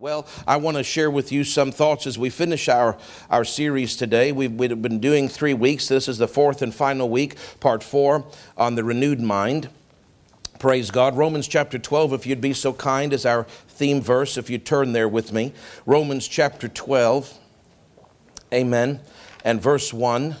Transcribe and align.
Well, 0.00 0.28
I 0.46 0.58
want 0.58 0.76
to 0.76 0.84
share 0.84 1.10
with 1.10 1.32
you 1.32 1.42
some 1.42 1.72
thoughts 1.72 2.06
as 2.06 2.16
we 2.16 2.30
finish 2.30 2.68
our, 2.68 2.96
our 3.30 3.44
series 3.44 3.96
today. 3.96 4.30
We've, 4.30 4.52
we've 4.52 4.80
been 4.80 5.00
doing 5.00 5.28
three 5.28 5.54
weeks. 5.54 5.88
This 5.88 6.06
is 6.06 6.18
the 6.18 6.28
fourth 6.28 6.62
and 6.62 6.72
final 6.72 7.08
week, 7.08 7.34
part 7.58 7.82
four, 7.82 8.24
on 8.56 8.76
the 8.76 8.84
renewed 8.84 9.20
mind. 9.20 9.68
Praise 10.60 10.92
God. 10.92 11.16
Romans 11.16 11.48
chapter 11.48 11.80
12, 11.80 12.12
if 12.12 12.26
you'd 12.28 12.40
be 12.40 12.52
so 12.52 12.72
kind, 12.72 13.12
is 13.12 13.26
our 13.26 13.42
theme 13.42 14.00
verse, 14.00 14.36
if 14.36 14.48
you 14.48 14.56
turn 14.56 14.92
there 14.92 15.08
with 15.08 15.32
me. 15.32 15.52
Romans 15.84 16.28
chapter 16.28 16.68
12, 16.68 17.36
amen, 18.52 19.00
and 19.44 19.60
verse 19.60 19.92
1. 19.92 20.36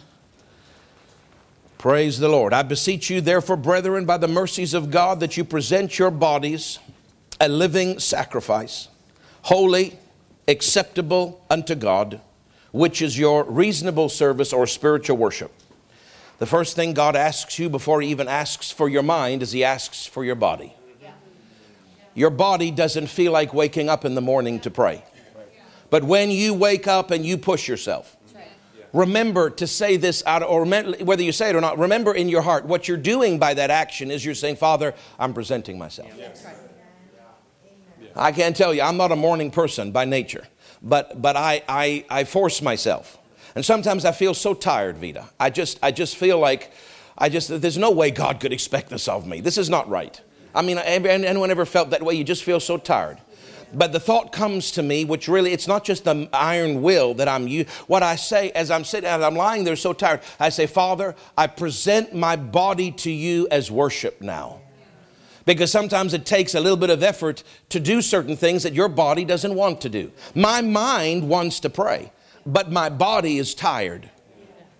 Praise 1.78 2.20
the 2.20 2.28
Lord. 2.28 2.52
I 2.54 2.62
beseech 2.62 3.10
you, 3.10 3.20
therefore, 3.20 3.56
brethren, 3.56 4.04
by 4.04 4.18
the 4.18 4.28
mercies 4.28 4.72
of 4.72 4.92
God, 4.92 5.18
that 5.18 5.36
you 5.36 5.42
present 5.42 5.98
your 5.98 6.12
bodies 6.12 6.78
a 7.40 7.48
living 7.48 7.98
sacrifice 7.98 8.86
holy, 9.48 9.98
acceptable 10.46 11.42
unto 11.48 11.74
God, 11.74 12.20
which 12.70 13.00
is 13.00 13.18
your 13.18 13.44
reasonable 13.44 14.10
service 14.10 14.52
or 14.52 14.66
spiritual 14.66 15.16
worship. 15.16 15.50
The 16.38 16.44
first 16.44 16.76
thing 16.76 16.92
God 16.92 17.16
asks 17.16 17.58
you 17.58 17.70
before 17.70 18.02
He 18.02 18.10
even 18.10 18.28
asks 18.28 18.70
for 18.70 18.90
your 18.90 19.02
mind 19.02 19.42
is 19.42 19.52
He 19.52 19.64
asks 19.64 20.04
for 20.04 20.22
your 20.22 20.34
body. 20.34 20.74
Your 22.14 22.28
body 22.28 22.70
doesn't 22.70 23.06
feel 23.06 23.32
like 23.32 23.54
waking 23.54 23.88
up 23.88 24.04
in 24.04 24.14
the 24.14 24.20
morning 24.20 24.60
to 24.60 24.70
pray. 24.70 25.02
But 25.88 26.04
when 26.04 26.30
you 26.30 26.52
wake 26.52 26.86
up 26.86 27.10
and 27.10 27.24
you 27.24 27.38
push 27.38 27.66
yourself, 27.68 28.18
remember 28.92 29.48
to 29.48 29.66
say 29.66 29.96
this 29.96 30.22
out, 30.26 30.42
or 30.42 30.66
whether 30.66 31.22
you 31.22 31.32
say 31.32 31.48
it 31.48 31.56
or 31.56 31.62
not, 31.62 31.78
remember 31.78 32.12
in 32.12 32.28
your 32.28 32.42
heart 32.42 32.66
what 32.66 32.86
you're 32.86 32.98
doing 32.98 33.38
by 33.38 33.54
that 33.54 33.70
action 33.70 34.10
is 34.10 34.26
you're 34.26 34.34
saying, 34.34 34.56
Father, 34.56 34.94
I'm 35.18 35.32
presenting 35.32 35.78
myself. 35.78 36.10
I 38.18 38.32
can't 38.32 38.56
tell 38.56 38.74
you, 38.74 38.82
I'm 38.82 38.96
not 38.96 39.12
a 39.12 39.16
morning 39.16 39.50
person 39.50 39.92
by 39.92 40.04
nature, 40.04 40.46
but, 40.82 41.22
but 41.22 41.36
I, 41.36 41.62
I, 41.68 42.04
I 42.10 42.24
force 42.24 42.60
myself. 42.60 43.16
And 43.54 43.64
sometimes 43.64 44.04
I 44.04 44.12
feel 44.12 44.34
so 44.34 44.54
tired, 44.54 44.98
Vita. 44.98 45.28
I 45.38 45.50
just, 45.50 45.78
I 45.82 45.92
just 45.92 46.16
feel 46.16 46.38
like, 46.38 46.72
I 47.16 47.28
just, 47.28 47.60
there's 47.60 47.78
no 47.78 47.90
way 47.92 48.10
God 48.10 48.40
could 48.40 48.52
expect 48.52 48.90
this 48.90 49.08
of 49.08 49.26
me. 49.26 49.40
This 49.40 49.56
is 49.56 49.70
not 49.70 49.88
right. 49.88 50.20
I 50.54 50.62
mean, 50.62 50.78
anyone 50.78 51.50
ever 51.50 51.64
felt 51.64 51.90
that 51.90 52.02
way? 52.02 52.14
You 52.14 52.24
just 52.24 52.42
feel 52.42 52.60
so 52.60 52.76
tired. 52.76 53.18
But 53.72 53.92
the 53.92 54.00
thought 54.00 54.32
comes 54.32 54.72
to 54.72 54.82
me, 54.82 55.04
which 55.04 55.28
really, 55.28 55.52
it's 55.52 55.68
not 55.68 55.84
just 55.84 56.04
the 56.04 56.28
iron 56.32 56.82
will 56.82 57.14
that 57.14 57.28
I'm 57.28 57.46
you. 57.46 57.66
What 57.86 58.02
I 58.02 58.16
say 58.16 58.50
as 58.52 58.70
I'm 58.70 58.82
sitting, 58.84 59.08
as 59.08 59.22
I'm 59.22 59.34
lying 59.36 59.64
there 59.64 59.76
so 59.76 59.92
tired, 59.92 60.22
I 60.40 60.48
say, 60.48 60.66
Father, 60.66 61.14
I 61.36 61.48
present 61.48 62.14
my 62.14 62.34
body 62.34 62.90
to 62.92 63.10
you 63.10 63.46
as 63.50 63.70
worship 63.70 64.20
now 64.20 64.60
because 65.48 65.72
sometimes 65.72 66.12
it 66.12 66.26
takes 66.26 66.54
a 66.54 66.60
little 66.60 66.76
bit 66.76 66.90
of 66.90 67.02
effort 67.02 67.42
to 67.70 67.80
do 67.80 68.02
certain 68.02 68.36
things 68.36 68.64
that 68.64 68.74
your 68.74 68.86
body 68.86 69.24
doesn't 69.24 69.54
want 69.54 69.80
to 69.80 69.88
do. 69.88 70.12
My 70.34 70.60
mind 70.60 71.26
wants 71.26 71.58
to 71.60 71.70
pray, 71.70 72.12
but 72.44 72.70
my 72.70 72.90
body 72.90 73.38
is 73.38 73.54
tired. 73.54 74.10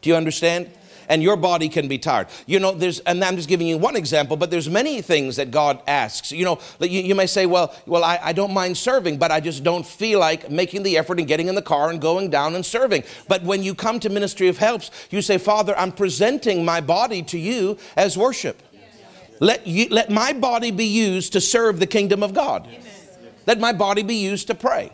Do 0.03 0.11
you 0.11 0.15
understand? 0.17 0.71
and 1.09 1.23
your 1.23 1.37
body 1.37 1.71
can 1.71 1.89
be 1.89 1.97
tired. 1.97 2.27
You 2.45 2.61
know, 2.61 2.73
there's, 2.73 2.99
and 3.01 3.25
I'm 3.25 3.37
just 3.37 3.49
giving 3.49 3.67
you 3.67 3.79
one 3.79 3.97
example, 3.97 4.37
but 4.37 4.51
there's 4.51 4.69
many 4.69 5.01
things 5.01 5.37
that 5.37 5.51
God 5.51 5.81
asks. 5.87 6.33
You 6.33 6.45
know, 6.45 6.59
you, 6.81 7.01
you 7.01 7.15
may 7.15 7.27
say, 7.27 7.47
well, 7.47 7.75
well, 7.87 8.05
I, 8.05 8.21
I 8.23 8.33
don't 8.35 8.53
mind 8.53 8.77
serving, 8.77 9.17
but 9.17 9.31
I 9.31 9.41
just 9.41 9.65
don't 9.65 9.87
feel 9.87 10.21
like 10.21 10.51
making 10.51 10.83
the 10.83 10.99
effort 10.99 11.19
and 11.19 11.27
getting 11.27 11.49
in 11.49 11.55
the 11.55 11.63
car 11.63 11.89
and 11.89 11.99
going 11.99 12.29
down 12.29 12.55
and 12.55 12.67
serving. 12.67 13.05
But 13.27 13.43
when 13.43 13.63
you 13.63 13.75
come 13.75 14.01
to 14.01 14.11
Ministry 14.11 14.49
of 14.49 14.59
Helps, 14.59 14.91
you 15.09 15.23
say, 15.23 15.39
Father, 15.39 15.75
I'm 15.79 15.93
presenting 15.93 16.63
my 16.63 16.83
body 16.83 17.23
to 17.23 17.39
you 17.39 17.79
as 17.97 18.19
worship. 18.19 18.63
Let, 19.41 19.67
you, 19.67 19.89
let 19.91 20.11
my 20.11 20.33
body 20.33 20.71
be 20.71 20.85
used 20.85 21.33
to 21.35 21.41
serve 21.41 21.81
the 21.81 21.87
kingdom 21.87 22.23
of 22.23 22.35
God. 22.35 22.67
Amen. 22.67 22.83
Let 23.47 23.61
my 23.61 23.73
body 23.73 24.03
be 24.03 24.17
used 24.17 24.47
to 24.49 24.55
pray. 24.55 24.93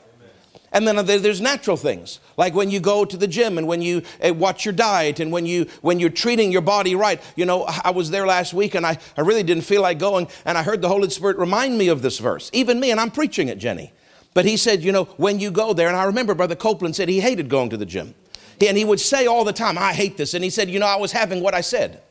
And 0.75 0.89
then 0.89 1.07
there's 1.07 1.41
natural 1.41 1.77
things, 1.77 2.19
like 2.37 2.53
when 2.53 2.69
you 2.69 2.81
go 2.81 3.05
to 3.05 3.17
the 3.17 3.29
gym 3.29 3.59
and 3.59 3.69
when 3.69 3.81
you 3.81 4.03
uh, 4.21 4.35
watch 4.35 4.65
your 4.65 4.75
diet 4.75 5.21
and 5.21 5.31
when, 5.31 5.47
you, 5.47 5.67
when 5.83 6.01
you're 6.01 6.11
treating 6.11 6.51
your 6.51 6.63
body 6.63 6.97
right. 6.97 7.23
You 7.37 7.47
know, 7.47 7.63
I 7.63 7.93
was 7.93 8.11
there 8.11 8.27
last 8.27 8.53
week 8.53 8.75
and 8.75 8.85
I, 8.85 8.99
I 9.17 9.21
really 9.21 9.45
didn't 9.45 9.63
feel 9.63 9.83
like 9.83 10.01
going, 10.01 10.27
and 10.45 10.59
I 10.59 10.65
heard 10.65 10.83
the 10.83 10.89
Holy 10.89 11.09
Spirit 11.11 11.39
remind 11.39 11.79
me 11.79 11.87
of 11.87 12.03
this 12.03 12.19
verse. 12.19 12.51
Even 12.53 12.81
me, 12.81 12.91
and 12.91 12.99
I'm 12.99 13.13
preaching 13.13 13.47
it, 13.47 13.59
Jenny. 13.59 13.93
But 14.35 14.47
he 14.47 14.57
said, 14.57 14.83
you 14.83 14.91
know, 14.91 15.05
when 15.17 15.39
you 15.39 15.53
go 15.53 15.75
there, 15.75 15.87
and 15.87 15.97
I 15.97 16.05
remember 16.07 16.35
Brother 16.35 16.57
Copeland 16.57 16.97
said 16.97 17.09
he 17.09 17.21
hated 17.21 17.49
going 17.49 17.71
to 17.71 17.77
the 17.77 17.87
gym. 17.87 18.17
And 18.61 18.77
he 18.77 18.85
would 18.85 19.01
say 19.01 19.27
all 19.27 19.45
the 19.45 19.53
time, 19.53 19.79
I 19.79 19.93
hate 19.93 20.17
this. 20.17 20.35
And 20.35 20.43
he 20.43 20.51
said, 20.51 20.69
you 20.69 20.81
know, 20.81 20.87
I 20.87 20.97
was 20.97 21.13
having 21.13 21.41
what 21.41 21.55
I 21.55 21.61
said. 21.61 22.03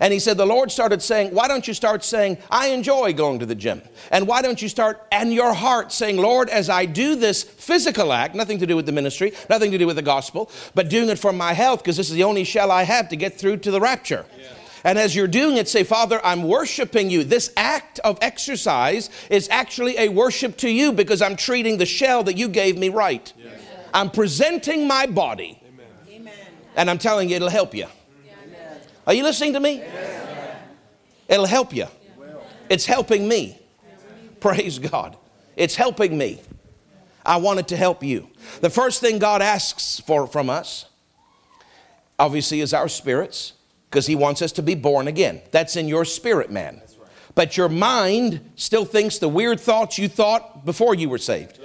And 0.00 0.12
he 0.12 0.18
said, 0.18 0.36
The 0.36 0.46
Lord 0.46 0.70
started 0.70 1.02
saying, 1.02 1.34
Why 1.34 1.48
don't 1.48 1.66
you 1.66 1.74
start 1.74 2.04
saying, 2.04 2.38
I 2.50 2.68
enjoy 2.68 3.12
going 3.12 3.38
to 3.38 3.46
the 3.46 3.54
gym? 3.54 3.82
And 4.10 4.26
why 4.26 4.42
don't 4.42 4.60
you 4.60 4.68
start 4.68 5.06
in 5.12 5.32
your 5.32 5.54
heart 5.54 5.92
saying, 5.92 6.16
Lord, 6.16 6.48
as 6.48 6.68
I 6.68 6.86
do 6.86 7.16
this 7.16 7.42
physical 7.42 8.12
act, 8.12 8.34
nothing 8.34 8.58
to 8.58 8.66
do 8.66 8.76
with 8.76 8.86
the 8.86 8.92
ministry, 8.92 9.32
nothing 9.48 9.70
to 9.70 9.78
do 9.78 9.86
with 9.86 9.96
the 9.96 10.02
gospel, 10.02 10.50
but 10.74 10.88
doing 10.88 11.08
it 11.08 11.18
for 11.18 11.32
my 11.32 11.52
health, 11.52 11.82
because 11.82 11.96
this 11.96 12.10
is 12.10 12.14
the 12.14 12.24
only 12.24 12.44
shell 12.44 12.70
I 12.70 12.82
have 12.82 13.08
to 13.10 13.16
get 13.16 13.38
through 13.38 13.58
to 13.58 13.70
the 13.70 13.80
rapture. 13.80 14.26
Yeah. 14.38 14.48
And 14.84 15.00
as 15.00 15.16
you're 15.16 15.26
doing 15.26 15.56
it, 15.56 15.68
say, 15.68 15.82
Father, 15.82 16.24
I'm 16.24 16.44
worshiping 16.44 17.10
you. 17.10 17.24
This 17.24 17.52
act 17.56 17.98
of 18.00 18.18
exercise 18.22 19.10
is 19.30 19.48
actually 19.50 19.98
a 19.98 20.08
worship 20.08 20.56
to 20.58 20.70
you 20.70 20.92
because 20.92 21.20
I'm 21.20 21.34
treating 21.34 21.78
the 21.78 21.86
shell 21.86 22.22
that 22.22 22.36
you 22.36 22.48
gave 22.48 22.78
me 22.78 22.88
right. 22.88 23.32
Yes. 23.36 23.60
I'm 23.92 24.10
presenting 24.10 24.86
my 24.86 25.06
body. 25.06 25.60
Amen. 26.08 26.32
And 26.76 26.88
I'm 26.88 26.98
telling 26.98 27.30
you, 27.30 27.34
it'll 27.36 27.48
help 27.48 27.74
you. 27.74 27.86
Are 29.06 29.14
you 29.14 29.22
listening 29.22 29.52
to 29.52 29.60
me? 29.60 29.84
It'll 31.28 31.46
help 31.46 31.74
you. 31.74 31.86
It's 32.68 32.86
helping 32.86 33.28
me. 33.28 33.58
Praise 34.40 34.78
God. 34.78 35.16
It's 35.54 35.76
helping 35.76 36.18
me. 36.18 36.40
I 37.24 37.36
want 37.38 37.60
it 37.60 37.68
to 37.68 37.76
help 37.76 38.02
you. 38.02 38.28
The 38.60 38.70
first 38.70 39.00
thing 39.00 39.18
God 39.18 39.42
asks 39.42 40.00
for 40.00 40.26
from 40.26 40.50
us, 40.50 40.86
obviously, 42.18 42.60
is 42.60 42.72
our 42.72 42.88
spirits, 42.88 43.52
because 43.90 44.06
He 44.06 44.14
wants 44.14 44.42
us 44.42 44.52
to 44.52 44.62
be 44.62 44.74
born 44.74 45.08
again. 45.08 45.40
That's 45.50 45.76
in 45.76 45.88
your 45.88 46.04
spirit, 46.04 46.50
man. 46.50 46.82
But 47.34 47.56
your 47.56 47.68
mind 47.68 48.52
still 48.56 48.84
thinks 48.84 49.18
the 49.18 49.28
weird 49.28 49.60
thoughts 49.60 49.98
you 49.98 50.08
thought 50.08 50.64
before 50.64 50.94
you 50.94 51.08
were 51.08 51.18
saved. 51.18 51.60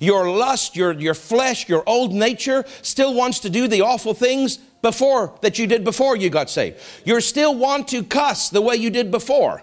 Your 0.00 0.30
lust, 0.30 0.76
your, 0.76 0.92
your 0.92 1.14
flesh, 1.14 1.68
your 1.68 1.82
old 1.86 2.12
nature 2.12 2.64
still 2.82 3.14
wants 3.14 3.40
to 3.40 3.50
do 3.50 3.66
the 3.66 3.80
awful 3.80 4.14
things 4.14 4.58
before 4.82 5.36
that 5.40 5.58
you 5.58 5.66
did 5.66 5.84
before 5.84 6.16
you 6.16 6.30
got 6.30 6.50
saved. 6.50 6.78
You 7.04 7.20
still 7.20 7.54
want 7.54 7.88
to 7.88 8.02
cuss 8.02 8.48
the 8.50 8.60
way 8.60 8.76
you 8.76 8.90
did 8.90 9.10
before. 9.10 9.62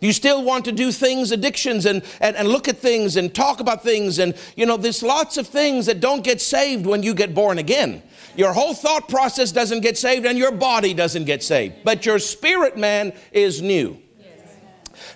You 0.00 0.12
still 0.14 0.42
want 0.42 0.64
to 0.64 0.72
do 0.72 0.92
things, 0.92 1.30
addictions, 1.30 1.84
and, 1.84 2.02
and, 2.20 2.34
and 2.34 2.48
look 2.48 2.68
at 2.68 2.78
things 2.78 3.16
and 3.16 3.34
talk 3.34 3.60
about 3.60 3.82
things. 3.82 4.18
And, 4.18 4.34
you 4.56 4.64
know, 4.64 4.78
there's 4.78 5.02
lots 5.02 5.36
of 5.36 5.46
things 5.46 5.86
that 5.86 6.00
don't 6.00 6.24
get 6.24 6.40
saved 6.40 6.86
when 6.86 7.02
you 7.02 7.12
get 7.12 7.34
born 7.34 7.58
again. 7.58 8.02
Your 8.34 8.54
whole 8.54 8.72
thought 8.72 9.08
process 9.08 9.52
doesn't 9.52 9.80
get 9.80 9.98
saved 9.98 10.24
and 10.24 10.38
your 10.38 10.52
body 10.52 10.94
doesn't 10.94 11.24
get 11.24 11.42
saved. 11.42 11.84
But 11.84 12.06
your 12.06 12.18
spirit 12.18 12.78
man 12.78 13.12
is 13.32 13.60
new. 13.60 14.00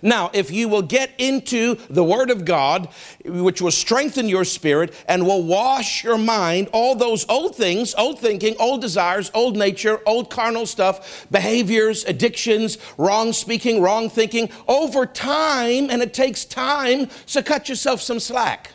Now, 0.03 0.31
if 0.33 0.51
you 0.51 0.69
will 0.69 0.83
get 0.83 1.11
into 1.19 1.77
the 1.91 2.05
Word 2.05 2.31
of 2.31 2.45
God, 2.45 2.89
which 3.25 3.61
will 3.61 3.71
strengthen 3.71 4.29
your 4.29 4.45
spirit 4.45 4.95
and 5.09 5.27
will 5.27 5.43
wash 5.43 6.05
your 6.05 6.19
mind, 6.19 6.69
all 6.73 6.95
those 6.95 7.29
old 7.29 7.57
things, 7.57 7.95
old 7.97 8.21
thinking, 8.21 8.55
old 8.59 8.81
desires, 8.81 9.31
old 9.35 9.57
nature, 9.57 10.01
old 10.07 10.31
carnal 10.31 10.67
stuff, 10.67 11.27
behaviors, 11.31 12.05
addictions, 12.05 12.79
wrong 12.99 13.33
speaking, 13.33 13.81
wrong 13.81 14.09
thinking, 14.09 14.51
over 14.69 15.07
time, 15.07 15.91
and 15.91 16.03
it 16.03 16.15
takes 16.15 16.45
time, 16.45 17.09
so 17.27 17.43
cut 17.43 17.69
yourself 17.69 18.01
some 18.01 18.21
slack. 18.21 18.71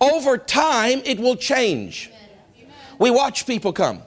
Over 0.00 0.36
time, 0.36 1.00
it 1.04 1.18
will 1.18 1.36
change. 1.36 2.10
We 2.98 3.10
watch 3.10 3.46
people 3.46 3.72
come 3.72 4.02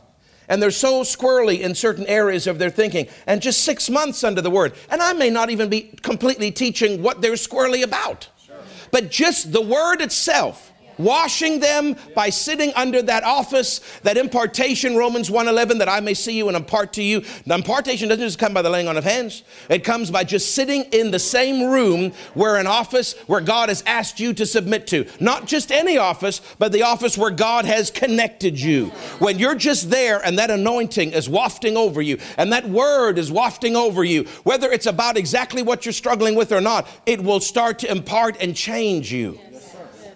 and 0.49 0.61
they're 0.61 0.71
so 0.71 1.03
squirrely 1.03 1.61
in 1.61 1.75
certain 1.75 2.05
areas 2.07 2.47
of 2.47 2.59
their 2.59 2.69
thinking, 2.69 3.07
and 3.25 3.41
just 3.41 3.63
six 3.63 3.89
months 3.89 4.23
under 4.23 4.41
the 4.41 4.49
word. 4.49 4.73
And 4.89 5.01
I 5.01 5.13
may 5.13 5.29
not 5.29 5.49
even 5.49 5.69
be 5.69 5.93
completely 6.01 6.51
teaching 6.51 7.01
what 7.01 7.21
they're 7.21 7.33
squirrely 7.33 7.83
about, 7.83 8.27
sure. 8.45 8.57
but 8.91 9.11
just 9.11 9.53
the 9.53 9.61
word 9.61 10.01
itself 10.01 10.73
washing 10.99 11.59
them 11.59 11.95
by 12.13 12.29
sitting 12.29 12.71
under 12.75 13.01
that 13.01 13.23
office, 13.23 13.79
that 14.03 14.17
impartation, 14.17 14.95
Romans 14.95 15.29
1.11, 15.29 15.79
that 15.79 15.89
I 15.89 16.01
may 16.01 16.13
see 16.13 16.37
you 16.37 16.47
and 16.47 16.55
impart 16.55 16.93
to 16.93 17.03
you. 17.03 17.21
The 17.47 17.55
impartation 17.55 18.09
doesn't 18.09 18.23
just 18.23 18.37
come 18.37 18.53
by 18.53 18.61
the 18.61 18.69
laying 18.69 18.87
on 18.87 18.97
of 18.97 19.03
hands. 19.03 19.43
It 19.69 19.83
comes 19.83 20.11
by 20.11 20.23
just 20.25 20.53
sitting 20.53 20.83
in 20.91 21.09
the 21.09 21.19
same 21.19 21.69
room 21.71 22.11
where 22.35 22.57
an 22.57 22.67
office 22.67 23.13
where 23.25 23.41
God 23.41 23.69
has 23.69 23.83
asked 23.87 24.19
you 24.19 24.33
to 24.33 24.45
submit 24.45 24.85
to. 24.87 25.07
Not 25.19 25.47
just 25.47 25.71
any 25.71 25.97
office, 25.97 26.41
but 26.59 26.71
the 26.71 26.83
office 26.83 27.17
where 27.17 27.31
God 27.31 27.65
has 27.65 27.89
connected 27.89 28.59
you. 28.59 28.87
When 29.19 29.39
you're 29.39 29.55
just 29.55 29.89
there 29.89 30.23
and 30.23 30.37
that 30.37 30.51
anointing 30.51 31.13
is 31.13 31.29
wafting 31.29 31.77
over 31.77 32.01
you 32.01 32.19
and 32.37 32.51
that 32.53 32.67
word 32.67 33.17
is 33.17 33.31
wafting 33.31 33.75
over 33.75 34.03
you, 34.03 34.25
whether 34.43 34.69
it's 34.69 34.85
about 34.85 35.17
exactly 35.17 35.63
what 35.63 35.85
you're 35.85 35.93
struggling 35.93 36.35
with 36.35 36.51
or 36.51 36.61
not, 36.61 36.87
it 37.05 37.23
will 37.23 37.39
start 37.39 37.79
to 37.79 37.91
impart 37.91 38.37
and 38.41 38.55
change 38.55 39.11
you. 39.13 39.39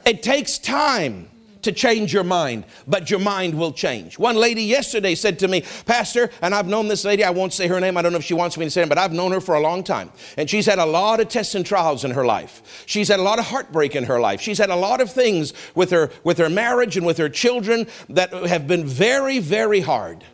It 0.05 0.23
takes 0.23 0.57
time 0.57 1.29
to 1.63 1.71
change 1.71 2.13
your 2.13 2.23
mind, 2.23 2.65
but 2.87 3.09
your 3.09 3.19
mind 3.19 3.57
will 3.57 3.71
change. 3.71 4.19
One 4.19 4.35
lady 4.35 4.63
yesterday 4.63 5.15
said 5.15 5.39
to 5.39 5.47
me, 5.47 5.63
Pastor, 5.85 6.29
and 6.41 6.53
I've 6.53 6.67
known 6.67 6.87
this 6.87 7.05
lady, 7.05 7.23
I 7.23 7.29
won't 7.29 7.53
say 7.53 7.67
her 7.67 7.79
name, 7.79 7.97
I 7.97 8.01
don't 8.01 8.11
know 8.11 8.17
if 8.17 8.25
she 8.25 8.33
wants 8.33 8.57
me 8.57 8.65
to 8.65 8.71
say 8.71 8.83
it, 8.83 8.89
but 8.89 8.97
I've 8.97 9.13
known 9.13 9.31
her 9.31 9.41
for 9.41 9.55
a 9.55 9.61
long 9.61 9.83
time. 9.83 10.11
And 10.37 10.49
she's 10.49 10.65
had 10.65 10.79
a 10.79 10.85
lot 10.85 11.19
of 11.19 11.29
tests 11.29 11.55
and 11.55 11.65
trials 11.65 12.03
in 12.03 12.11
her 12.11 12.25
life. 12.25 12.83
She's 12.85 13.07
had 13.07 13.19
a 13.19 13.23
lot 13.23 13.39
of 13.39 13.45
heartbreak 13.45 13.95
in 13.95 14.03
her 14.05 14.19
life. 14.19 14.41
She's 14.41 14.57
had 14.57 14.69
a 14.69 14.75
lot 14.75 15.01
of 15.01 15.11
things 15.11 15.53
with 15.73 15.89
her, 15.91 16.11
with 16.23 16.37
her 16.37 16.49
marriage 16.49 16.97
and 16.97 17.05
with 17.05 17.17
her 17.17 17.29
children 17.29 17.87
that 18.09 18.31
have 18.33 18.67
been 18.67 18.85
very, 18.85 19.39
very 19.39 19.79
hard. 19.79 20.25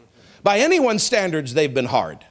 By 0.41 0.59
anyone's 0.59 1.03
standards, 1.03 1.53
they've 1.53 1.73
been 1.73 1.85
hard. 1.85 2.25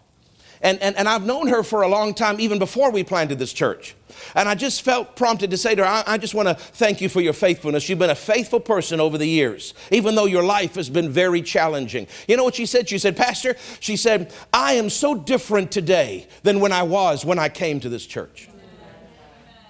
And, 0.63 0.81
and, 0.83 0.97
and 0.97 1.09
I've 1.09 1.25
known 1.25 1.49
her 1.49 1.63
for 1.63 1.83
a 1.83 1.89
long 1.89 2.15
time, 2.15 2.41
even 2.41 2.59
before 2.59 2.91
we 2.91 3.05
planted 3.05 3.39
this 3.39 3.53
church. 3.53 3.95
And 4.35 4.49
I 4.49 4.55
just 4.55 4.83
felt 4.83 5.17
prompted 5.17 5.51
to 5.51 5.57
say 5.57 5.75
to 5.75 5.85
her, 5.85 5.89
I, 5.89 6.05
I 6.07 6.19
just 6.19 6.35
want 6.35 6.49
to 6.49 6.55
thank 6.55 7.01
you 7.01 7.09
for 7.09 7.21
your 7.21 7.33
faithfulness. 7.33 7.89
You've 7.89 7.99
been 7.99 8.11
a 8.11 8.15
faithful 8.15 8.61
person 8.61 9.01
over 9.01 9.19
the 9.19 9.27
years, 9.27 9.75
even 9.91 10.15
though 10.15 10.27
your 10.27 10.43
life 10.43 10.75
has 10.75 10.91
been 10.91 11.11
very 11.11 11.43
challenging. 11.43 12.07
You 12.27 12.37
know 12.37 12.45
what 12.45 12.57
she 12.57 12.67
said? 12.67 12.89
She 12.89 12.99
said, 12.99 13.17
Pastor, 13.17 13.57
she 13.81 13.97
said, 13.97 14.33
I 14.53 14.75
am 14.75 14.91
so 14.91 15.15
different 15.15 15.71
today 15.71 16.27
than 16.43 16.61
when 16.61 16.73
I 16.73 16.83
was 16.83 17.25
when 17.25 17.39
I 17.39 17.49
came 17.49 17.81
to 17.81 17.89
this 17.89 18.07
church. 18.07 18.49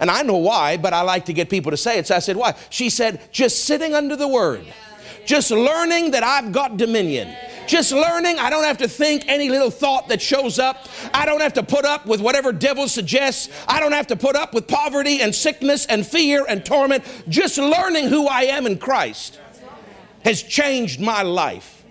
And 0.01 0.11
I 0.11 0.23
know 0.23 0.37
why, 0.37 0.77
but 0.77 0.93
I 0.93 1.03
like 1.03 1.25
to 1.27 1.33
get 1.33 1.51
people 1.51 1.71
to 1.71 1.77
say 1.77 1.99
it. 1.99 2.07
So 2.07 2.15
I 2.15 2.21
said, 2.21 2.37
Why? 2.37 2.55
She 2.71 2.89
said, 2.89 3.33
Just 3.33 3.65
sitting 3.65 3.95
under 3.95 4.17
the 4.17 4.29
word, 4.29 4.65
just 5.29 5.51
learning 5.51 6.13
that 6.13 6.23
I've 6.23 6.53
got 6.53 6.79
dominion 6.79 7.29
just 7.69 7.93
learning. 7.93 8.39
I 8.39 8.49
don't 8.49 8.65
have 8.65 8.79
to 8.79 8.89
think 8.89 9.25
any 9.29 9.51
little 9.51 9.71
thought 9.71 10.09
that 10.09 10.23
shows 10.23 10.59
up. 10.59 10.89
I 11.13 11.27
don't 11.27 11.43
have 11.43 11.53
to 11.53 11.63
put 11.63 11.85
up 11.85 12.07
with 12.07 12.19
whatever 12.21 12.51
devil 12.51 12.89
suggests. 12.89 13.51
I 13.69 13.79
don't 13.79 13.93
have 13.93 14.07
to 14.07 14.17
put 14.17 14.37
up 14.37 14.55
with 14.55 14.67
poverty 14.67 15.21
and 15.21 15.35
sickness 15.35 15.85
and 15.85 16.07
fear 16.07 16.47
and 16.49 16.65
torment. 16.65 17.05
Just 17.29 17.59
learning 17.59 18.09
who 18.09 18.27
I 18.27 18.45
am 18.45 18.67
in 18.67 18.79
Christ 18.79 19.39
has 20.25 20.43
changed 20.43 20.99
my 20.99 21.23
life. 21.23 21.85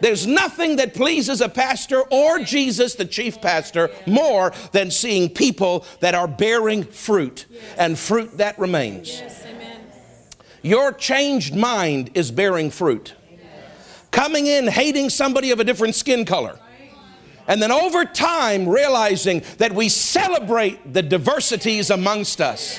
There's 0.00 0.26
nothing 0.26 0.76
that 0.76 0.94
pleases 0.94 1.40
a 1.40 1.48
pastor 1.48 2.02
or 2.10 2.40
Jesus, 2.40 2.94
the 2.94 3.04
chief 3.04 3.40
pastor, 3.40 3.90
more 4.06 4.52
than 4.72 4.90
seeing 4.90 5.30
people 5.30 5.84
that 6.00 6.14
are 6.14 6.28
bearing 6.28 6.84
fruit 6.84 7.46
and 7.76 7.98
fruit 7.98 8.36
that 8.38 8.58
remains. 8.58 9.20
Your 10.64 10.92
changed 10.92 11.54
mind 11.54 12.10
is 12.14 12.32
bearing 12.32 12.70
fruit 12.70 13.14
coming 14.10 14.46
in 14.46 14.68
hating 14.68 15.10
somebody 15.10 15.50
of 15.50 15.60
a 15.60 15.64
different 15.64 15.94
skin 15.94 16.24
color. 16.24 16.58
And 17.48 17.60
then 17.60 17.72
over 17.72 18.04
time, 18.04 18.68
realizing 18.68 19.42
that 19.58 19.74
we 19.74 19.88
celebrate 19.88 20.94
the 20.94 21.02
diversities 21.02 21.90
amongst 21.90 22.40
us. 22.40 22.78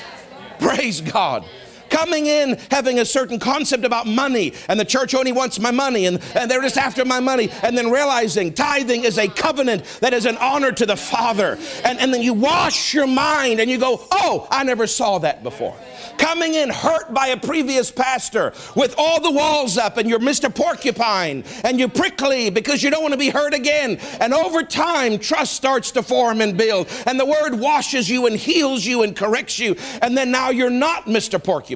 Praise 0.58 1.00
God 1.00 1.44
coming 1.90 2.26
in 2.26 2.58
having 2.70 2.98
a 2.98 3.04
certain 3.04 3.38
concept 3.38 3.84
about 3.84 4.06
money 4.06 4.52
and 4.68 4.78
the 4.78 4.84
church 4.84 5.14
only 5.14 5.32
wants 5.32 5.58
my 5.58 5.70
money 5.70 6.06
and, 6.06 6.20
and 6.34 6.50
they're 6.50 6.62
just 6.62 6.76
after 6.76 7.04
my 7.04 7.20
money 7.20 7.50
and 7.62 7.76
then 7.76 7.90
realizing 7.90 8.52
tithing 8.52 9.04
is 9.04 9.18
a 9.18 9.28
covenant 9.28 9.84
that 10.00 10.12
is 10.12 10.26
an 10.26 10.36
honor 10.38 10.72
to 10.72 10.86
the 10.86 10.96
father 10.96 11.58
and, 11.84 11.98
and 11.98 12.12
then 12.12 12.22
you 12.22 12.34
wash 12.34 12.94
your 12.94 13.06
mind 13.06 13.60
and 13.60 13.70
you 13.70 13.78
go 13.78 14.04
oh 14.12 14.46
i 14.50 14.62
never 14.62 14.86
saw 14.86 15.18
that 15.18 15.42
before 15.42 15.76
coming 16.18 16.54
in 16.54 16.70
hurt 16.70 17.12
by 17.12 17.28
a 17.28 17.36
previous 17.36 17.90
pastor 17.90 18.52
with 18.74 18.94
all 18.98 19.20
the 19.20 19.30
walls 19.30 19.78
up 19.78 19.96
and 19.96 20.08
you're 20.08 20.18
Mr. 20.18 20.52
Porcupine 20.54 21.44
and 21.64 21.78
you're 21.78 21.88
prickly 21.88 22.50
because 22.50 22.82
you 22.82 22.90
don't 22.90 23.02
want 23.02 23.12
to 23.12 23.18
be 23.18 23.30
hurt 23.30 23.54
again. 23.54 23.98
And 24.20 24.34
over 24.34 24.62
time, 24.62 25.18
trust 25.18 25.54
starts 25.54 25.92
to 25.92 26.02
form 26.02 26.40
and 26.40 26.56
build. 26.56 26.88
And 27.06 27.18
the 27.18 27.26
word 27.26 27.54
washes 27.54 28.08
you 28.08 28.26
and 28.26 28.36
heals 28.36 28.84
you 28.84 29.02
and 29.02 29.14
corrects 29.14 29.58
you. 29.58 29.76
And 30.02 30.16
then 30.16 30.30
now 30.30 30.50
you're 30.50 30.70
not 30.70 31.04
Mr. 31.04 31.42
Porcupine. 31.42 31.75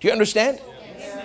Do 0.00 0.08
you 0.08 0.12
understand? 0.12 0.60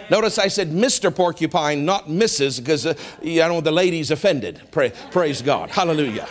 Notice 0.09 0.38
I 0.38 0.50
said 0.50 0.71
Mr. 0.71 1.15
Porcupine, 1.15 1.85
not 1.85 2.07
Mrs., 2.07 2.59
because 2.59 2.85
uh, 2.85 2.94
I 3.23 3.50
want 3.50 3.63
the 3.63 3.71
ladies 3.71 4.12
offended. 4.12 4.62
Pray, 4.71 4.91
praise 5.12 5.41
God. 5.41 5.69
Hallelujah. 5.69 6.27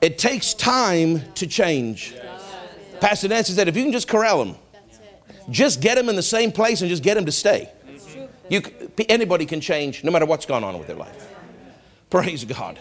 It 0.00 0.16
takes 0.16 0.54
time 0.54 1.22
to 1.34 1.46
change. 1.46 2.14
Pastor 3.00 3.28
Nancy 3.28 3.52
said, 3.52 3.68
if 3.68 3.76
you 3.76 3.82
can 3.82 3.92
just 3.92 4.08
corral 4.08 4.44
them, 4.44 4.56
just 5.50 5.80
get 5.80 5.96
them 5.96 6.08
in 6.08 6.16
the 6.16 6.22
same 6.22 6.52
place 6.52 6.80
and 6.80 6.88
just 6.88 7.02
get 7.02 7.14
them 7.14 7.26
to 7.26 7.32
stay. 7.32 7.70
You, 8.48 8.62
anybody 9.08 9.46
can 9.46 9.60
change 9.60 10.04
no 10.04 10.10
matter 10.10 10.26
what's 10.26 10.46
going 10.46 10.64
on 10.64 10.78
with 10.78 10.86
their 10.86 10.96
life. 10.96 11.28
Praise 12.10 12.44
God. 12.44 12.78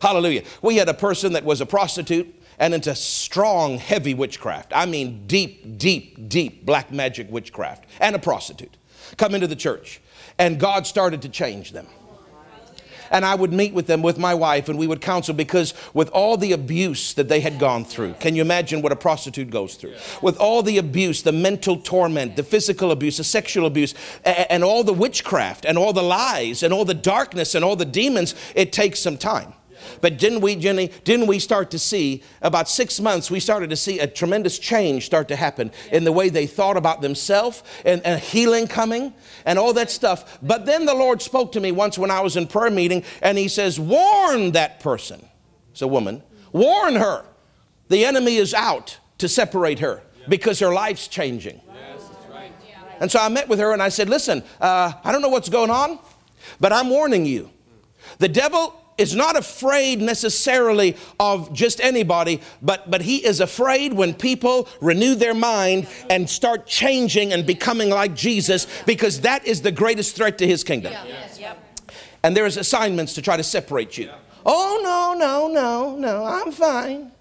Hallelujah. 0.00 0.42
We 0.62 0.76
had 0.76 0.88
a 0.88 0.94
person 0.94 1.32
that 1.32 1.44
was 1.44 1.60
a 1.60 1.66
prostitute 1.66 2.37
and 2.58 2.74
into 2.74 2.94
strong, 2.94 3.78
heavy 3.78 4.14
witchcraft. 4.14 4.72
I 4.74 4.86
mean, 4.86 5.26
deep, 5.26 5.78
deep, 5.78 6.28
deep 6.28 6.66
black 6.66 6.92
magic 6.92 7.30
witchcraft, 7.30 7.84
and 8.00 8.14
a 8.16 8.18
prostitute 8.18 8.76
come 9.16 9.34
into 9.34 9.46
the 9.46 9.56
church. 9.56 10.00
And 10.38 10.60
God 10.60 10.86
started 10.86 11.22
to 11.22 11.28
change 11.28 11.72
them 11.72 11.86
and 13.10 13.24
I 13.24 13.34
would 13.34 13.52
meet 13.52 13.74
with 13.74 13.86
them 13.86 14.02
with 14.02 14.18
my 14.18 14.34
wife 14.34 14.68
and 14.68 14.78
we 14.78 14.86
would 14.86 15.00
counsel 15.00 15.34
because 15.34 15.74
with 15.94 16.08
all 16.10 16.36
the 16.36 16.52
abuse 16.52 17.14
that 17.14 17.28
they 17.28 17.40
had 17.40 17.58
gone 17.58 17.84
through, 17.84 18.14
can 18.14 18.34
you 18.34 18.42
imagine 18.42 18.82
what 18.82 18.92
a 18.92 18.96
prostitute 18.96 19.50
goes 19.50 19.74
through? 19.74 19.94
With 20.22 20.36
all 20.38 20.62
the 20.62 20.78
abuse, 20.78 21.22
the 21.22 21.32
mental 21.32 21.76
torment, 21.76 22.36
the 22.36 22.42
physical 22.42 22.90
abuse, 22.90 23.18
the 23.18 23.24
sexual 23.24 23.66
abuse, 23.66 23.94
and 24.24 24.62
all 24.64 24.84
the 24.84 24.92
witchcraft 24.92 25.64
and 25.64 25.78
all 25.78 25.92
the 25.92 26.02
lies 26.02 26.62
and 26.62 26.72
all 26.72 26.84
the 26.84 26.94
darkness 26.94 27.54
and 27.54 27.64
all 27.64 27.76
the 27.76 27.84
demons, 27.84 28.34
it 28.54 28.72
takes 28.72 29.00
some 29.00 29.16
time. 29.16 29.54
But 30.00 30.18
didn't 30.18 30.40
we, 30.40 30.56
Jenny, 30.56 30.90
didn't 31.04 31.26
we 31.26 31.38
start 31.38 31.70
to 31.72 31.78
see, 31.78 32.22
about 32.42 32.68
six 32.68 33.00
months, 33.00 33.30
we 33.30 33.40
started 33.40 33.70
to 33.70 33.76
see 33.76 33.98
a 33.98 34.06
tremendous 34.06 34.58
change 34.58 35.06
start 35.06 35.28
to 35.28 35.36
happen 35.36 35.70
in 35.92 36.04
the 36.04 36.12
way 36.12 36.28
they 36.28 36.46
thought 36.46 36.76
about 36.76 37.00
themselves 37.02 37.62
and, 37.84 38.04
and 38.04 38.20
healing 38.20 38.66
coming 38.66 39.14
and 39.44 39.58
all 39.58 39.72
that 39.74 39.90
stuff. 39.90 40.38
But 40.42 40.66
then 40.66 40.84
the 40.84 40.94
Lord 40.94 41.22
spoke 41.22 41.52
to 41.52 41.60
me 41.60 41.72
once 41.72 41.98
when 41.98 42.10
I 42.10 42.20
was 42.20 42.36
in 42.36 42.46
prayer 42.46 42.70
meeting 42.70 43.04
and 43.22 43.38
He 43.38 43.48
says, 43.48 43.78
Warn 43.78 44.52
that 44.52 44.80
person. 44.80 45.26
It's 45.70 45.82
a 45.82 45.88
woman. 45.88 46.22
Warn 46.52 46.96
her. 46.96 47.24
The 47.88 48.04
enemy 48.04 48.36
is 48.36 48.54
out 48.54 48.98
to 49.18 49.28
separate 49.28 49.78
her 49.78 50.02
because 50.28 50.58
her 50.60 50.72
life's 50.72 51.08
changing. 51.08 51.60
And 53.00 53.10
so 53.10 53.20
I 53.20 53.28
met 53.28 53.48
with 53.48 53.60
her 53.60 53.72
and 53.72 53.82
I 53.82 53.88
said, 53.90 54.08
Listen, 54.08 54.42
uh, 54.60 54.92
I 55.04 55.12
don't 55.12 55.22
know 55.22 55.28
what's 55.28 55.48
going 55.48 55.70
on, 55.70 55.98
but 56.60 56.72
I'm 56.72 56.90
warning 56.90 57.26
you. 57.26 57.50
The 58.18 58.28
devil 58.28 58.74
is 58.98 59.14
not 59.14 59.36
afraid 59.36 60.00
necessarily 60.00 60.96
of 61.18 61.52
just 61.52 61.80
anybody, 61.80 62.40
but, 62.60 62.90
but 62.90 63.02
he 63.02 63.24
is 63.24 63.40
afraid 63.40 63.92
when 63.92 64.12
people 64.12 64.68
renew 64.80 65.14
their 65.14 65.34
mind 65.34 65.88
and 66.10 66.28
start 66.28 66.66
changing 66.66 67.32
and 67.32 67.46
becoming 67.46 67.88
like 67.90 68.14
Jesus 68.14 68.66
because 68.84 69.22
that 69.22 69.46
is 69.46 69.62
the 69.62 69.72
greatest 69.72 70.16
threat 70.16 70.38
to 70.38 70.46
his 70.46 70.64
kingdom. 70.64 70.92
And 72.22 72.36
there's 72.36 72.56
assignments 72.56 73.14
to 73.14 73.22
try 73.22 73.36
to 73.36 73.44
separate 73.44 73.96
you. 73.96 74.10
Oh, 74.44 74.80
no, 74.82 75.18
no, 75.18 75.48
no, 75.48 75.96
no, 75.96 76.24
I'm 76.24 76.52
fine. 76.52 77.12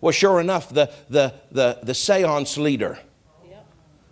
Well, 0.00 0.12
sure 0.12 0.40
enough, 0.40 0.68
the, 0.68 0.92
the, 1.08 1.34
the, 1.50 1.78
the 1.82 1.94
seance 1.94 2.58
leader 2.58 2.98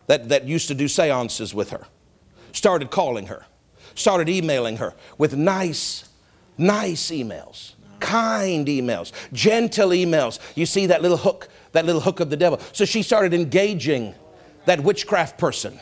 that, 0.07 0.31
that 0.31 0.47
used 0.47 0.69
to 0.69 0.75
do 0.75 0.89
seances 0.89 1.55
with 1.55 1.71
her 1.71 1.87
started 2.53 2.91
calling 2.91 3.27
her, 3.27 3.45
started 3.95 4.29
emailing 4.29 4.77
her 4.79 4.95
with 5.19 5.37
nice, 5.37 6.05
Nice 6.59 7.11
emails, 7.11 7.75
kind 8.01 8.67
emails, 8.67 9.13
gentle 9.33 9.91
emails. 9.91 10.39
You 10.55 10.67
see 10.67 10.87
that 10.87 11.03
little 11.03 11.17
hook, 11.17 11.49
that 11.73 11.87
little 11.87 12.01
hook 12.01 12.21
of 12.21 12.31
the 12.31 12.37
devil. 12.37 12.61
So 12.73 12.85
she 12.85 13.03
started 13.03 13.33
engaging 13.33 14.15
that 14.67 14.81
witchcraft 14.81 15.39
person. 15.39 15.79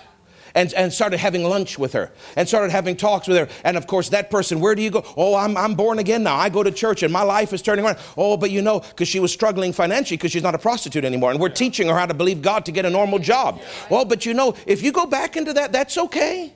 And, 0.53 0.75
and 0.75 0.93
started 0.93 1.19
having 1.19 1.45
lunch 1.45 1.79
with 1.79 1.93
her 1.93 2.11
and 2.35 2.49
started 2.49 2.73
having 2.73 2.97
talks 2.97 3.29
with 3.29 3.39
her. 3.39 3.49
And 3.63 3.77
of 3.77 3.87
course, 3.87 4.09
that 4.09 4.33
person, 4.33 4.59
where 4.59 4.75
do 4.75 4.83
you 4.83 4.91
go? 4.91 5.05
Oh, 5.17 5.37
I'm, 5.37 5.57
I'm 5.57 5.75
born 5.75 6.01
again 6.01 6.25
now. 6.25 6.35
I 6.35 6.49
go 6.49 6.65
to 6.65 6.73
church 6.73 7.05
and 7.05 7.13
my 7.13 7.23
life 7.23 7.53
is 7.53 7.63
turning 7.63 7.85
around. 7.85 7.99
Oh, 8.17 8.37
but 8.37 8.51
you 8.51 8.61
know, 8.61 8.81
because 8.81 9.07
she 9.07 9.21
was 9.21 9.33
struggling 9.33 9.73
financially 9.73 10.17
because 10.17 10.33
she's 10.33 10.43
not 10.43 10.57
a 10.57 10.59
prostitute 10.59 11.05
anymore. 11.05 11.31
And 11.31 11.39
we're 11.39 11.51
teaching 11.51 11.87
her 11.87 11.97
how 11.97 12.07
to 12.07 12.15
believe 12.15 12.43
God 12.43 12.67
to 12.67 12.73
get 12.73 12.85
a 12.85 12.91
normal 12.91 13.21
job. 13.21 13.63
Well, 13.89 14.01
oh, 14.01 14.05
but 14.05 14.27
you 14.27 14.35
know, 14.35 14.57
if 14.67 14.83
you 14.83 14.91
go 14.91 15.07
back 15.07 15.37
into 15.37 15.53
that, 15.53 15.71
that's 15.71 15.97
okay 15.97 16.53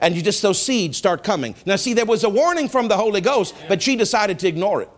and 0.00 0.14
you 0.14 0.22
just 0.22 0.42
those 0.42 0.60
seeds 0.60 0.96
start 0.96 1.22
coming. 1.24 1.54
Now, 1.64 1.76
see, 1.76 1.94
there 1.94 2.04
was 2.04 2.24
a 2.24 2.28
warning 2.28 2.68
from 2.68 2.88
the 2.88 2.96
Holy 2.96 3.20
Ghost, 3.20 3.54
but 3.68 3.82
she 3.82 3.96
decided 3.96 4.38
to 4.40 4.48
ignore 4.48 4.82
it. 4.82 4.90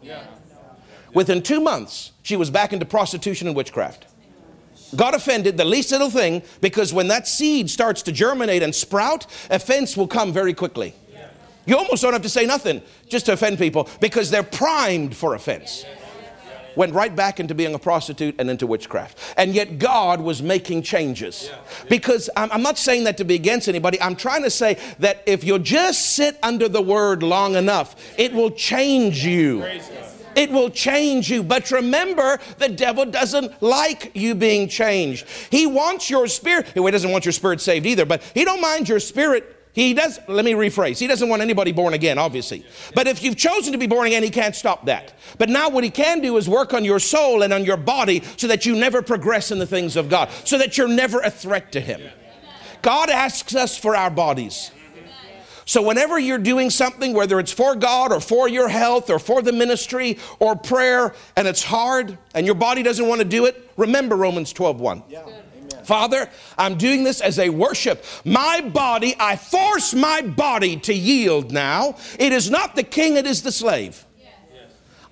Within 1.14 1.42
two 1.42 1.60
months, 1.60 2.12
she 2.22 2.36
was 2.36 2.50
back 2.50 2.72
into 2.72 2.84
prostitution 2.84 3.46
and 3.48 3.56
witchcraft. 3.56 4.06
God 4.96 5.14
offended 5.14 5.56
the 5.56 5.64
least 5.64 5.90
little 5.90 6.10
thing 6.10 6.42
because 6.60 6.92
when 6.94 7.08
that 7.08 7.28
seed 7.28 7.68
starts 7.70 8.02
to 8.02 8.12
germinate 8.12 8.62
and 8.62 8.74
sprout, 8.74 9.26
offense 9.50 9.96
will 9.96 10.08
come 10.08 10.32
very 10.32 10.54
quickly. 10.54 10.94
You 11.66 11.76
almost 11.76 12.02
don't 12.02 12.14
have 12.14 12.22
to 12.22 12.30
say 12.30 12.46
nothing 12.46 12.80
just 13.08 13.26
to 13.26 13.32
offend 13.32 13.58
people 13.58 13.88
because 14.00 14.30
they're 14.30 14.42
primed 14.42 15.14
for 15.14 15.34
offense 15.34 15.84
went 16.78 16.94
right 16.94 17.14
back 17.14 17.40
into 17.40 17.54
being 17.54 17.74
a 17.74 17.78
prostitute 17.78 18.36
and 18.38 18.48
into 18.48 18.66
witchcraft. 18.66 19.18
And 19.36 19.52
yet 19.52 19.78
God 19.78 20.20
was 20.20 20.40
making 20.40 20.82
changes. 20.82 21.50
Because 21.90 22.30
I'm, 22.36 22.50
I'm 22.52 22.62
not 22.62 22.78
saying 22.78 23.04
that 23.04 23.16
to 23.18 23.24
be 23.24 23.34
against 23.34 23.68
anybody. 23.68 24.00
I'm 24.00 24.14
trying 24.14 24.44
to 24.44 24.50
say 24.50 24.78
that 25.00 25.22
if 25.26 25.42
you 25.42 25.58
just 25.58 26.14
sit 26.14 26.38
under 26.42 26.68
the 26.68 26.80
word 26.80 27.24
long 27.24 27.56
enough, 27.56 27.96
it 28.16 28.32
will 28.32 28.52
change 28.52 29.24
you 29.24 29.64
It 30.36 30.52
will 30.52 30.70
change 30.70 31.28
you. 31.30 31.42
But 31.42 31.72
remember, 31.72 32.38
the 32.58 32.68
devil 32.68 33.04
doesn't 33.04 33.60
like 33.60 34.12
you 34.14 34.36
being 34.36 34.68
changed. 34.68 35.26
He 35.50 35.66
wants 35.66 36.08
your 36.08 36.28
spirit. 36.28 36.68
He 36.74 36.90
doesn't 36.90 37.10
want 37.10 37.24
your 37.24 37.32
spirit 37.32 37.60
saved 37.60 37.86
either, 37.86 38.06
but 38.06 38.22
he 38.34 38.44
don't 38.44 38.60
mind 38.60 38.88
your 38.88 39.00
spirit 39.00 39.57
he 39.78 39.94
does, 39.94 40.18
let 40.26 40.44
me 40.44 40.54
rephrase. 40.54 40.98
He 40.98 41.06
doesn't 41.06 41.28
want 41.28 41.40
anybody 41.40 41.70
born 41.70 41.94
again, 41.94 42.18
obviously. 42.18 42.66
But 42.96 43.06
if 43.06 43.22
you've 43.22 43.36
chosen 43.36 43.72
to 43.72 43.78
be 43.78 43.86
born 43.86 44.08
again, 44.08 44.24
he 44.24 44.30
can't 44.30 44.56
stop 44.56 44.86
that. 44.86 45.14
But 45.38 45.48
now 45.48 45.68
what 45.68 45.84
he 45.84 45.90
can 45.90 46.20
do 46.20 46.36
is 46.36 46.48
work 46.48 46.74
on 46.74 46.84
your 46.84 46.98
soul 46.98 47.42
and 47.42 47.52
on 47.52 47.64
your 47.64 47.76
body 47.76 48.24
so 48.36 48.48
that 48.48 48.66
you 48.66 48.74
never 48.74 49.02
progress 49.02 49.52
in 49.52 49.60
the 49.60 49.66
things 49.66 49.94
of 49.94 50.08
God, 50.08 50.30
so 50.44 50.58
that 50.58 50.76
you're 50.76 50.88
never 50.88 51.20
a 51.20 51.30
threat 51.30 51.70
to 51.72 51.80
him. 51.80 52.00
God 52.82 53.08
asks 53.08 53.54
us 53.54 53.78
for 53.78 53.94
our 53.94 54.10
bodies. 54.10 54.72
So, 55.64 55.82
whenever 55.82 56.18
you're 56.18 56.38
doing 56.38 56.70
something, 56.70 57.12
whether 57.12 57.38
it's 57.38 57.52
for 57.52 57.76
God 57.76 58.10
or 58.10 58.20
for 58.20 58.48
your 58.48 58.68
health 58.68 59.10
or 59.10 59.18
for 59.18 59.42
the 59.42 59.52
ministry 59.52 60.18
or 60.38 60.56
prayer, 60.56 61.14
and 61.36 61.46
it's 61.46 61.62
hard 61.62 62.16
and 62.34 62.46
your 62.46 62.54
body 62.54 62.82
doesn't 62.82 63.06
want 63.06 63.20
to 63.20 63.26
do 63.26 63.44
it, 63.44 63.70
remember 63.76 64.16
Romans 64.16 64.52
12 64.52 64.80
1. 64.80 65.02
Yeah. 65.08 65.26
Father, 65.88 66.28
I'm 66.58 66.76
doing 66.76 67.02
this 67.02 67.22
as 67.22 67.38
a 67.38 67.48
worship. 67.48 68.04
My 68.22 68.60
body, 68.60 69.16
I 69.18 69.36
force 69.36 69.94
my 69.94 70.20
body 70.20 70.76
to 70.80 70.92
yield 70.92 71.50
now. 71.50 71.96
It 72.18 72.30
is 72.34 72.50
not 72.50 72.76
the 72.76 72.82
king, 72.82 73.16
it 73.16 73.26
is 73.26 73.40
the 73.40 73.50
slave. 73.50 74.04
Yes. 74.18 74.34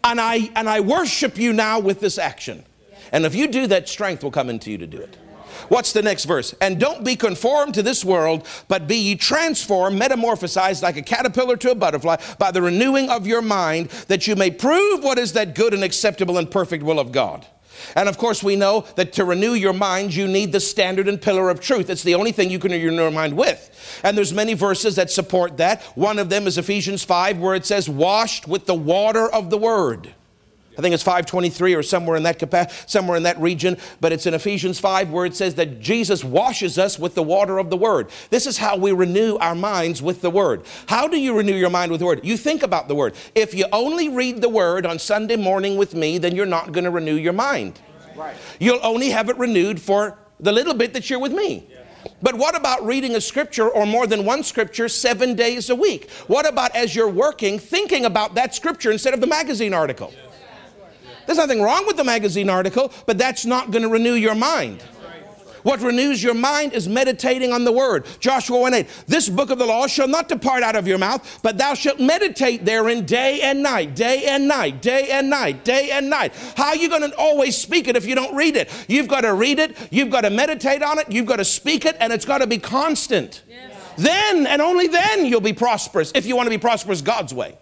And, 0.05 0.21
I, 0.21 0.51
and 0.55 0.69
I 0.69 0.81
worship 0.81 1.39
you 1.39 1.55
now 1.55 1.81
with 1.81 2.01
this 2.01 2.19
action. 2.19 2.63
Yes. 2.91 3.01
And 3.11 3.25
if 3.25 3.35
you 3.35 3.49
do 3.49 3.67
that, 3.69 3.89
strength 3.89 4.23
will 4.23 4.31
come 4.31 4.51
into 4.51 4.71
you 4.71 4.77
to 4.77 4.87
do 4.87 4.99
it. 4.99 5.17
What's 5.71 5.95
the 5.95 6.03
next 6.03 6.27
verse? 6.27 6.55
And 6.61 6.79
don't 6.79 7.03
be 7.03 7.17
conformed 7.17 7.73
to 7.73 7.83
this 7.83 8.05
world, 8.05 8.47
but 8.69 8.87
be 8.87 8.97
ye 8.97 9.15
transformed, 9.15 9.99
metamorphosized 9.99 10.83
like 10.83 10.99
a 10.99 11.03
caterpillar 11.03 11.57
to 11.57 11.71
a 11.71 11.75
butterfly 11.75 12.17
by 12.39 12.51
the 12.51 12.61
renewing 12.61 13.09
of 13.09 13.27
your 13.27 13.41
mind, 13.41 13.89
that 14.09 14.27
you 14.27 14.37
may 14.37 14.51
prove 14.51 15.03
what 15.03 15.19
is 15.19 15.33
that 15.33 15.55
good 15.55 15.73
and 15.73 15.83
acceptable 15.83 16.37
and 16.37 16.51
perfect 16.51 16.85
will 16.85 17.01
of 17.01 17.13
God. 17.13 17.47
And 17.95 18.09
of 18.09 18.19
course, 18.19 18.43
we 18.43 18.57
know 18.57 18.87
that 18.97 19.13
to 19.15 19.25
renew 19.25 19.55
your 19.55 19.73
mind, 19.73 20.15
you 20.15 20.27
need 20.27 20.53
the 20.53 20.61
standard 20.61 21.09
and 21.09 21.21
pillar 21.21 21.51
of 21.51 21.61
truth. 21.61 21.91
It's 21.91 22.03
the 22.03 22.15
only 22.15 22.33
thing 22.33 22.51
you 22.51 22.59
can 22.59 22.73
renew 22.73 23.03
your 23.03 23.11
mind 23.11 23.37
with. 23.37 24.01
And 24.03 24.17
there's 24.17 24.33
many 24.33 24.55
verses 24.55 24.97
that 24.97 25.11
support 25.11 25.57
that. 25.59 25.83
One 25.97 26.19
of 26.19 26.29
them 26.29 26.47
is 26.47 26.59
Ephesians 26.59 27.05
5, 27.05 27.39
where 27.39 27.55
it 27.55 27.67
says, 27.67 27.89
washed 27.89 28.47
with 28.47 28.67
the 28.67 28.75
water 28.75 29.29
of 29.29 29.51
the 29.51 29.59
word. 29.59 30.15
I 30.77 30.83
think 30.83 30.95
it's 30.95 31.03
523 31.03 31.75
or 31.75 31.83
somewhere 31.83 32.17
in 32.17 32.23
that 32.25 32.39
capacity, 32.39 32.75
somewhere 32.87 33.17
in 33.17 33.23
that 33.23 33.41
region, 33.41 33.79
but 34.01 34.13
it's 34.13 34.27
in 34.27 34.35
Ephesians 34.35 34.79
5 34.79 35.11
where 35.11 35.25
it 35.25 35.35
says 35.35 35.55
that 35.55 35.81
Jesus 35.81 36.23
washes 36.23 36.79
us 36.79 36.99
with 36.99 37.15
the 37.15 37.23
water 37.23 37.59
of 37.59 37.71
the 37.71 37.77
word. 37.77 38.09
This 38.31 38.47
is 38.47 38.59
how 38.59 38.77
we 38.77 38.93
renew 38.93 39.37
our 39.37 39.55
minds 39.55 40.03
with 40.03 40.21
the 40.21 40.31
word. 40.31 40.65
How 40.87 41.09
do 41.09 41.19
you 41.19 41.37
renew 41.37 41.55
your 41.55 41.71
mind 41.71 41.91
with 41.91 42.01
the 42.01 42.07
word? 42.07 42.21
You 42.25 42.37
think 42.37 42.63
about 42.63 42.89
the 42.89 42.95
word. 42.95 43.15
If 43.35 43.55
you 43.55 43.67
only 43.73 44.09
read 44.09 44.41
the 44.41 44.49
word 44.49 44.85
on 44.85 44.99
Sunday 44.99 45.37
morning 45.37 45.77
with 45.77 45.95
me, 45.95 46.19
then 46.19 46.35
you're 46.35 46.47
not 46.47 46.73
going 46.73 46.85
to 46.85 46.91
renew 46.91 47.17
your 47.17 47.33
mind. 47.33 47.81
Right. 48.15 48.37
You'll 48.59 48.81
only 48.83 49.11
have 49.11 49.29
it 49.29 49.37
renewed 49.37 49.81
for 49.81 50.19
the 50.41 50.53
little 50.53 50.75
bit 50.75 50.93
that 50.95 51.09
you're 51.09 51.19
with 51.19 51.33
me. 51.33 51.67
But 52.23 52.37
what 52.37 52.57
about 52.57 52.85
reading 52.85 53.15
a 53.15 53.21
scripture 53.21 53.69
or 53.69 53.87
more 53.87 54.07
than 54.07 54.25
one 54.25 54.43
scripture 54.43 54.89
seven 54.89 55.35
days 55.35 55.71
a 55.71 55.75
week? 55.75 56.11
What 56.29 56.47
about 56.47 56.75
as 56.75 56.95
you're 56.95 57.09
working, 57.09 57.59
thinking 57.59 58.05
about 58.05 58.35
that 58.35 58.55
scripture 58.55 58.91
instead 58.91 59.15
of 59.15 59.21
the 59.21 59.27
magazine 59.27 59.75
article? 59.75 60.13
There's 61.27 61.39
nothing 61.39 61.63
wrong 61.63 61.87
with 61.87 61.97
the 61.97 62.05
magazine 62.05 62.49
article, 62.49 62.93
but 63.07 63.19
that's 63.19 63.45
not 63.45 63.71
going 63.71 63.83
to 63.83 63.89
renew 63.89 64.15
your 64.15 64.35
mind. 64.35 64.83
What 65.67 65.81
renews 65.81 66.23
your 66.23 66.35
mind 66.35 66.75
is 66.75 66.89
meditating 66.89 67.53
on 67.53 67.65
the 67.65 67.73
word. 67.73 68.07
Joshua 68.21 68.57
1 68.57 68.73
8. 68.73 68.87
This 69.09 69.29
book 69.29 69.51
of 69.51 69.59
the 69.59 69.67
law 69.67 69.89
shall 69.89 70.07
not 70.07 70.29
depart 70.29 70.63
out 70.63 70.77
of 70.77 70.87
your 70.87 70.97
mouth, 70.97 71.41
but 71.43 71.59
thou 71.59 71.75
shalt 71.75 71.99
meditate 71.99 72.65
therein 72.65 73.05
day 73.05 73.41
and 73.43 73.65
night, 73.65 73.97
day 73.97 74.27
and 74.29 74.47
night, 74.47 74.81
day 74.81 75.09
and 75.11 75.29
night, 75.29 75.65
day 75.65 75.91
and 75.91 76.09
night. 76.09 76.33
How 76.57 76.69
are 76.69 76.77
you 76.77 76.89
going 76.89 77.11
to 77.11 77.17
always 77.17 77.59
speak 77.59 77.89
it 77.89 77.97
if 77.97 78.07
you 78.07 78.15
don't 78.15 78.37
read 78.37 78.55
it? 78.55 78.71
You've 78.87 79.09
got 79.09 79.23
to 79.23 79.35
read 79.35 79.59
it, 79.59 79.77
you've 79.91 80.11
got 80.11 80.21
to 80.21 80.31
meditate 80.31 80.85
on 80.85 81.01
it, 81.01 81.11
you've 81.11 81.27
got 81.27 81.39
to 81.39 81.45
speak 81.45 81.85
it, 81.85 81.97
and 81.99 82.13
it's 82.13 82.25
got 82.25 82.39
to 82.39 82.47
be 82.47 82.59
constant. 82.59 83.43
Yes. 83.49 83.73
Then 83.99 84.47
and 84.47 84.63
only 84.63 84.87
then 84.87 85.27
you'll 85.27 85.41
be 85.41 85.53
prosperous 85.53 86.13
if 86.15 86.27
you 86.27 86.37
want 86.37 86.47
to 86.47 86.51
be 86.51 86.59
prosperous 86.59 87.01
God's 87.03 87.35
way. 87.35 87.59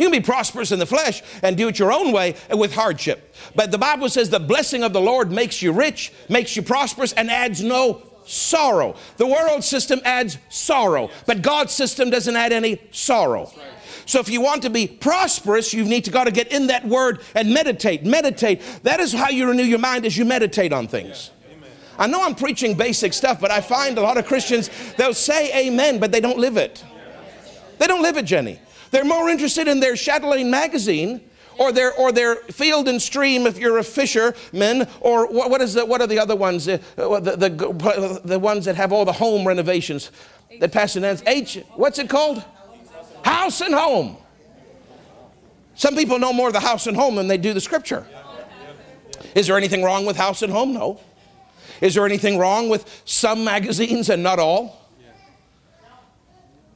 You 0.00 0.06
can 0.06 0.12
be 0.12 0.24
prosperous 0.24 0.72
in 0.72 0.78
the 0.78 0.86
flesh 0.86 1.22
and 1.42 1.58
do 1.58 1.68
it 1.68 1.78
your 1.78 1.92
own 1.92 2.10
way 2.10 2.34
with 2.50 2.72
hardship. 2.72 3.36
But 3.54 3.70
the 3.70 3.76
Bible 3.76 4.08
says 4.08 4.30
the 4.30 4.40
blessing 4.40 4.82
of 4.82 4.94
the 4.94 5.00
Lord 5.00 5.30
makes 5.30 5.60
you 5.60 5.72
rich, 5.72 6.10
makes 6.30 6.56
you 6.56 6.62
prosperous, 6.62 7.12
and 7.12 7.30
adds 7.30 7.62
no 7.62 8.00
sorrow. 8.24 8.96
The 9.18 9.26
world 9.26 9.62
system 9.62 10.00
adds 10.06 10.38
sorrow, 10.48 11.10
but 11.26 11.42
God's 11.42 11.74
system 11.74 12.08
doesn't 12.08 12.34
add 12.34 12.50
any 12.50 12.80
sorrow. 12.92 13.52
So 14.06 14.20
if 14.20 14.30
you 14.30 14.40
want 14.40 14.62
to 14.62 14.70
be 14.70 14.86
prosperous, 14.86 15.74
you 15.74 15.84
need 15.84 16.06
to 16.06 16.10
got 16.10 16.24
to 16.24 16.30
get 16.30 16.50
in 16.50 16.68
that 16.68 16.86
word 16.86 17.20
and 17.34 17.52
meditate. 17.52 18.02
Meditate. 18.02 18.62
That 18.84 19.00
is 19.00 19.12
how 19.12 19.28
you 19.28 19.50
renew 19.50 19.64
your 19.64 19.78
mind 19.78 20.06
as 20.06 20.16
you 20.16 20.24
meditate 20.24 20.72
on 20.72 20.88
things. 20.88 21.30
I 21.98 22.06
know 22.06 22.24
I'm 22.24 22.34
preaching 22.34 22.74
basic 22.74 23.12
stuff, 23.12 23.38
but 23.38 23.50
I 23.50 23.60
find 23.60 23.98
a 23.98 24.00
lot 24.00 24.16
of 24.16 24.24
Christians, 24.24 24.70
they'll 24.96 25.12
say 25.12 25.66
amen, 25.68 25.98
but 25.98 26.10
they 26.10 26.22
don't 26.22 26.38
live 26.38 26.56
it. 26.56 26.82
They 27.76 27.86
don't 27.86 28.00
live 28.00 28.16
it, 28.16 28.24
Jenny. 28.24 28.60
They're 28.90 29.04
more 29.04 29.28
interested 29.28 29.68
in 29.68 29.80
their 29.80 29.94
Chatelaine 29.96 30.50
magazine 30.50 31.20
or 31.58 31.72
their 31.72 31.92
or 31.94 32.10
their 32.10 32.36
field 32.36 32.88
and 32.88 33.00
stream 33.00 33.46
if 33.46 33.58
you're 33.58 33.78
a 33.78 33.84
fisherman 33.84 34.88
or 35.00 35.26
what, 35.26 35.50
what 35.50 35.60
is 35.60 35.74
the, 35.74 35.84
what 35.84 36.00
are 36.00 36.06
the 36.06 36.18
other 36.18 36.34
ones? 36.34 36.66
Uh, 36.66 36.78
the, 36.96 37.36
the, 37.36 38.20
the 38.24 38.38
ones 38.38 38.64
that 38.64 38.76
have 38.76 38.92
all 38.92 39.04
the 39.04 39.12
home 39.12 39.46
renovations 39.46 40.10
that 40.58 40.72
Pastor 40.72 41.00
Nance 41.00 41.22
H 41.26 41.62
what's 41.74 41.98
it 41.98 42.08
called? 42.08 42.42
House 43.24 43.60
and 43.60 43.74
home. 43.74 44.16
Some 45.74 45.94
people 45.94 46.18
know 46.18 46.32
more 46.32 46.48
of 46.48 46.54
the 46.54 46.60
house 46.60 46.86
and 46.86 46.96
home 46.96 47.16
than 47.16 47.28
they 47.28 47.38
do 47.38 47.52
the 47.52 47.60
scripture. 47.60 48.06
Is 49.34 49.46
there 49.46 49.56
anything 49.56 49.82
wrong 49.82 50.06
with 50.06 50.16
house 50.16 50.42
and 50.42 50.52
home? 50.52 50.72
No. 50.72 51.00
Is 51.80 51.94
there 51.94 52.04
anything 52.04 52.38
wrong 52.38 52.68
with 52.68 53.02
some 53.04 53.44
magazines 53.44 54.08
and 54.08 54.22
not 54.22 54.38
all? 54.38 54.88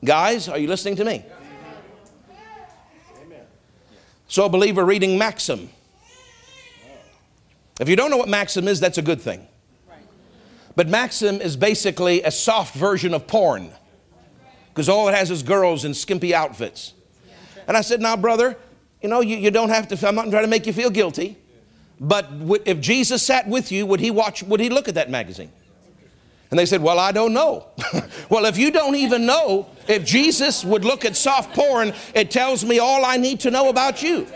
Guys 0.04 0.48
are 0.48 0.58
you 0.58 0.68
listening 0.68 0.96
to 0.96 1.04
me 1.04 1.24
so, 4.26 4.44
a 4.46 4.48
believer 4.48 4.84
reading 4.84 5.18
Maxim. 5.18 5.70
If 7.80 7.88
you 7.88 7.96
don't 7.96 8.10
know 8.10 8.16
what 8.16 8.28
Maxim 8.28 8.68
is, 8.68 8.80
that's 8.80 8.98
a 8.98 9.02
good 9.02 9.20
thing. 9.20 9.46
But 10.76 10.88
Maxim 10.88 11.40
is 11.40 11.56
basically 11.56 12.22
a 12.22 12.30
soft 12.30 12.74
version 12.74 13.14
of 13.14 13.26
porn 13.26 13.70
because 14.68 14.88
all 14.88 15.08
it 15.08 15.14
has 15.14 15.30
is 15.30 15.42
girls 15.42 15.84
in 15.84 15.94
skimpy 15.94 16.34
outfits. 16.34 16.94
And 17.68 17.76
I 17.76 17.80
said, 17.80 18.00
Now, 18.00 18.16
brother, 18.16 18.56
you 19.00 19.08
know, 19.08 19.20
you, 19.20 19.36
you 19.36 19.50
don't 19.50 19.68
have 19.68 19.88
to, 19.88 20.08
I'm 20.08 20.14
not 20.14 20.30
trying 20.30 20.44
to 20.44 20.48
make 20.48 20.66
you 20.66 20.72
feel 20.72 20.90
guilty, 20.90 21.36
but 22.00 22.28
if 22.64 22.80
Jesus 22.80 23.22
sat 23.22 23.46
with 23.48 23.70
you, 23.70 23.86
would 23.86 24.00
he 24.00 24.10
watch, 24.10 24.42
would 24.42 24.60
he 24.60 24.68
look 24.68 24.88
at 24.88 24.94
that 24.94 25.10
magazine? 25.10 25.52
And 26.54 26.58
they 26.60 26.66
said, 26.66 26.82
Well, 26.82 27.00
I 27.00 27.10
don't 27.10 27.32
know. 27.32 27.66
well, 28.30 28.44
if 28.44 28.56
you 28.56 28.70
don't 28.70 28.94
even 28.94 29.26
know 29.26 29.66
if 29.88 30.04
Jesus 30.04 30.64
would 30.64 30.84
look 30.84 31.04
at 31.04 31.16
soft 31.16 31.52
porn, 31.52 31.92
it 32.14 32.30
tells 32.30 32.64
me 32.64 32.78
all 32.78 33.04
I 33.04 33.16
need 33.16 33.40
to 33.40 33.50
know 33.50 33.70
about 33.70 34.04
you. 34.04 34.28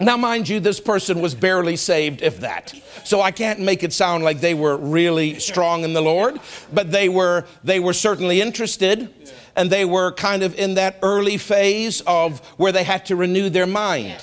Now, 0.00 0.16
mind 0.16 0.48
you, 0.48 0.58
this 0.58 0.80
person 0.80 1.20
was 1.20 1.36
barely 1.36 1.76
saved, 1.76 2.20
if 2.20 2.40
that. 2.40 2.74
So 3.04 3.20
I 3.20 3.30
can't 3.30 3.60
make 3.60 3.84
it 3.84 3.92
sound 3.92 4.24
like 4.24 4.40
they 4.40 4.54
were 4.54 4.76
really 4.76 5.38
strong 5.38 5.84
in 5.84 5.92
the 5.92 6.02
Lord, 6.02 6.40
but 6.72 6.90
they 6.90 7.08
were, 7.08 7.44
they 7.62 7.78
were 7.78 7.92
certainly 7.92 8.40
interested, 8.40 9.14
and 9.54 9.70
they 9.70 9.84
were 9.84 10.10
kind 10.10 10.42
of 10.42 10.58
in 10.58 10.74
that 10.74 10.96
early 11.02 11.36
phase 11.36 12.00
of 12.00 12.40
where 12.56 12.72
they 12.72 12.82
had 12.82 13.06
to 13.06 13.14
renew 13.14 13.48
their 13.48 13.68
mind. 13.68 14.16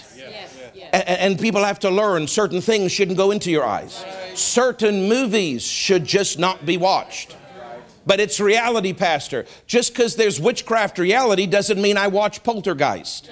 And, 0.93 1.07
and 1.07 1.39
people 1.39 1.63
have 1.63 1.79
to 1.79 1.89
learn 1.89 2.27
certain 2.27 2.61
things 2.61 2.91
shouldn't 2.91 3.17
go 3.17 3.31
into 3.31 3.51
your 3.51 3.65
eyes. 3.65 4.03
Certain 4.33 5.07
movies 5.07 5.63
should 5.63 6.05
just 6.05 6.39
not 6.39 6.65
be 6.65 6.77
watched. 6.77 7.35
But 8.05 8.19
it's 8.19 8.39
reality, 8.39 8.93
Pastor. 8.93 9.45
Just 9.65 9.93
because 9.93 10.15
there's 10.15 10.39
witchcraft 10.39 10.99
reality 10.99 11.47
doesn't 11.47 11.81
mean 11.81 11.97
I 11.97 12.07
watch 12.07 12.43
Poltergeist. 12.43 13.29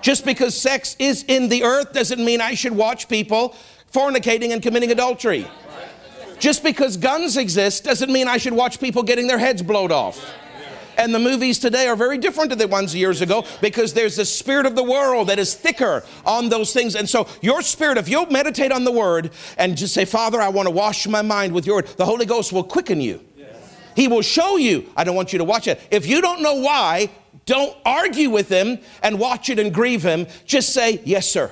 Just 0.00 0.24
because 0.24 0.56
sex 0.56 0.94
is 0.98 1.24
in 1.26 1.48
the 1.48 1.64
earth 1.64 1.92
doesn't 1.92 2.24
mean 2.24 2.40
I 2.40 2.54
should 2.54 2.72
watch 2.72 3.08
people 3.08 3.56
fornicating 3.92 4.52
and 4.52 4.62
committing 4.62 4.92
adultery. 4.92 5.46
Just 6.38 6.62
because 6.62 6.96
guns 6.96 7.36
exist 7.36 7.84
doesn't 7.84 8.12
mean 8.12 8.28
I 8.28 8.36
should 8.36 8.52
watch 8.52 8.78
people 8.78 9.02
getting 9.02 9.26
their 9.26 9.38
heads 9.38 9.62
blowed 9.62 9.90
off. 9.90 10.24
And 10.96 11.14
the 11.14 11.18
movies 11.18 11.58
today 11.58 11.88
are 11.88 11.96
very 11.96 12.18
different 12.18 12.50
to 12.50 12.56
the 12.56 12.66
ones 12.66 12.94
years 12.94 13.20
ago 13.20 13.44
because 13.60 13.92
there's 13.92 14.16
the 14.16 14.24
spirit 14.24 14.66
of 14.66 14.74
the 14.76 14.82
world 14.82 15.28
that 15.28 15.38
is 15.38 15.54
thicker 15.54 16.04
on 16.24 16.48
those 16.48 16.72
things. 16.72 16.94
And 16.94 17.08
so, 17.08 17.28
your 17.40 17.62
spirit, 17.62 17.98
if 17.98 18.08
you'll 18.08 18.30
meditate 18.30 18.72
on 18.72 18.84
the 18.84 18.92
word 18.92 19.30
and 19.58 19.76
just 19.76 19.94
say, 19.94 20.04
Father, 20.04 20.40
I 20.40 20.48
want 20.48 20.66
to 20.66 20.72
wash 20.72 21.06
my 21.06 21.22
mind 21.22 21.52
with 21.52 21.66
your 21.66 21.76
word, 21.76 21.86
the 21.96 22.04
Holy 22.04 22.26
Ghost 22.26 22.52
will 22.52 22.64
quicken 22.64 23.00
you. 23.00 23.20
He 23.94 24.08
will 24.08 24.22
show 24.22 24.58
you. 24.58 24.90
I 24.94 25.04
don't 25.04 25.16
want 25.16 25.32
you 25.32 25.38
to 25.38 25.44
watch 25.44 25.66
it. 25.66 25.80
If 25.90 26.06
you 26.06 26.20
don't 26.20 26.42
know 26.42 26.56
why, 26.56 27.08
don't 27.46 27.74
argue 27.84 28.28
with 28.28 28.48
him 28.48 28.78
and 29.02 29.18
watch 29.18 29.48
it 29.48 29.58
and 29.58 29.72
grieve 29.72 30.02
him. 30.02 30.26
Just 30.44 30.74
say, 30.74 31.00
Yes, 31.04 31.28
sir. 31.28 31.50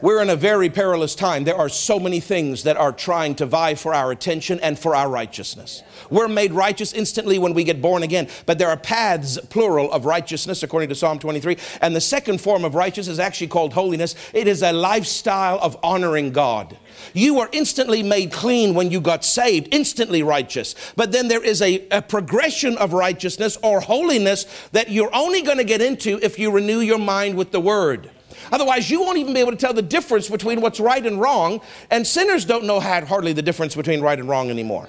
We're 0.00 0.22
in 0.22 0.30
a 0.30 0.36
very 0.36 0.70
perilous 0.70 1.16
time. 1.16 1.42
There 1.42 1.56
are 1.56 1.68
so 1.68 1.98
many 1.98 2.20
things 2.20 2.62
that 2.62 2.76
are 2.76 2.92
trying 2.92 3.34
to 3.36 3.46
vie 3.46 3.74
for 3.74 3.92
our 3.92 4.12
attention 4.12 4.60
and 4.60 4.78
for 4.78 4.94
our 4.94 5.08
righteousness. 5.08 5.82
We're 6.08 6.28
made 6.28 6.52
righteous 6.52 6.92
instantly 6.92 7.36
when 7.40 7.52
we 7.52 7.64
get 7.64 7.82
born 7.82 8.04
again, 8.04 8.28
but 8.46 8.58
there 8.58 8.68
are 8.68 8.76
paths, 8.76 9.38
plural, 9.50 9.90
of 9.90 10.04
righteousness 10.04 10.62
according 10.62 10.90
to 10.90 10.94
Psalm 10.94 11.18
23. 11.18 11.56
And 11.80 11.96
the 11.96 12.00
second 12.00 12.40
form 12.40 12.64
of 12.64 12.76
righteousness 12.76 13.14
is 13.14 13.18
actually 13.18 13.48
called 13.48 13.72
holiness. 13.72 14.14
It 14.32 14.46
is 14.46 14.62
a 14.62 14.72
lifestyle 14.72 15.58
of 15.58 15.76
honoring 15.82 16.30
God. 16.30 16.78
You 17.12 17.34
were 17.34 17.48
instantly 17.50 18.04
made 18.04 18.32
clean 18.32 18.74
when 18.74 18.92
you 18.92 19.00
got 19.00 19.24
saved, 19.24 19.68
instantly 19.72 20.22
righteous. 20.22 20.76
But 20.94 21.10
then 21.10 21.26
there 21.26 21.42
is 21.42 21.60
a, 21.60 21.84
a 21.90 22.02
progression 22.02 22.78
of 22.78 22.92
righteousness 22.92 23.58
or 23.64 23.80
holiness 23.80 24.46
that 24.70 24.90
you're 24.90 25.14
only 25.14 25.42
going 25.42 25.58
to 25.58 25.64
get 25.64 25.82
into 25.82 26.20
if 26.22 26.38
you 26.38 26.52
renew 26.52 26.78
your 26.78 26.98
mind 26.98 27.36
with 27.36 27.50
the 27.50 27.60
Word. 27.60 28.10
Otherwise, 28.52 28.90
you 28.90 29.00
won't 29.00 29.18
even 29.18 29.34
be 29.34 29.40
able 29.40 29.52
to 29.52 29.56
tell 29.56 29.72
the 29.72 29.82
difference 29.82 30.28
between 30.28 30.60
what's 30.60 30.80
right 30.80 31.04
and 31.04 31.20
wrong. 31.20 31.60
And 31.90 32.06
sinners 32.06 32.44
don't 32.44 32.64
know 32.64 32.80
hardly 32.80 33.32
the 33.32 33.42
difference 33.42 33.74
between 33.74 34.00
right 34.00 34.18
and 34.18 34.28
wrong 34.28 34.50
anymore. 34.50 34.88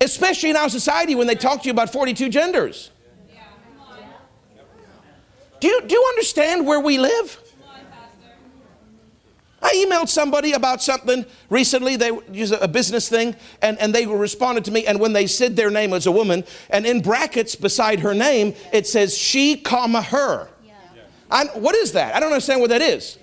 Especially 0.00 0.50
in 0.50 0.56
our 0.56 0.68
society 0.68 1.14
when 1.14 1.26
they 1.26 1.34
talk 1.34 1.62
to 1.62 1.66
you 1.66 1.72
about 1.72 1.92
42 1.92 2.28
genders. 2.28 2.90
Do 5.60 5.68
you, 5.68 5.82
do 5.82 5.94
you 5.94 6.04
understand 6.08 6.66
where 6.66 6.80
we 6.80 6.98
live? 6.98 7.38
I 9.62 9.84
emailed 9.86 10.08
somebody 10.08 10.52
about 10.52 10.82
something 10.82 11.26
recently. 11.50 11.96
They 11.96 12.18
use 12.32 12.50
a 12.50 12.66
business 12.66 13.08
thing, 13.08 13.36
and, 13.60 13.78
and 13.78 13.94
they 13.94 14.06
responded 14.06 14.64
to 14.66 14.70
me. 14.70 14.86
And 14.86 14.98
when 14.98 15.12
they 15.12 15.26
said 15.26 15.54
their 15.54 15.70
name 15.70 15.92
as 15.92 16.06
a 16.06 16.12
woman, 16.12 16.44
and 16.70 16.86
in 16.86 17.02
brackets 17.02 17.56
beside 17.56 18.00
her 18.00 18.14
name, 18.14 18.54
it 18.72 18.86
says 18.86 19.16
she, 19.16 19.56
comma 19.56 20.00
her. 20.00 20.48
I'm, 21.30 21.48
what 21.48 21.74
is 21.74 21.92
that? 21.92 22.14
I 22.14 22.20
don't 22.20 22.30
understand 22.30 22.60
what 22.60 22.70
that 22.70 22.82
is. 22.82 23.18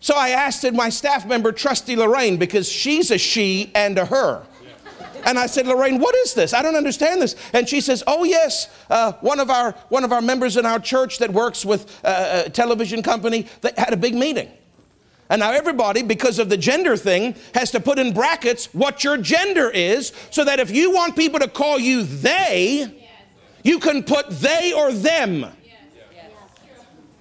So 0.00 0.14
I 0.14 0.30
asked 0.30 0.70
my 0.72 0.90
staff 0.90 1.26
member, 1.26 1.50
Trusty 1.50 1.96
Lorraine, 1.96 2.36
because 2.36 2.70
she's 2.70 3.10
a 3.10 3.18
she 3.18 3.72
and 3.74 3.98
a 3.98 4.04
her. 4.04 4.42
And 5.24 5.38
I 5.38 5.46
said, 5.46 5.66
Lorraine, 5.66 5.98
what 5.98 6.14
is 6.14 6.34
this? 6.34 6.54
I 6.54 6.62
don't 6.62 6.76
understand 6.76 7.20
this. 7.20 7.34
And 7.52 7.68
she 7.68 7.80
says, 7.80 8.04
Oh 8.06 8.22
yes, 8.24 8.68
uh, 8.88 9.12
one 9.20 9.40
of 9.40 9.50
our 9.50 9.72
one 9.88 10.04
of 10.04 10.12
our 10.12 10.22
members 10.22 10.56
in 10.56 10.64
our 10.64 10.78
church 10.78 11.18
that 11.18 11.32
works 11.32 11.64
with 11.64 12.00
uh, 12.04 12.44
a 12.46 12.50
television 12.50 13.02
company, 13.02 13.46
they 13.60 13.72
had 13.76 13.92
a 13.92 13.96
big 13.96 14.14
meeting. 14.14 14.48
And 15.28 15.40
now 15.40 15.52
everybody, 15.52 16.02
because 16.02 16.38
of 16.38 16.48
the 16.48 16.56
gender 16.56 16.96
thing, 16.96 17.34
has 17.54 17.70
to 17.72 17.80
put 17.80 17.98
in 17.98 18.14
brackets 18.14 18.72
what 18.72 19.04
your 19.04 19.18
gender 19.18 19.68
is, 19.68 20.12
so 20.30 20.44
that 20.44 20.60
if 20.60 20.70
you 20.70 20.92
want 20.92 21.16
people 21.16 21.40
to 21.40 21.48
call 21.48 21.78
you 21.78 22.02
they, 22.04 22.86
you 23.62 23.78
can 23.80 24.04
put 24.04 24.30
they 24.30 24.72
or 24.72 24.92
them. 24.92 25.44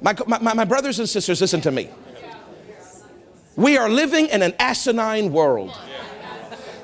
My, 0.02 0.16
my, 0.28 0.54
my 0.54 0.66
brothers 0.66 1.00
and 1.00 1.10
sisters, 1.10 1.42
listen 1.42 1.62
to 1.62 1.72
me. 1.72 1.90
We 3.56 3.78
are 3.78 3.90
living 3.90 4.28
in 4.28 4.44
an 4.44 4.54
asinine 4.60 5.32
world. 5.32 5.76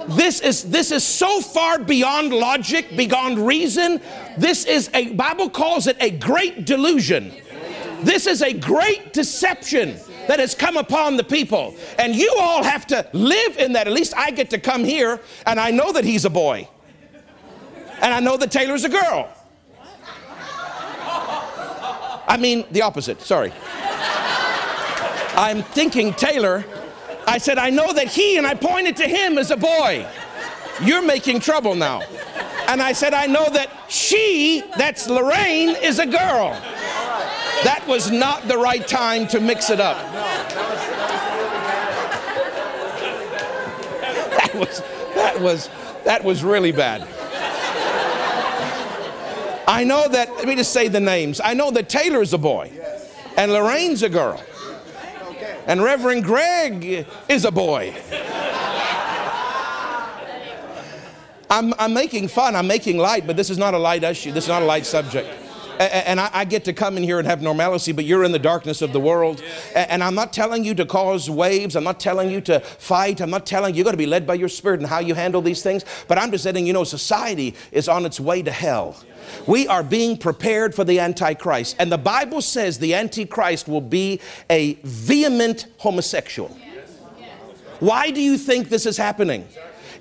This 0.08 0.42
is, 0.42 0.70
this 0.70 0.92
is 0.92 1.04
so 1.04 1.40
far 1.40 1.80
beyond 1.80 2.34
logic, 2.34 2.98
beyond 2.98 3.46
reason. 3.46 4.02
This 4.38 4.66
is 4.66 4.90
a, 4.94 5.14
Bible 5.14 5.50
calls 5.50 5.88
it 5.88 5.96
a 6.02 6.10
great 6.10 6.66
delusion. 6.66 7.32
This 8.02 8.28
is 8.28 8.42
a 8.42 8.52
great 8.52 9.14
deception 9.14 9.98
that 10.28 10.40
has 10.40 10.56
come 10.56 10.76
upon 10.76 11.16
the 11.16 11.24
people. 11.24 11.76
And 12.00 12.16
you 12.16 12.36
all 12.40 12.64
have 12.64 12.88
to 12.88 13.08
live 13.14 13.58
in 13.58 13.74
that. 13.74 13.88
At 13.88 13.94
least 13.94 14.14
I 14.18 14.32
get 14.32 14.50
to 14.50 14.58
come 14.58 14.84
here 14.84 15.22
and 15.46 15.60
I 15.60 15.72
know 15.72 15.94
that 15.94 16.04
he's 16.04 16.26
a 16.26 16.30
boy. 16.30 16.68
And 18.02 18.14
I 18.14 18.20
know 18.20 18.36
that 18.36 18.52
Taylor's 18.52 18.84
a 18.84 18.90
girl. 18.90 19.32
I 22.28 22.38
mean, 22.38 22.66
the 22.72 22.82
opposite, 22.82 23.22
sorry. 23.22 23.52
I'm 25.36 25.64
thinking 25.64 26.14
Taylor. 26.14 26.64
I 27.26 27.38
said, 27.38 27.58
I 27.58 27.70
know 27.70 27.94
that 27.94 28.08
he, 28.08 28.38
and 28.38 28.46
I 28.46 28.54
pointed 28.54 28.98
to 28.98 29.08
him 29.08 29.38
as 29.38 29.52
a 29.52 29.58
boy. 29.58 30.08
You're 30.82 31.02
making 31.02 31.40
trouble 31.40 31.76
now. 31.76 32.02
And 32.68 32.82
I 32.82 32.94
said, 32.94 33.14
I 33.14 33.28
know 33.28 33.50
that 33.50 33.70
she, 33.90 34.64
that's 34.78 35.08
Lorraine, 35.10 35.70
is 35.70 36.00
a 36.00 36.06
girl. 36.06 36.52
That 37.64 37.84
was 37.88 38.12
not 38.12 38.48
the 38.48 38.58
right 38.58 38.88
time 38.88 39.28
to 39.28 39.40
mix 39.40 39.70
it 39.70 39.80
up. 39.80 39.98
That 44.38 44.52
was, 44.56 44.82
that 45.16 45.42
was, 45.42 45.70
that 46.04 46.24
was 46.24 46.44
really 46.44 46.72
bad. 46.72 47.08
I 49.74 49.84
know 49.86 50.08
that, 50.08 50.30
let 50.36 50.48
me 50.48 50.56
just 50.56 50.72
say 50.72 50.88
the 50.88 51.00
names. 51.00 51.42
I 51.44 51.56
know 51.56 51.72
that 51.72 51.90
Taylor's 51.90 52.32
a 52.32 52.38
boy, 52.38 52.72
and 53.36 53.52
Lorraine's 53.52 54.04
a 54.04 54.10
girl, 54.10 54.40
and 55.66 55.82
Reverend 55.82 56.26
Greg 56.26 57.08
is 57.28 57.44
a 57.44 57.50
boy. 57.52 57.92
I'm, 61.50 61.74
I'm 61.80 61.92
making 61.92 62.28
fun, 62.28 62.56
I'm 62.56 62.68
making 62.68 63.00
light, 63.00 63.26
but 63.26 63.36
this 63.36 63.50
is 63.50 63.58
not 63.58 63.74
a 63.74 63.80
light 63.80 64.04
issue. 64.04 64.32
This 64.32 64.44
is 64.44 64.50
not 64.50 64.62
a 64.62 64.66
light 64.66 64.86
subject 64.86 65.43
and 65.80 66.20
I 66.20 66.46
get 66.46 66.66
to 66.66 66.74
come 66.74 66.98
in 66.98 67.04
here 67.04 67.20
and 67.20 67.28
have 67.28 67.42
normalcy, 67.42 67.92
but 67.92 68.06
you're 68.06 68.24
in 68.24 68.32
the 68.32 68.40
darkness 68.40 68.82
of 68.82 68.94
the 68.94 69.00
world. 69.00 69.44
And 69.76 70.04
I'm 70.04 70.16
not 70.16 70.34
telling 70.34 70.64
you 70.64 70.74
to 70.76 70.86
cause 70.86 71.30
waves. 71.30 71.76
I'm 71.76 71.84
not 71.84 72.00
telling 72.00 72.30
you 72.30 72.42
to 72.42 72.60
fight. 72.60 73.22
I'm 73.22 73.30
not 73.30 73.46
telling 73.46 73.74
you 73.74 73.78
you're 73.78 73.84
going 73.84 73.94
to 73.94 73.98
be 73.98 74.06
led 74.06 74.28
by 74.28 74.36
your 74.36 74.50
spirit 74.50 74.80
and 74.80 74.88
how 74.88 75.00
you 75.00 75.14
handle 75.14 75.42
these 75.42 75.64
things. 75.64 75.84
But 76.08 76.18
I'm 76.18 76.32
just 76.32 76.46
letting 76.46 76.68
you 76.68 76.74
know 76.74 76.84
society 76.84 77.56
is 77.72 77.88
on 77.88 78.06
its 78.06 78.20
way 78.20 78.42
to 78.44 78.52
hell. 78.52 78.98
We 79.48 79.68
are 79.68 79.84
being 79.84 80.18
prepared 80.18 80.76
for 80.76 80.84
the 80.84 81.00
Antichrist. 81.00 81.76
And 81.80 81.92
the 81.92 81.98
Bible 81.98 82.42
says 82.42 82.80
the 82.80 82.94
Antichrist 82.94 83.68
will 83.68 83.82
be 83.82 84.20
a 84.50 84.76
vehement 84.84 85.68
homosexual. 85.78 86.58
Why 87.80 88.12
do 88.12 88.22
you 88.22 88.38
think 88.38 88.70
this 88.70 88.86
is 88.86 88.98
happening? 88.98 89.48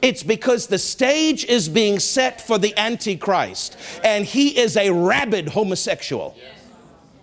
It's 0.02 0.24
because 0.24 0.66
the 0.66 0.78
stage 0.78 1.44
is 1.44 1.68
being 1.68 2.00
set 2.00 2.40
for 2.40 2.58
the 2.58 2.76
Antichrist, 2.76 3.76
and 4.02 4.24
he 4.24 4.58
is 4.58 4.76
a 4.76 4.90
rabid 4.90 5.48
homosexual. 5.48 6.36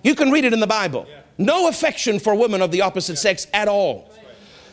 You 0.01 0.15
can 0.15 0.31
read 0.31 0.45
it 0.45 0.53
in 0.53 0.61
the 0.61 0.67
Bible. 0.67 1.05
No 1.37 1.67
affection 1.67 2.19
for 2.19 2.33
women 2.33 2.61
of 2.61 2.71
the 2.71 2.81
opposite 2.81 3.17
sex 3.17 3.47
at 3.53 3.67
all. 3.67 4.09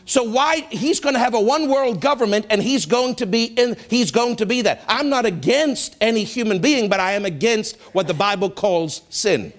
So 0.05 0.23
why 0.23 0.61
he's 0.71 1.01
going 1.01 1.15
to 1.15 1.19
have 1.19 1.35
a 1.35 1.41
one 1.41 1.69
world 1.69 2.01
government 2.01 2.47
and 2.49 2.63
he's 2.63 2.87
going 2.87 3.17
to 3.17 3.27
be 3.27 3.47
in 3.47 3.77
he's 3.91 4.13
going 4.13 4.37
to 4.37 4.47
be 4.47 4.63
that. 4.63 4.85
I'm 4.87 5.09
not 5.09 5.27
against 5.27 5.97
any 6.01 6.23
human 6.23 6.61
being, 6.61 6.89
but 6.89 7.01
I 7.01 7.13
am 7.13 7.25
against 7.25 7.77
what 7.93 8.07
the 8.07 8.15
Bible 8.15 8.49
calls 8.49 9.03
sin. 9.11 9.53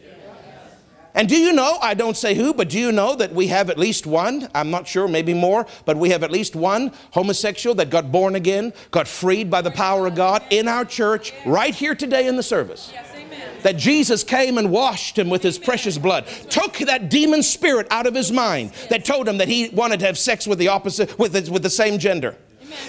And 1.17 1.27
do 1.27 1.35
you 1.35 1.51
know, 1.51 1.79
I 1.81 1.95
don't 1.95 2.15
say 2.15 2.35
who, 2.35 2.53
but 2.53 2.69
do 2.69 2.77
you 2.79 2.91
know 2.91 3.15
that 3.15 3.33
we 3.33 3.47
have 3.47 3.71
at 3.71 3.79
least 3.79 4.05
one, 4.05 4.47
I'm 4.53 4.69
not 4.69 4.87
sure, 4.87 5.07
maybe 5.07 5.33
more, 5.33 5.65
but 5.83 5.97
we 5.97 6.11
have 6.11 6.21
at 6.21 6.29
least 6.29 6.55
one 6.55 6.91
homosexual 7.09 7.73
that 7.77 7.89
got 7.89 8.11
born 8.11 8.35
again, 8.35 8.71
got 8.91 9.07
freed 9.07 9.49
by 9.49 9.63
the 9.63 9.71
power 9.71 10.05
of 10.05 10.13
God 10.13 10.43
in 10.51 10.67
our 10.67 10.85
church 10.85 11.33
right 11.43 11.73
here 11.73 11.95
today 11.95 12.27
in 12.27 12.35
the 12.35 12.43
service. 12.43 12.93
that 13.63 13.77
Jesus 13.77 14.23
came 14.23 14.59
and 14.59 14.69
washed 14.69 15.17
him 15.17 15.31
with 15.31 15.41
his 15.41 15.57
precious 15.57 15.97
blood, 15.97 16.27
took 16.51 16.77
that 16.77 17.09
demon 17.09 17.41
spirit 17.41 17.87
out 17.89 18.05
of 18.05 18.13
his 18.13 18.31
mind 18.31 18.71
that 18.91 19.03
told 19.03 19.27
him 19.27 19.39
that 19.39 19.47
he 19.47 19.69
wanted 19.69 19.99
to 20.01 20.05
have 20.05 20.19
sex 20.19 20.45
with 20.45 20.59
the 20.59 20.67
opposite, 20.67 21.17
with 21.17 21.33
the, 21.33 21.51
with 21.51 21.63
the 21.63 21.69
same 21.71 21.97
gender 21.97 22.37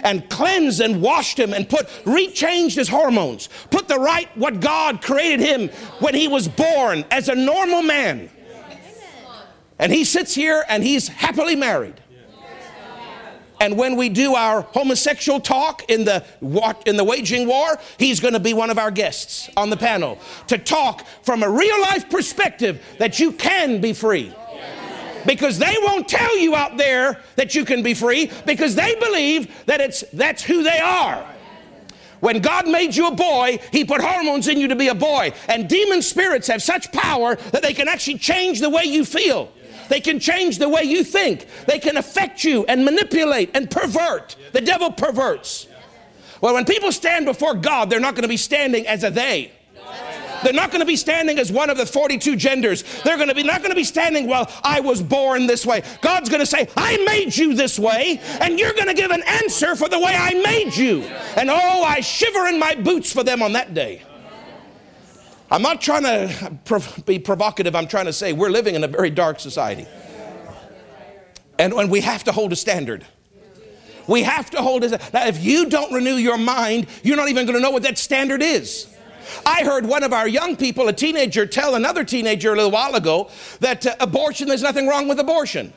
and 0.03 0.29
cleansed 0.31 0.81
and 0.81 1.01
washed 1.03 1.39
him 1.39 1.53
and 1.53 1.69
put 1.69 1.87
rechanged 2.05 2.77
his 2.77 2.89
hormones 2.89 3.49
put 3.71 3.89
the 3.89 3.99
right 3.99 4.29
what 4.37 4.61
god 4.61 5.03
created 5.03 5.41
him 5.41 5.69
when 6.01 6.15
he 6.15 6.29
was 6.29 6.49
born 6.49 7.05
as 7.11 7.29
a 7.29 7.35
normal 7.35 7.83
man. 7.83 8.31
And 9.79 9.93
he 9.93 10.05
sits 10.05 10.35
here 10.35 10.65
and 10.69 10.83
he's 10.83 11.09
happily 11.09 11.55
married. 11.55 11.95
And 13.61 13.77
when 13.77 13.97
we 13.97 14.09
do 14.09 14.37
our 14.37 14.61
homosexual 14.61 15.41
talk 15.41 15.89
in 15.91 16.05
the, 16.05 16.25
in 16.87 16.97
the 16.97 17.05
waging 17.05 17.49
war, 17.49 17.79
he's 17.99 18.21
going 18.21 18.35
to 18.35 18.41
be 18.41 18.55
one 18.55 18.71
of 18.71 18.79
our 18.79 18.93
guests 18.93 19.51
on 19.57 19.69
the 19.71 19.77
panel 19.77 20.19
to 20.47 20.59
talk 20.59 21.05
from 21.23 21.43
a 21.43 21.51
real 21.51 21.81
life 21.81 22.09
perspective 22.09 22.81
that 22.99 23.19
you 23.19 23.33
can 23.33 23.81
be 23.81 23.93
free 23.93 24.33
because 25.29 25.59
they 25.59 25.77
won't 25.83 26.09
tell 26.09 26.39
you 26.39 26.57
out 26.57 26.79
there 26.79 27.21
that 27.37 27.55
you 27.55 27.65
can 27.65 27.83
be 27.83 27.93
free 27.93 28.33
because 28.47 28.75
they 28.75 28.95
believe 28.95 29.67
that 29.67 29.81
it's 29.81 30.03
that's 30.13 30.43
who 30.43 30.63
they 30.63 30.81
are. 30.81 31.25
When 32.21 32.41
God 32.41 32.67
made 32.67 32.97
you 32.97 33.09
a 33.09 33.15
boy, 33.15 33.59
He 33.71 33.85
put 33.85 34.01
hormones 34.01 34.49
in 34.49 34.59
you 34.59 34.69
to 34.69 34.75
be 34.75 34.89
a 34.89 34.95
boy. 34.95 35.35
And 35.47 35.69
demon 35.69 36.01
spirits 36.01 36.49
have 36.49 36.63
such 36.63 36.91
power 36.93 37.37
that 37.53 37.63
they 37.63 37.75
can 37.75 37.89
actually 37.89 38.19
change 38.19 38.61
the 38.61 38.71
way 38.71 38.85
you 38.85 39.05
feel. 39.05 39.53
They 39.91 40.01
can 40.01 40.19
change 40.19 40.59
the 40.59 40.69
way 40.69 40.83
you 40.83 41.05
think. 41.05 41.47
They 41.67 41.79
can 41.79 41.99
affect 41.99 42.43
you 42.43 42.65
and 42.65 42.85
manipulate 42.85 43.51
and 43.55 43.71
pervert. 43.71 44.35
The 44.53 44.63
devil 44.63 44.91
perverts. 44.91 45.69
Well, 46.41 46.55
when 46.55 46.65
people 46.65 46.91
stand 46.91 47.27
before 47.27 47.55
God, 47.55 47.91
they're 47.91 48.01
not 48.01 48.15
going 48.15 48.23
to 48.23 48.29
be 48.29 48.37
standing 48.39 48.87
as 48.87 49.05
a 49.05 49.11
they. 49.11 49.53
They're 50.43 50.53
not 50.53 50.71
going 50.71 50.81
to 50.81 50.87
be 50.87 50.97
standing 50.97 51.39
as 51.39 51.51
one 51.51 51.71
of 51.71 51.77
the 51.77 51.87
42 51.87 52.37
genders. 52.37 52.85
They're 53.03 53.17
going 53.17 53.29
to 53.29 53.35
be 53.35 53.43
not 53.43 53.59
going 53.59 53.71
to 53.71 53.77
be 53.77 53.85
standing, 53.85 54.27
well, 54.27 54.51
I 54.63 54.81
was 54.81 55.03
born 55.03 55.47
this 55.47 55.65
way. 55.67 55.83
God's 56.01 56.29
going 56.29 56.41
to 56.41 56.47
say, 56.47 56.69
I 56.77 57.03
made 57.05 57.37
you 57.37 57.55
this 57.55 57.79
way, 57.79 58.21
and 58.41 58.59
you're 58.59 58.75
going 58.75 58.87
to 58.87 58.95
give 58.95 59.11
an 59.11 59.23
answer 59.27 59.75
for 59.75 59.89
the 59.89 59.99
way 59.99 60.13
I 60.15 60.35
made 60.35 60.77
you. 60.77 61.03
And 61.37 61.51
oh, 61.51 61.83
I 61.83 62.01
shiver 62.01 62.47
in 62.47 62.59
my 62.59 62.75
boots 62.75 63.13
for 63.13 63.25
them 63.25 63.43
on 63.43 63.53
that 63.53 63.75
day. 63.75 64.03
I'm 65.51 65.63
not 65.63 65.81
trying 65.81 66.03
to 66.03 67.03
be 67.07 67.19
provocative. 67.19 67.75
I'm 67.75 67.89
trying 67.89 68.07
to 68.07 68.13
say 68.13 68.33
we're 68.33 68.51
living 68.51 68.75
in 68.75 68.85
a 68.85 68.89
very 68.89 69.11
dark 69.11 69.41
society. 69.41 69.87
And, 71.59 71.73
and 71.73 71.91
we 71.91 72.01
have 72.03 72.25
to 72.25 72.33
hold 72.33 72.53
a 72.53 72.57
standard. 72.57 73.05
We 74.07 74.23
have 74.23 74.51
to 74.51 74.63
hold 74.63 74.85
it. 74.85 74.91
Now, 75.13 75.27
if 75.27 75.43
you 75.43 75.69
don't 75.69 75.93
renew 75.93 76.15
your 76.15 76.39
mind, 76.39 76.87
you're 77.03 77.17
not 77.17 77.29
even 77.29 77.47
going 77.47 77.57
to 77.57 77.63
know 77.63 77.71
what 77.71 77.83
that 77.83 77.99
standard 77.99 78.43
is. 78.43 78.87
I 79.45 79.65
heard 79.65 79.87
one 79.87 80.03
of 80.03 80.13
our 80.13 80.29
young 80.29 80.57
people, 80.57 80.89
a 80.89 80.93
teenager, 80.93 81.47
tell 81.47 81.75
another 81.75 82.05
teenager 82.05 82.53
a 82.53 82.57
little 82.57 82.71
while 82.71 82.95
ago 82.95 83.31
that 83.61 83.87
uh, 83.87 83.97
abortion, 84.01 84.49
there's 84.49 84.63
nothing 84.63 84.87
wrong 84.87 85.09
with 85.09 85.19
abortion. 85.19 85.73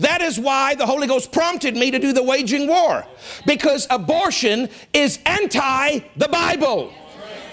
That 0.00 0.22
is 0.22 0.38
why 0.38 0.74
the 0.74 0.86
Holy 0.86 1.06
Ghost 1.06 1.32
prompted 1.32 1.76
me 1.76 1.90
to 1.90 1.98
do 1.98 2.12
the 2.12 2.22
waging 2.22 2.66
war. 2.66 3.06
Because 3.46 3.86
abortion 3.90 4.68
is 4.92 5.18
anti 5.26 6.00
the 6.16 6.28
Bible. 6.28 6.92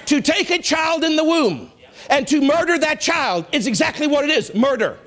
To 0.08 0.22
take 0.22 0.50
a 0.50 0.62
child 0.62 1.04
in 1.04 1.16
the 1.16 1.24
womb 1.24 1.72
and 2.10 2.28
to 2.28 2.42
murder 2.42 2.78
that 2.78 3.00
child 3.00 3.46
is 3.52 3.68
exactly 3.68 4.08
what 4.08 4.26
it 4.26 4.30
is 4.30 4.54
murder. 4.54 4.98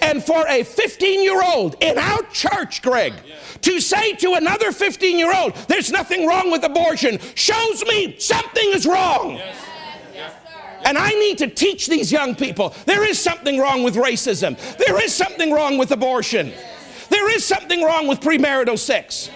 And 0.00 0.22
for 0.22 0.46
a 0.48 0.62
15 0.62 1.22
year 1.22 1.42
old 1.42 1.76
in 1.80 1.98
our 1.98 2.22
church, 2.32 2.82
Greg, 2.82 3.14
to 3.62 3.80
say 3.80 4.14
to 4.14 4.34
another 4.34 4.72
15 4.72 5.18
year 5.18 5.34
old, 5.34 5.54
there's 5.68 5.90
nothing 5.90 6.26
wrong 6.26 6.50
with 6.50 6.64
abortion, 6.64 7.18
shows 7.34 7.84
me 7.84 8.18
something 8.18 8.70
is 8.72 8.86
wrong. 8.86 9.40
And 10.84 10.96
I 10.96 11.10
need 11.10 11.38
to 11.38 11.48
teach 11.48 11.88
these 11.88 12.10
young 12.12 12.34
people 12.34 12.74
there 12.86 13.04
is 13.06 13.18
something 13.18 13.58
wrong 13.58 13.82
with 13.82 13.96
racism, 13.96 14.56
there 14.78 15.02
is 15.02 15.14
something 15.14 15.52
wrong 15.52 15.76
with 15.76 15.90
abortion, 15.90 16.52
there 17.10 17.30
is 17.30 17.44
something 17.44 17.82
wrong 17.82 18.06
with 18.06 18.20
premarital 18.20 18.78
sex. 18.78 19.30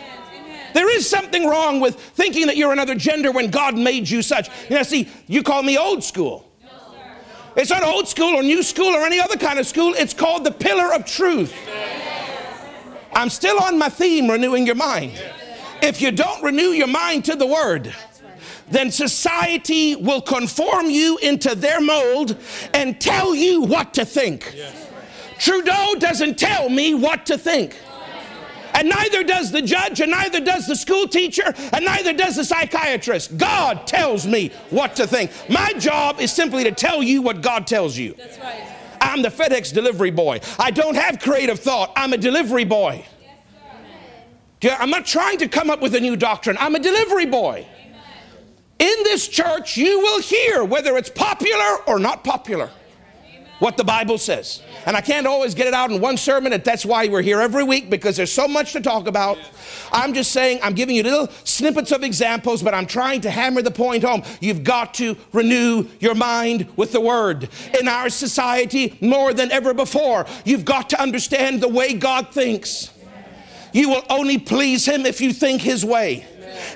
There 0.75 0.91
is 0.91 1.07
something 1.09 1.47
wrong 1.47 1.81
with 1.81 1.97
thinking 1.97 2.47
that 2.47 2.57
you're 2.57 2.73
another 2.73 2.95
gender 2.95 3.31
when 3.31 3.51
God 3.51 3.77
made 3.77 4.09
you 4.09 4.23
such. 4.23 4.49
You 4.71 4.77
know, 4.77 4.83
see, 4.83 5.09
you 5.27 5.43
call 5.43 5.63
me 5.63 5.77
old 5.77 6.03
school. 6.03 6.49
It's 7.55 7.71
not 7.71 7.83
old 7.83 8.09
school 8.09 8.35
or 8.35 8.43
new 8.43 8.63
school 8.63 8.95
or 8.95 9.05
any 9.05 9.21
other 9.21 9.37
kind 9.37 9.59
of 9.59 9.67
school. 9.67 9.95
It's 9.95 10.15
called 10.15 10.45
the 10.45 10.51
pillar 10.51 10.95
of 10.95 11.05
truth. 11.05 11.55
I'm 13.15 13.29
still 13.29 13.63
on 13.63 13.79
my 13.79 13.91
theme, 13.91 14.31
renewing 14.31 14.65
your 14.65 14.75
mind. 14.75 15.23
If 15.83 16.01
you 16.01 16.13
don't 16.13 16.43
renew 16.43 16.69
your 16.69 16.87
mind 16.87 17.27
to 17.27 17.37
the 17.37 17.47
word, 17.47 17.95
then 18.71 18.91
society 18.91 19.97
will 19.97 20.23
conform 20.23 20.89
you 20.89 21.19
into 21.19 21.55
their 21.55 21.81
mold 21.81 22.39
and 22.73 22.99
tell 22.99 23.35
you 23.35 23.63
what 23.63 23.93
to 23.95 24.07
think. 24.07 24.57
Trudeau 25.39 25.95
doesn't 25.99 26.39
tell 26.39 26.71
me 26.71 26.95
what 26.95 27.27
to 27.27 27.37
think. 27.37 27.77
And 28.75 28.89
neither 28.89 29.23
does 29.23 29.53
the 29.53 29.63
judge, 29.63 30.01
and 30.01 30.11
neither 30.11 30.41
does 30.41 30.67
the 30.67 30.77
school 30.77 31.07
teacher, 31.07 31.55
and 31.73 31.85
neither 31.85 32.13
does 32.13 32.37
the 32.37 32.45
psychiatrist. 32.45 33.37
God 33.37 33.87
tells 33.87 34.27
me 34.27 34.51
what 34.71 34.97
to 34.97 35.07
think. 35.07 35.31
My 35.49 35.73
job 35.75 36.21
is 36.21 36.33
simply 36.33 36.65
to 36.65 36.73
tell 36.73 37.03
you 37.03 37.23
what 37.23 37.43
God 37.43 37.67
tells 37.67 37.97
you. 37.97 38.15
That's 38.17 38.39
right. 38.39 38.69
I'm 39.01 39.23
the 39.23 39.29
FedEx 39.29 39.73
delivery 39.75 40.11
boy. 40.11 40.41
I 40.59 40.71
don't 40.71 40.95
have 40.95 41.19
creative 41.19 41.59
thought, 41.59 41.93
I'm 41.97 42.13
a 42.13 42.17
delivery 42.19 42.65
boy. 42.65 43.05
Yes, 44.61 44.77
I'm 44.79 44.91
not 44.91 45.05
trying 45.05 45.39
to 45.39 45.49
come 45.49 45.71
up 45.71 45.81
with 45.81 45.95
a 45.95 46.01
new 46.01 46.17
doctrine, 46.17 46.57
I'm 46.59 46.75
a 46.75 46.79
delivery 46.79 47.27
boy. 47.27 47.67
In 48.79 48.97
this 49.05 49.29
church, 49.29 49.77
you 49.77 50.01
will 50.01 50.21
hear 50.21 50.65
whether 50.65 50.97
it's 50.97 51.11
popular 51.11 51.77
or 51.87 52.01
not 52.01 52.25
popular 52.25 52.71
what 53.63 53.77
the 53.77 53.85
Bible 53.85 54.19
says. 54.19 54.61
And 54.87 54.97
I 54.97 55.01
can't 55.01 55.25
always 55.25 55.55
get 55.55 55.69
it 55.69 55.73
out 55.73 55.93
in 55.93 56.01
one 56.01 56.17
sermon, 56.17 56.53
and 56.53 56.65
that's 56.65 56.85
why 56.85 57.07
we're 57.07 57.23
here 57.23 57.41
every 57.41 57.63
week 57.63 57.91
because 57.91 58.17
there's 58.17 58.33
so 58.33 58.49
much 58.49 58.73
to 58.73 58.81
talk 58.81 59.07
about. 59.07 59.39
I'm 59.93 60.15
just 60.15 60.33
saying, 60.33 60.59
I'm 60.65 60.75
giving 60.75 60.97
you 60.97 61.05
little 61.05 61.29
snippets 61.45 61.93
of 61.93 62.03
examples, 62.03 62.61
but 62.61 62.75
I'm 62.75 62.87
trying 62.87 63.21
to 63.21 63.31
hammer 63.31 63.63
the 63.63 63.71
point 63.71 64.03
home. 64.03 64.25
You've 64.41 64.65
got 64.65 64.95
to 64.95 65.17
renew 65.33 65.87
your 66.01 66.17
mind 66.17 66.73
with 66.75 66.91
the 66.91 67.01
Word. 67.01 67.51
In 67.79 67.87
our 67.87 68.09
society, 68.09 68.99
more 69.01 69.33
than 69.33 69.53
ever 69.53 69.73
before, 69.73 70.27
you've 70.45 70.65
got 70.65 70.91
to 70.91 71.01
understand 71.01 71.61
the 71.61 71.69
way 71.69 71.95
God 71.95 72.33
thinks. 72.33 72.91
You 73.73 73.91
will 73.91 74.03
only 74.11 74.39
please 74.39 74.87
Him 74.87 75.07
if 75.07 75.21
you 75.21 75.33
think 75.33 75.63
His 75.63 75.85
way. 75.85 76.27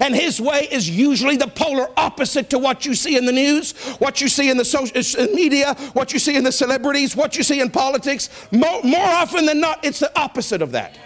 And 0.00 0.14
his 0.14 0.40
way 0.40 0.68
is 0.70 0.88
usually 0.88 1.36
the 1.36 1.46
polar 1.46 1.88
opposite 1.96 2.50
to 2.50 2.58
what 2.58 2.84
you 2.86 2.94
see 2.94 3.16
in 3.16 3.26
the 3.26 3.32
news, 3.32 3.72
what 3.98 4.20
you 4.20 4.28
see 4.28 4.50
in 4.50 4.56
the 4.56 4.64
social 4.64 5.26
media, 5.34 5.74
what 5.92 6.12
you 6.12 6.18
see 6.18 6.36
in 6.36 6.44
the 6.44 6.52
celebrities, 6.52 7.16
what 7.16 7.36
you 7.36 7.42
see 7.42 7.60
in 7.60 7.70
politics. 7.70 8.28
More, 8.52 8.82
more 8.82 9.06
often 9.06 9.46
than 9.46 9.60
not, 9.60 9.84
it's 9.84 10.00
the 10.00 10.18
opposite 10.18 10.62
of 10.62 10.72
that. 10.72 10.98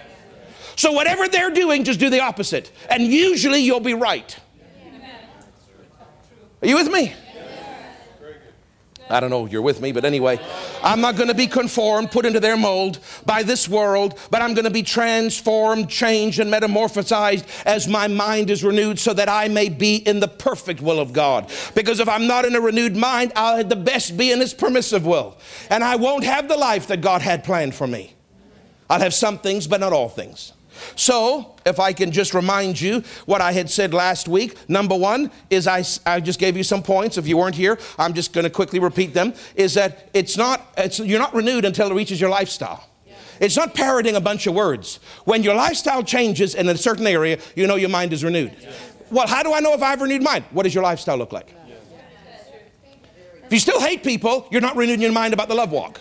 So, 0.76 0.92
whatever 0.92 1.29
they're 1.29 1.50
doing, 1.50 1.85
just 1.85 2.00
do 2.00 2.09
the 2.09 2.20
opposite. 2.20 2.72
And 2.88 3.03
usually 3.03 3.59
you'll 3.59 3.81
be 3.81 3.94
right. 3.94 4.37
Are 6.62 6.68
you 6.68 6.74
with 6.74 6.90
me? 6.90 7.14
I 9.10 9.20
don't 9.20 9.30
know 9.30 9.46
you're 9.46 9.62
with 9.62 9.80
me, 9.80 9.92
but 9.92 10.04
anyway, 10.04 10.38
I'm 10.82 11.00
not 11.00 11.16
going 11.16 11.28
to 11.28 11.34
be 11.34 11.46
conformed, 11.46 12.10
put 12.10 12.24
into 12.24 12.40
their 12.40 12.56
mold 12.56 13.00
by 13.26 13.42
this 13.42 13.68
world, 13.68 14.18
but 14.30 14.40
I'm 14.40 14.54
going 14.54 14.64
to 14.64 14.70
be 14.70 14.82
transformed, 14.82 15.88
changed, 15.88 16.38
and 16.38 16.52
metamorphosized 16.52 17.44
as 17.66 17.88
my 17.88 18.06
mind 18.06 18.50
is 18.50 18.62
renewed 18.62 18.98
so 18.98 19.12
that 19.14 19.28
I 19.28 19.48
may 19.48 19.68
be 19.68 19.96
in 19.96 20.20
the 20.20 20.28
perfect 20.28 20.80
will 20.80 21.00
of 21.00 21.12
God. 21.12 21.50
Because 21.74 22.00
if 22.00 22.08
I'm 22.08 22.26
not 22.26 22.44
in 22.44 22.54
a 22.54 22.60
renewed 22.60 22.96
mind, 22.96 23.32
I'll 23.34 23.58
at 23.58 23.68
the 23.68 23.76
best 23.76 24.16
be 24.16 24.32
in 24.32 24.40
His 24.40 24.54
permissive 24.54 25.04
will. 25.04 25.36
And 25.68 25.82
I 25.82 25.96
won't 25.96 26.24
have 26.24 26.48
the 26.48 26.56
life 26.56 26.86
that 26.86 27.00
God 27.00 27.22
had 27.22 27.44
planned 27.44 27.74
for 27.74 27.86
me. 27.86 28.14
I'll 28.88 29.00
have 29.00 29.14
some 29.14 29.38
things, 29.38 29.66
but 29.66 29.80
not 29.80 29.92
all 29.92 30.08
things. 30.08 30.52
So, 30.96 31.54
if 31.66 31.78
I 31.78 31.92
can 31.92 32.10
just 32.10 32.34
remind 32.34 32.80
you 32.80 33.02
what 33.26 33.40
I 33.40 33.52
had 33.52 33.70
said 33.70 33.92
last 33.92 34.28
week, 34.28 34.56
number 34.68 34.96
one 34.96 35.30
is 35.50 35.66
I, 35.66 35.84
I 36.06 36.20
just 36.20 36.38
gave 36.38 36.56
you 36.56 36.62
some 36.62 36.82
points. 36.82 37.18
If 37.18 37.28
you 37.28 37.36
weren't 37.36 37.56
here, 37.56 37.78
I'm 37.98 38.14
just 38.14 38.32
going 38.32 38.44
to 38.44 38.50
quickly 38.50 38.78
repeat 38.78 39.14
them. 39.14 39.34
Is 39.54 39.74
that 39.74 40.08
it's 40.14 40.36
not, 40.36 40.72
it's, 40.76 40.98
you're 40.98 41.18
not 41.18 41.34
renewed 41.34 41.64
until 41.64 41.90
it 41.90 41.94
reaches 41.94 42.20
your 42.20 42.30
lifestyle. 42.30 42.86
It's 43.40 43.56
not 43.56 43.74
parroting 43.74 44.16
a 44.16 44.20
bunch 44.20 44.46
of 44.46 44.54
words. 44.54 45.00
When 45.24 45.42
your 45.42 45.54
lifestyle 45.54 46.02
changes 46.02 46.54
in 46.54 46.68
a 46.68 46.76
certain 46.76 47.06
area, 47.06 47.38
you 47.56 47.66
know 47.66 47.76
your 47.76 47.88
mind 47.88 48.12
is 48.12 48.22
renewed. 48.22 48.54
Well, 49.10 49.26
how 49.26 49.42
do 49.42 49.52
I 49.54 49.60
know 49.60 49.72
if 49.72 49.82
I 49.82 49.90
have 49.90 50.02
renewed 50.02 50.22
mind? 50.22 50.44
What 50.50 50.64
does 50.64 50.74
your 50.74 50.84
lifestyle 50.84 51.16
look 51.16 51.32
like? 51.32 51.54
If 53.44 53.54
you 53.54 53.58
still 53.58 53.80
hate 53.80 54.04
people, 54.04 54.46
you're 54.52 54.60
not 54.60 54.76
renewed 54.76 54.94
in 54.94 55.00
your 55.00 55.12
mind 55.12 55.34
about 55.34 55.48
the 55.48 55.54
love 55.54 55.72
walk. 55.72 56.00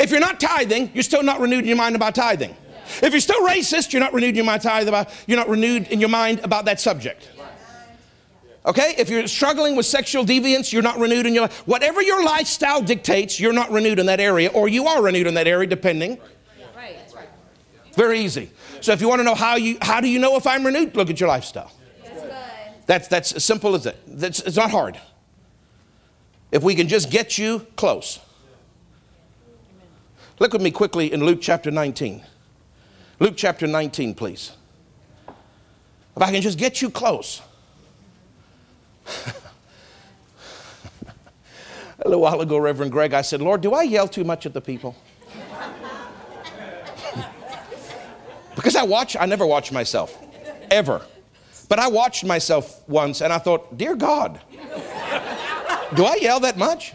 If 0.00 0.10
you're 0.10 0.20
not 0.20 0.40
tithing, 0.40 0.90
you're 0.92 1.04
still 1.04 1.22
not 1.22 1.38
renewed 1.38 1.60
in 1.60 1.66
your 1.66 1.76
mind 1.76 1.94
about 1.94 2.14
tithing. 2.14 2.56
If 3.02 3.12
you're 3.12 3.20
still 3.20 3.46
racist, 3.46 3.92
you're 3.92 4.00
not 4.00 4.12
renewed 4.12 4.30
in 4.30 4.36
your 4.36 4.44
mind 4.44 4.64
about, 4.64 5.10
you're 5.26 5.38
not 5.38 5.48
renewed 5.48 5.88
in 5.88 6.00
your 6.00 6.08
mind 6.08 6.40
about 6.40 6.64
that 6.66 6.80
subject. 6.80 7.28
Okay? 8.66 8.94
If 8.98 9.08
you're 9.08 9.26
struggling 9.26 9.76
with 9.76 9.86
sexual 9.86 10.24
deviance, 10.24 10.72
you're 10.72 10.82
not 10.82 10.98
renewed 10.98 11.26
in 11.26 11.34
your 11.34 11.48
whatever 11.66 12.02
your 12.02 12.24
lifestyle 12.24 12.82
dictates, 12.82 13.40
you're 13.40 13.52
not 13.52 13.70
renewed 13.70 13.98
in 13.98 14.06
that 14.06 14.20
area, 14.20 14.50
or 14.50 14.68
you 14.68 14.86
are 14.86 15.02
renewed 15.02 15.26
in 15.26 15.34
that 15.34 15.46
area, 15.46 15.66
depending. 15.66 16.18
Right. 16.76 16.96
Very 17.94 18.20
easy. 18.20 18.50
So 18.80 18.92
if 18.92 19.00
you 19.00 19.08
want 19.08 19.20
to 19.20 19.24
know 19.24 19.34
how 19.34 19.56
you 19.56 19.78
how 19.80 20.00
do 20.00 20.08
you 20.08 20.18
know 20.18 20.36
if 20.36 20.46
I'm 20.46 20.64
renewed, 20.64 20.94
look 20.96 21.10
at 21.10 21.20
your 21.20 21.28
lifestyle. 21.28 21.72
That's 22.86 23.08
that's 23.08 23.32
as 23.32 23.44
simple 23.44 23.74
as 23.74 23.86
it. 23.86 23.96
That's, 24.06 24.40
it's 24.40 24.56
not 24.56 24.70
hard. 24.70 25.00
If 26.50 26.62
we 26.62 26.74
can 26.74 26.88
just 26.88 27.10
get 27.10 27.38
you 27.38 27.66
close. 27.76 28.18
Look 30.40 30.52
with 30.54 30.62
me 30.62 30.70
quickly 30.70 31.12
in 31.12 31.24
Luke 31.24 31.40
chapter 31.42 31.70
19. 31.70 32.22
Luke 33.20 33.34
chapter 33.36 33.66
19, 33.66 34.14
please. 34.14 34.52
If 36.16 36.22
I 36.22 36.32
can 36.32 36.40
just 36.40 36.58
get 36.58 36.80
you 36.80 36.88
close. 36.88 37.42
A 42.02 42.08
little 42.08 42.22
while 42.22 42.40
ago, 42.40 42.56
Reverend 42.56 42.92
Greg, 42.92 43.12
I 43.12 43.20
said, 43.20 43.42
Lord, 43.42 43.60
do 43.60 43.74
I 43.74 43.82
yell 43.82 44.08
too 44.08 44.24
much 44.24 44.46
at 44.46 44.54
the 44.54 44.60
people? 44.62 44.96
because 48.56 48.74
I 48.74 48.84
watch, 48.84 49.18
I 49.20 49.26
never 49.26 49.44
watch 49.46 49.70
myself, 49.70 50.18
ever. 50.70 51.02
But 51.68 51.78
I 51.78 51.88
watched 51.88 52.24
myself 52.24 52.88
once 52.88 53.20
and 53.20 53.34
I 53.34 53.38
thought, 53.38 53.76
Dear 53.76 53.96
God, 53.96 54.40
do 55.94 56.06
I 56.06 56.16
yell 56.22 56.40
that 56.40 56.56
much? 56.56 56.94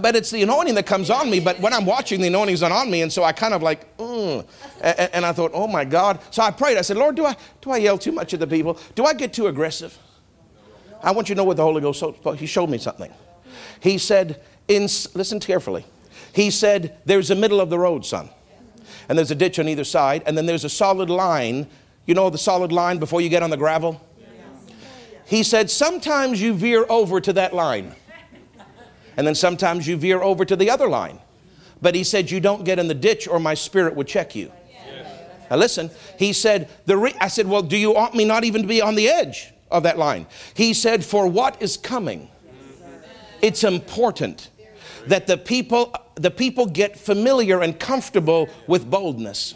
But 0.00 0.16
it's 0.16 0.30
the 0.30 0.42
anointing 0.42 0.74
that 0.74 0.86
comes 0.86 1.10
on 1.10 1.30
me. 1.30 1.40
But 1.40 1.60
when 1.60 1.72
I'm 1.72 1.86
watching, 1.86 2.20
the 2.20 2.28
anointing's 2.28 2.62
not 2.62 2.72
on 2.72 2.90
me, 2.90 3.02
and 3.02 3.12
so 3.12 3.24
I 3.24 3.32
kind 3.32 3.54
of 3.54 3.62
like, 3.62 3.96
mm. 3.96 4.46
and, 4.80 5.10
and 5.12 5.26
I 5.26 5.32
thought, 5.32 5.52
oh 5.54 5.66
my 5.66 5.84
God. 5.84 6.20
So 6.30 6.42
I 6.42 6.50
prayed. 6.50 6.76
I 6.76 6.82
said, 6.82 6.96
Lord, 6.96 7.16
do 7.16 7.24
I 7.24 7.36
do 7.60 7.70
I 7.70 7.78
yell 7.78 7.98
too 7.98 8.12
much 8.12 8.34
at 8.34 8.40
the 8.40 8.46
people? 8.46 8.78
Do 8.94 9.04
I 9.04 9.14
get 9.14 9.32
too 9.32 9.46
aggressive? 9.46 9.98
I 11.02 11.12
want 11.12 11.28
you 11.28 11.34
to 11.34 11.38
know 11.38 11.44
what 11.44 11.56
the 11.56 11.62
Holy 11.62 11.80
Ghost. 11.80 12.02
He 12.36 12.46
showed 12.46 12.70
me 12.70 12.78
something. 12.78 13.12
He 13.80 13.98
said, 13.98 14.42
in, 14.68 14.82
listen 14.82 15.40
carefully. 15.40 15.84
He 16.32 16.50
said, 16.50 16.98
there's 17.04 17.30
a 17.30 17.34
middle 17.34 17.60
of 17.60 17.70
the 17.70 17.78
road, 17.78 18.04
son, 18.04 18.28
and 19.08 19.16
there's 19.16 19.30
a 19.30 19.34
ditch 19.34 19.58
on 19.58 19.68
either 19.68 19.84
side, 19.84 20.22
and 20.26 20.36
then 20.36 20.46
there's 20.46 20.64
a 20.64 20.68
solid 20.68 21.08
line. 21.08 21.66
You 22.06 22.14
know 22.14 22.28
the 22.30 22.38
solid 22.38 22.72
line 22.72 22.98
before 22.98 23.20
you 23.20 23.28
get 23.28 23.42
on 23.42 23.50
the 23.50 23.56
gravel. 23.56 24.00
He 25.26 25.42
said, 25.42 25.70
sometimes 25.70 26.40
you 26.40 26.54
veer 26.54 26.86
over 26.88 27.20
to 27.20 27.32
that 27.32 27.54
line 27.54 27.94
and 29.16 29.26
then 29.26 29.34
sometimes 29.34 29.86
you 29.86 29.96
veer 29.96 30.20
over 30.20 30.44
to 30.44 30.56
the 30.56 30.70
other 30.70 30.88
line. 30.88 31.18
But 31.80 31.94
he 31.94 32.04
said, 32.04 32.30
You 32.30 32.40
don't 32.40 32.64
get 32.64 32.78
in 32.78 32.88
the 32.88 32.94
ditch 32.94 33.28
or 33.28 33.38
my 33.38 33.54
spirit 33.54 33.94
would 33.94 34.06
check 34.06 34.34
you. 34.34 34.52
Now 35.50 35.56
listen, 35.56 35.90
he 36.18 36.32
said, 36.32 36.68
the 36.86 36.96
re- 36.96 37.14
I 37.20 37.28
said, 37.28 37.46
Well, 37.46 37.62
do 37.62 37.76
you 37.76 37.92
want 37.92 38.14
me 38.14 38.24
not 38.24 38.44
even 38.44 38.62
to 38.62 38.68
be 38.68 38.82
on 38.82 38.94
the 38.94 39.08
edge 39.08 39.52
of 39.70 39.82
that 39.84 39.98
line? 39.98 40.26
He 40.54 40.74
said, 40.74 41.04
For 41.04 41.26
what 41.26 41.60
is 41.62 41.76
coming, 41.76 42.28
it's 43.42 43.64
important 43.64 44.50
that 45.06 45.26
the 45.26 45.36
people, 45.36 45.94
the 46.16 46.30
people 46.30 46.66
get 46.66 46.98
familiar 46.98 47.62
and 47.62 47.78
comfortable 47.78 48.48
with 48.66 48.90
boldness. 48.90 49.54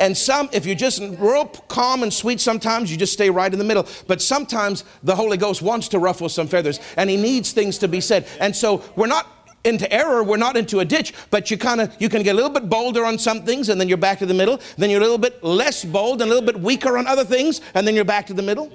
And 0.00 0.16
some, 0.16 0.48
if 0.52 0.66
you're 0.66 0.74
just 0.74 1.00
real 1.18 1.46
calm 1.68 2.02
and 2.02 2.12
sweet, 2.12 2.40
sometimes 2.40 2.90
you 2.90 2.96
just 2.96 3.12
stay 3.12 3.30
right 3.30 3.52
in 3.52 3.58
the 3.58 3.64
middle. 3.64 3.86
But 4.06 4.20
sometimes 4.20 4.84
the 5.02 5.16
Holy 5.16 5.36
Ghost 5.36 5.62
wants 5.62 5.88
to 5.88 5.98
ruffle 5.98 6.28
some 6.28 6.46
feathers 6.46 6.80
and 6.96 7.08
he 7.08 7.16
needs 7.16 7.52
things 7.52 7.78
to 7.78 7.88
be 7.88 8.00
said. 8.00 8.26
And 8.40 8.54
so 8.54 8.82
we're 8.96 9.06
not 9.06 9.26
into 9.64 9.90
error, 9.92 10.22
we're 10.22 10.36
not 10.36 10.56
into 10.56 10.80
a 10.80 10.84
ditch, 10.84 11.14
but 11.30 11.50
you 11.50 11.56
kind 11.56 11.80
of 11.80 11.94
you 11.98 12.08
can 12.08 12.22
get 12.22 12.32
a 12.32 12.34
little 12.34 12.50
bit 12.50 12.68
bolder 12.68 13.04
on 13.04 13.18
some 13.18 13.44
things 13.44 13.70
and 13.70 13.80
then 13.80 13.88
you're 13.88 13.96
back 13.96 14.18
to 14.18 14.26
the 14.26 14.34
middle. 14.34 14.60
Then 14.76 14.90
you're 14.90 15.00
a 15.00 15.02
little 15.02 15.18
bit 15.18 15.42
less 15.42 15.84
bold 15.84 16.20
and 16.20 16.30
a 16.30 16.34
little 16.34 16.46
bit 16.46 16.60
weaker 16.60 16.98
on 16.98 17.06
other 17.06 17.24
things 17.24 17.60
and 17.74 17.86
then 17.86 17.94
you're 17.94 18.04
back 18.04 18.26
to 18.26 18.34
the 18.34 18.42
middle. 18.42 18.70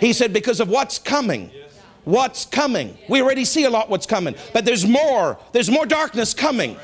He 0.00 0.14
said 0.14 0.32
because 0.32 0.60
of 0.60 0.68
what's 0.68 0.98
coming. 0.98 1.50
What's 2.04 2.46
coming? 2.46 2.96
We 3.08 3.20
already 3.20 3.44
see 3.44 3.64
a 3.64 3.70
lot 3.70 3.90
what's 3.90 4.06
coming, 4.06 4.34
but 4.54 4.64
there's 4.64 4.86
more. 4.86 5.38
There's 5.52 5.70
more 5.70 5.84
darkness 5.84 6.32
coming. 6.32 6.78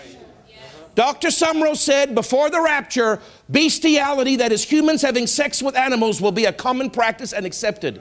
Dr. 0.97 1.29
Sumrall 1.29 1.77
said 1.77 2.15
before 2.15 2.49
the 2.49 2.61
rapture, 2.61 3.21
bestiality, 3.51 4.37
that 4.37 4.51
is 4.51 4.65
humans 4.65 5.03
having 5.03 5.27
sex 5.27 5.63
with 5.63 5.77
animals, 5.77 6.23
will 6.23 6.33
be 6.33 6.47
a 6.47 6.53
common 6.53 6.89
practice 6.89 7.35
and 7.35 7.45
accepted. 7.45 8.01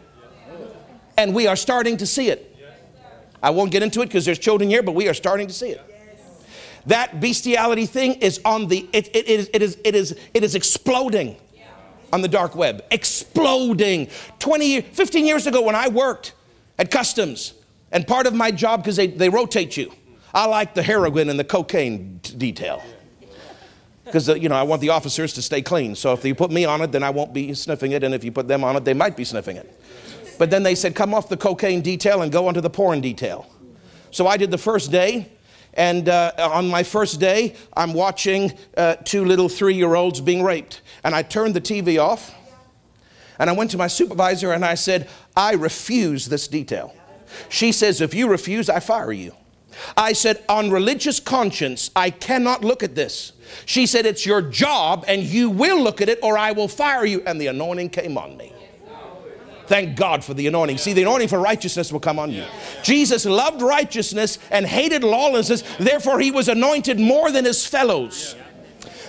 And 1.17 1.35
we 1.35 1.45
are 1.45 1.57
starting 1.57 1.97
to 1.97 2.07
see 2.07 2.29
it. 2.29 2.55
I 3.43 3.49
won't 3.49 3.71
get 3.71 3.83
into 3.83 4.01
it 4.01 4.05
because 4.05 4.23
there's 4.23 4.39
children 4.39 4.69
here, 4.69 4.81
but 4.81 4.93
we 4.93 5.09
are 5.09 5.13
starting 5.13 5.45
to 5.47 5.53
see 5.53 5.71
it. 5.71 5.81
That 6.85 7.19
bestiality 7.19 7.85
thing 7.85 8.13
is 8.13 8.39
on 8.45 8.67
the, 8.67 8.87
it, 8.93 9.09
it, 9.13 9.27
it, 9.27 9.27
is, 9.27 9.49
it, 9.53 9.61
is, 9.61 9.77
it, 9.83 9.95
is, 9.95 10.17
it 10.33 10.43
is 10.45 10.55
exploding 10.55 11.35
on 12.13 12.21
the 12.21 12.29
dark 12.29 12.55
web. 12.55 12.81
Exploding. 12.91 14.07
20, 14.39 14.81
15 14.81 15.25
years 15.25 15.47
ago 15.47 15.61
when 15.61 15.75
I 15.75 15.89
worked 15.89 16.33
at 16.79 16.91
customs, 16.91 17.55
and 17.91 18.07
part 18.07 18.25
of 18.25 18.33
my 18.33 18.51
job, 18.51 18.83
because 18.83 18.95
they, 18.95 19.07
they 19.07 19.27
rotate 19.27 19.75
you, 19.75 19.91
I 20.35 20.47
like 20.47 20.73
the 20.73 20.83
heroin 20.83 21.29
and 21.29 21.39
the 21.39 21.45
cocaine 21.45 22.19
t- 22.21 22.35
detail. 22.35 22.83
Because, 24.03 24.27
uh, 24.27 24.35
you 24.35 24.49
know, 24.49 24.55
I 24.55 24.63
want 24.63 24.81
the 24.81 24.89
officers 24.89 25.31
to 25.33 25.41
stay 25.41 25.61
clean. 25.61 25.95
So 25.95 26.11
if 26.11 26.25
you 26.25 26.35
put 26.35 26.51
me 26.51 26.65
on 26.65 26.81
it, 26.81 26.91
then 26.91 27.03
I 27.03 27.09
won't 27.09 27.33
be 27.33 27.53
sniffing 27.53 27.93
it. 27.93 28.03
And 28.03 28.13
if 28.13 28.25
you 28.25 28.33
put 28.33 28.49
them 28.49 28.61
on 28.61 28.75
it, 28.75 28.83
they 28.83 28.93
might 28.93 29.15
be 29.15 29.23
sniffing 29.23 29.55
it. 29.55 29.81
But 30.37 30.51
then 30.51 30.63
they 30.63 30.75
said, 30.75 30.93
come 30.93 31.13
off 31.13 31.29
the 31.29 31.37
cocaine 31.37 31.81
detail 31.81 32.21
and 32.21 32.33
go 32.33 32.49
onto 32.49 32.59
the 32.59 32.69
porn 32.69 32.99
detail. 32.99 33.49
So 34.11 34.27
I 34.27 34.35
did 34.35 34.51
the 34.51 34.57
first 34.57 34.91
day. 34.91 35.31
And 35.73 36.09
uh, 36.09 36.33
on 36.37 36.67
my 36.67 36.83
first 36.83 37.19
day, 37.19 37.55
I'm 37.75 37.93
watching 37.93 38.53
uh, 38.75 38.95
two 39.05 39.23
little 39.23 39.47
three 39.47 39.75
year 39.75 39.95
olds 39.95 40.19
being 40.19 40.43
raped. 40.43 40.81
And 41.05 41.15
I 41.15 41.23
turned 41.23 41.53
the 41.53 41.61
TV 41.61 41.97
off. 41.97 42.35
And 43.39 43.49
I 43.49 43.53
went 43.53 43.71
to 43.71 43.77
my 43.77 43.87
supervisor 43.87 44.51
and 44.51 44.65
I 44.65 44.75
said, 44.75 45.09
I 45.35 45.53
refuse 45.53 46.27
this 46.27 46.49
detail. 46.49 46.93
She 47.47 47.71
says, 47.71 48.01
if 48.01 48.13
you 48.13 48.27
refuse, 48.27 48.69
I 48.69 48.81
fire 48.81 49.13
you. 49.13 49.33
I 49.97 50.13
said, 50.13 50.43
on 50.49 50.71
religious 50.71 51.19
conscience, 51.19 51.91
I 51.95 52.09
cannot 52.09 52.63
look 52.63 52.83
at 52.83 52.95
this. 52.95 53.33
She 53.65 53.85
said, 53.85 54.05
it's 54.05 54.25
your 54.25 54.41
job 54.41 55.05
and 55.07 55.23
you 55.23 55.49
will 55.49 55.81
look 55.81 56.01
at 56.01 56.09
it 56.09 56.19
or 56.23 56.37
I 56.37 56.51
will 56.51 56.67
fire 56.67 57.05
you. 57.05 57.21
And 57.25 57.39
the 57.39 57.47
anointing 57.47 57.89
came 57.89 58.17
on 58.17 58.37
me. 58.37 58.53
Thank 59.67 59.97
God 59.97 60.23
for 60.23 60.33
the 60.33 60.47
anointing. 60.47 60.77
See, 60.77 60.93
the 60.93 61.01
anointing 61.01 61.27
for 61.27 61.39
righteousness 61.39 61.91
will 61.91 61.99
come 61.99 62.19
on 62.19 62.31
you. 62.31 62.45
Jesus 62.83 63.25
loved 63.25 63.61
righteousness 63.61 64.37
and 64.51 64.65
hated 64.65 65.03
lawlessness, 65.03 65.63
therefore, 65.79 66.19
he 66.19 66.31
was 66.31 66.47
anointed 66.47 66.99
more 66.99 67.31
than 67.31 67.45
his 67.45 67.65
fellows. 67.65 68.35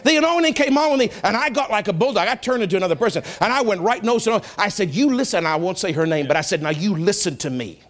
The 0.04 0.16
anointing 0.16 0.54
came 0.54 0.78
on 0.78 0.98
me, 0.98 1.10
and 1.24 1.36
I 1.36 1.50
got 1.50 1.70
like 1.70 1.88
a 1.88 1.92
bulldog. 1.92 2.28
I 2.28 2.36
turned 2.36 2.62
into 2.62 2.76
another 2.76 2.94
person, 2.94 3.24
and 3.40 3.52
I 3.52 3.62
went 3.62 3.80
right 3.80 4.02
nose 4.02 4.24
to 4.24 4.30
nose. 4.30 4.44
I 4.56 4.68
said, 4.68 4.94
You 4.94 5.12
listen. 5.12 5.44
I 5.44 5.56
won't 5.56 5.78
say 5.78 5.92
her 5.92 6.06
name, 6.06 6.28
but 6.28 6.36
I 6.36 6.42
said, 6.42 6.62
Now 6.62 6.70
you 6.70 6.96
listen 6.96 7.36
to 7.38 7.50
me. 7.50 7.80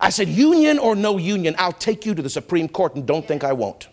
I 0.00 0.10
said, 0.10 0.28
Union 0.28 0.78
or 0.78 0.94
no 0.94 1.18
union, 1.18 1.54
I'll 1.58 1.72
take 1.72 2.06
you 2.06 2.14
to 2.14 2.22
the 2.22 2.30
Supreme 2.30 2.68
Court 2.68 2.94
and 2.94 3.06
don't 3.06 3.26
think 3.26 3.44
I 3.44 3.52
won't. 3.52 3.88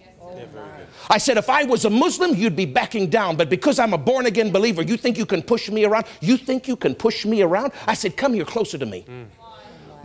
I 1.10 1.18
said, 1.18 1.38
if 1.38 1.50
I 1.50 1.64
was 1.64 1.86
a 1.86 1.90
Muslim, 1.90 2.34
you'd 2.34 2.56
be 2.56 2.66
backing 2.66 3.10
down. 3.10 3.36
But 3.36 3.50
because 3.50 3.78
I'm 3.78 3.94
a 3.94 3.98
born 3.98 4.26
again 4.26 4.52
believer, 4.52 4.82
you 4.82 4.98
think 4.98 5.18
you 5.18 5.26
can 5.26 5.42
push 5.42 5.70
me 5.70 5.84
around? 5.84 6.06
You 6.22 6.38
think 6.38 6.68
you 6.68 6.76
can 6.76 6.96
push 6.96 7.26
me 7.26 7.42
around? 7.42 7.74
I 7.86 7.94
said, 7.94 8.16
come 8.16 8.34
here 8.34 8.46
closer 8.46 8.78
to 8.78 8.86
me. 8.86 9.06
Mm. 9.08 9.26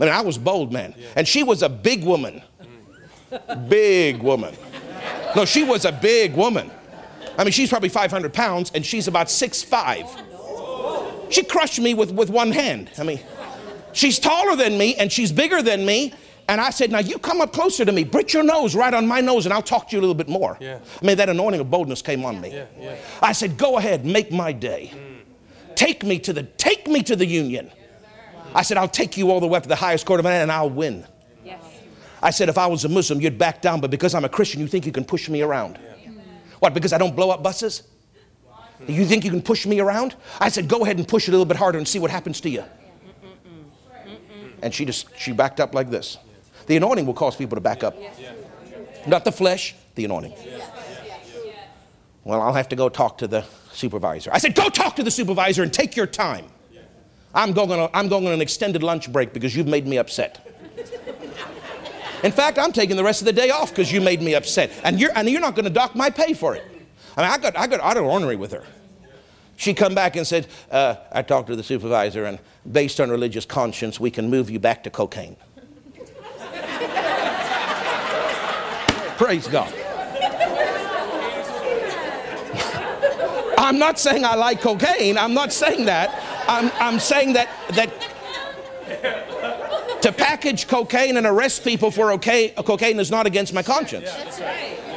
And 0.01 0.09
I 0.09 0.21
was 0.21 0.37
bold, 0.37 0.71
man. 0.71 0.93
And 1.15 1.27
she 1.27 1.43
was 1.43 1.61
a 1.61 1.69
big 1.69 2.03
woman. 2.03 2.41
Big 3.67 4.21
woman. 4.21 4.55
No, 5.35 5.45
she 5.45 5.63
was 5.63 5.85
a 5.85 5.91
big 5.91 6.33
woman. 6.33 6.71
I 7.37 7.43
mean, 7.43 7.51
she's 7.51 7.69
probably 7.69 7.89
500 7.89 8.33
pounds 8.33 8.71
and 8.73 8.85
she's 8.85 9.07
about 9.07 9.29
six 9.29 9.61
five. 9.61 10.05
She 11.29 11.43
crushed 11.43 11.79
me 11.79 11.93
with, 11.93 12.11
with 12.11 12.29
one 12.29 12.51
hand. 12.51 12.89
I 12.97 13.03
mean, 13.03 13.19
She's 13.99 14.17
taller 14.17 14.55
than 14.55 14.77
me 14.77 14.95
and 14.95 15.11
she's 15.11 15.29
bigger 15.29 15.61
than 15.61 15.85
me. 15.85 16.13
And 16.47 16.61
I 16.61 16.69
said, 16.69 16.89
Now 16.89 16.99
you 16.99 17.19
come 17.19 17.41
up 17.41 17.51
closer 17.51 17.83
to 17.83 17.91
me, 17.91 18.05
put 18.05 18.33
your 18.33 18.43
nose 18.43 18.73
right 18.73 18.93
on 18.93 19.05
my 19.05 19.19
nose, 19.19 19.45
and 19.45 19.51
I'll 19.51 19.61
talk 19.61 19.89
to 19.89 19.95
you 19.97 19.99
a 19.99 20.03
little 20.03 20.15
bit 20.15 20.29
more. 20.29 20.57
Yeah. 20.61 20.79
I 21.01 21.05
mean, 21.05 21.17
that 21.17 21.27
anointing 21.27 21.59
of 21.59 21.69
boldness 21.69 22.01
came 22.01 22.23
on 22.23 22.39
me. 22.39 22.53
Yeah, 22.53 22.65
yeah. 22.79 22.95
I 23.21 23.33
said, 23.33 23.57
Go 23.57 23.77
ahead, 23.77 24.05
make 24.05 24.31
my 24.31 24.53
day. 24.53 24.93
Mm. 24.93 25.75
Take 25.75 26.05
me 26.05 26.17
to 26.19 26.31
the 26.31 26.43
take 26.43 26.87
me 26.87 27.03
to 27.03 27.17
the 27.17 27.25
union. 27.25 27.69
I 28.55 28.61
said, 28.61 28.77
I'll 28.77 28.87
take 28.87 29.17
you 29.17 29.31
all 29.31 29.41
the 29.41 29.47
way 29.47 29.57
up 29.57 29.63
to 29.63 29.69
the 29.69 29.75
highest 29.75 30.05
court 30.05 30.21
of 30.21 30.23
man 30.23 30.43
and 30.43 30.51
I'll 30.51 30.69
win. 30.69 31.05
Yes. 31.43 31.61
I 32.21 32.29
said, 32.29 32.47
if 32.47 32.57
I 32.57 32.67
was 32.67 32.85
a 32.85 32.89
Muslim, 32.89 33.19
you'd 33.19 33.37
back 33.37 33.61
down, 33.61 33.81
but 33.81 33.91
because 33.91 34.15
I'm 34.15 34.23
a 34.23 34.29
Christian, 34.29 34.61
you 34.61 34.67
think 34.67 34.85
you 34.85 34.93
can 34.93 35.03
push 35.03 35.27
me 35.27 35.41
around. 35.41 35.77
Yeah. 35.77 36.11
What, 36.59 36.73
because 36.73 36.93
I 36.93 36.97
don't 36.97 37.17
blow 37.17 37.31
up 37.31 37.43
buses? 37.43 37.83
You 38.87 39.05
think 39.05 39.25
you 39.25 39.29
can 39.29 39.41
push 39.41 39.65
me 39.65 39.81
around? 39.81 40.15
I 40.39 40.47
said, 40.47 40.69
go 40.69 40.83
ahead 40.83 40.97
and 40.97 41.05
push 41.05 41.27
it 41.27 41.31
a 41.31 41.33
little 41.33 41.45
bit 41.45 41.57
harder 41.57 41.77
and 41.77 41.85
see 41.85 41.99
what 41.99 42.09
happens 42.11 42.39
to 42.41 42.49
you 42.49 42.63
and 44.61 44.73
she 44.73 44.85
just 44.85 45.07
she 45.17 45.31
backed 45.31 45.59
up 45.59 45.73
like 45.73 45.89
this. 45.89 46.17
The 46.67 46.77
anointing 46.77 47.05
will 47.05 47.13
cause 47.13 47.35
people 47.35 47.55
to 47.55 47.61
back 47.61 47.83
up. 47.83 47.95
Not 49.07 49.25
the 49.25 49.31
flesh, 49.31 49.75
the 49.95 50.05
anointing. 50.05 50.33
Well, 52.23 52.41
I'll 52.41 52.53
have 52.53 52.69
to 52.69 52.75
go 52.75 52.89
talk 52.89 53.17
to 53.19 53.27
the 53.27 53.43
supervisor. 53.71 54.29
I 54.31 54.37
said, 54.37 54.53
go 54.55 54.69
talk 54.69 54.95
to 54.97 55.03
the 55.03 55.11
supervisor 55.11 55.63
and 55.63 55.73
take 55.73 55.95
your 55.95 56.05
time. 56.05 56.45
I'm 57.33 57.53
going 57.53 57.79
on, 57.79 57.89
I'm 57.93 58.07
going 58.07 58.27
on 58.27 58.33
an 58.33 58.41
extended 58.41 58.83
lunch 58.83 59.11
break 59.11 59.33
because 59.33 59.55
you've 59.55 59.67
made 59.67 59.87
me 59.87 59.97
upset. 59.97 60.45
In 62.23 62.31
fact, 62.31 62.59
I'm 62.59 62.73
taking 62.73 62.97
the 62.97 63.03
rest 63.03 63.21
of 63.21 63.25
the 63.25 63.33
day 63.33 63.49
off 63.49 63.69
because 63.69 63.91
you 63.91 64.01
made 64.01 64.21
me 64.21 64.35
upset. 64.35 64.71
And 64.83 64.99
you're, 64.99 65.11
and 65.15 65.29
you're 65.29 65.39
not 65.39 65.55
going 65.55 65.65
to 65.65 65.71
dock 65.71 65.95
my 65.95 66.09
pay 66.09 66.33
for 66.33 66.53
it. 66.55 66.63
I 67.15 67.21
mean, 67.21 67.31
I 67.31 67.37
got, 67.37 67.57
I 67.57 67.67
got 67.67 67.79
out 67.79 67.97
of 67.97 68.03
ornery 68.03 68.35
with 68.35 68.51
her. 68.51 68.63
She 69.59 69.73
come 69.73 69.93
back 69.93 70.15
and 70.15 70.25
said, 70.25 70.47
uh, 70.71 70.95
I 71.11 71.21
talked 71.21 71.49
to 71.49 71.55
the 71.57 71.63
supervisor, 71.63 72.23
and 72.23 72.39
based 72.71 73.01
on 73.01 73.09
religious 73.09 73.45
conscience, 73.45 73.99
we 73.99 74.09
can 74.09 74.29
move 74.29 74.49
you 74.49 74.57
back 74.57 74.85
to 74.85 74.89
cocaine. 74.89 75.35
Praise 79.17 79.49
God. 79.49 79.67
I'm 83.57 83.77
not 83.77 83.99
saying 83.99 84.23
I 84.23 84.35
like 84.35 84.61
cocaine. 84.61 85.17
I'm 85.17 85.33
not 85.33 85.51
saying 85.51 85.83
that. 85.85 86.23
I'm, 86.47 86.71
I'm 86.75 86.97
saying 86.97 87.33
that, 87.33 87.49
that 87.71 87.91
to 90.01 90.13
package 90.13 90.69
cocaine 90.69 91.17
and 91.17 91.27
arrest 91.27 91.65
people 91.65 91.91
for 91.91 92.13
okay, 92.13 92.51
cocaine 92.51 92.97
is 92.97 93.11
not 93.11 93.27
against 93.27 93.53
my 93.53 93.61
conscience. 93.61 94.09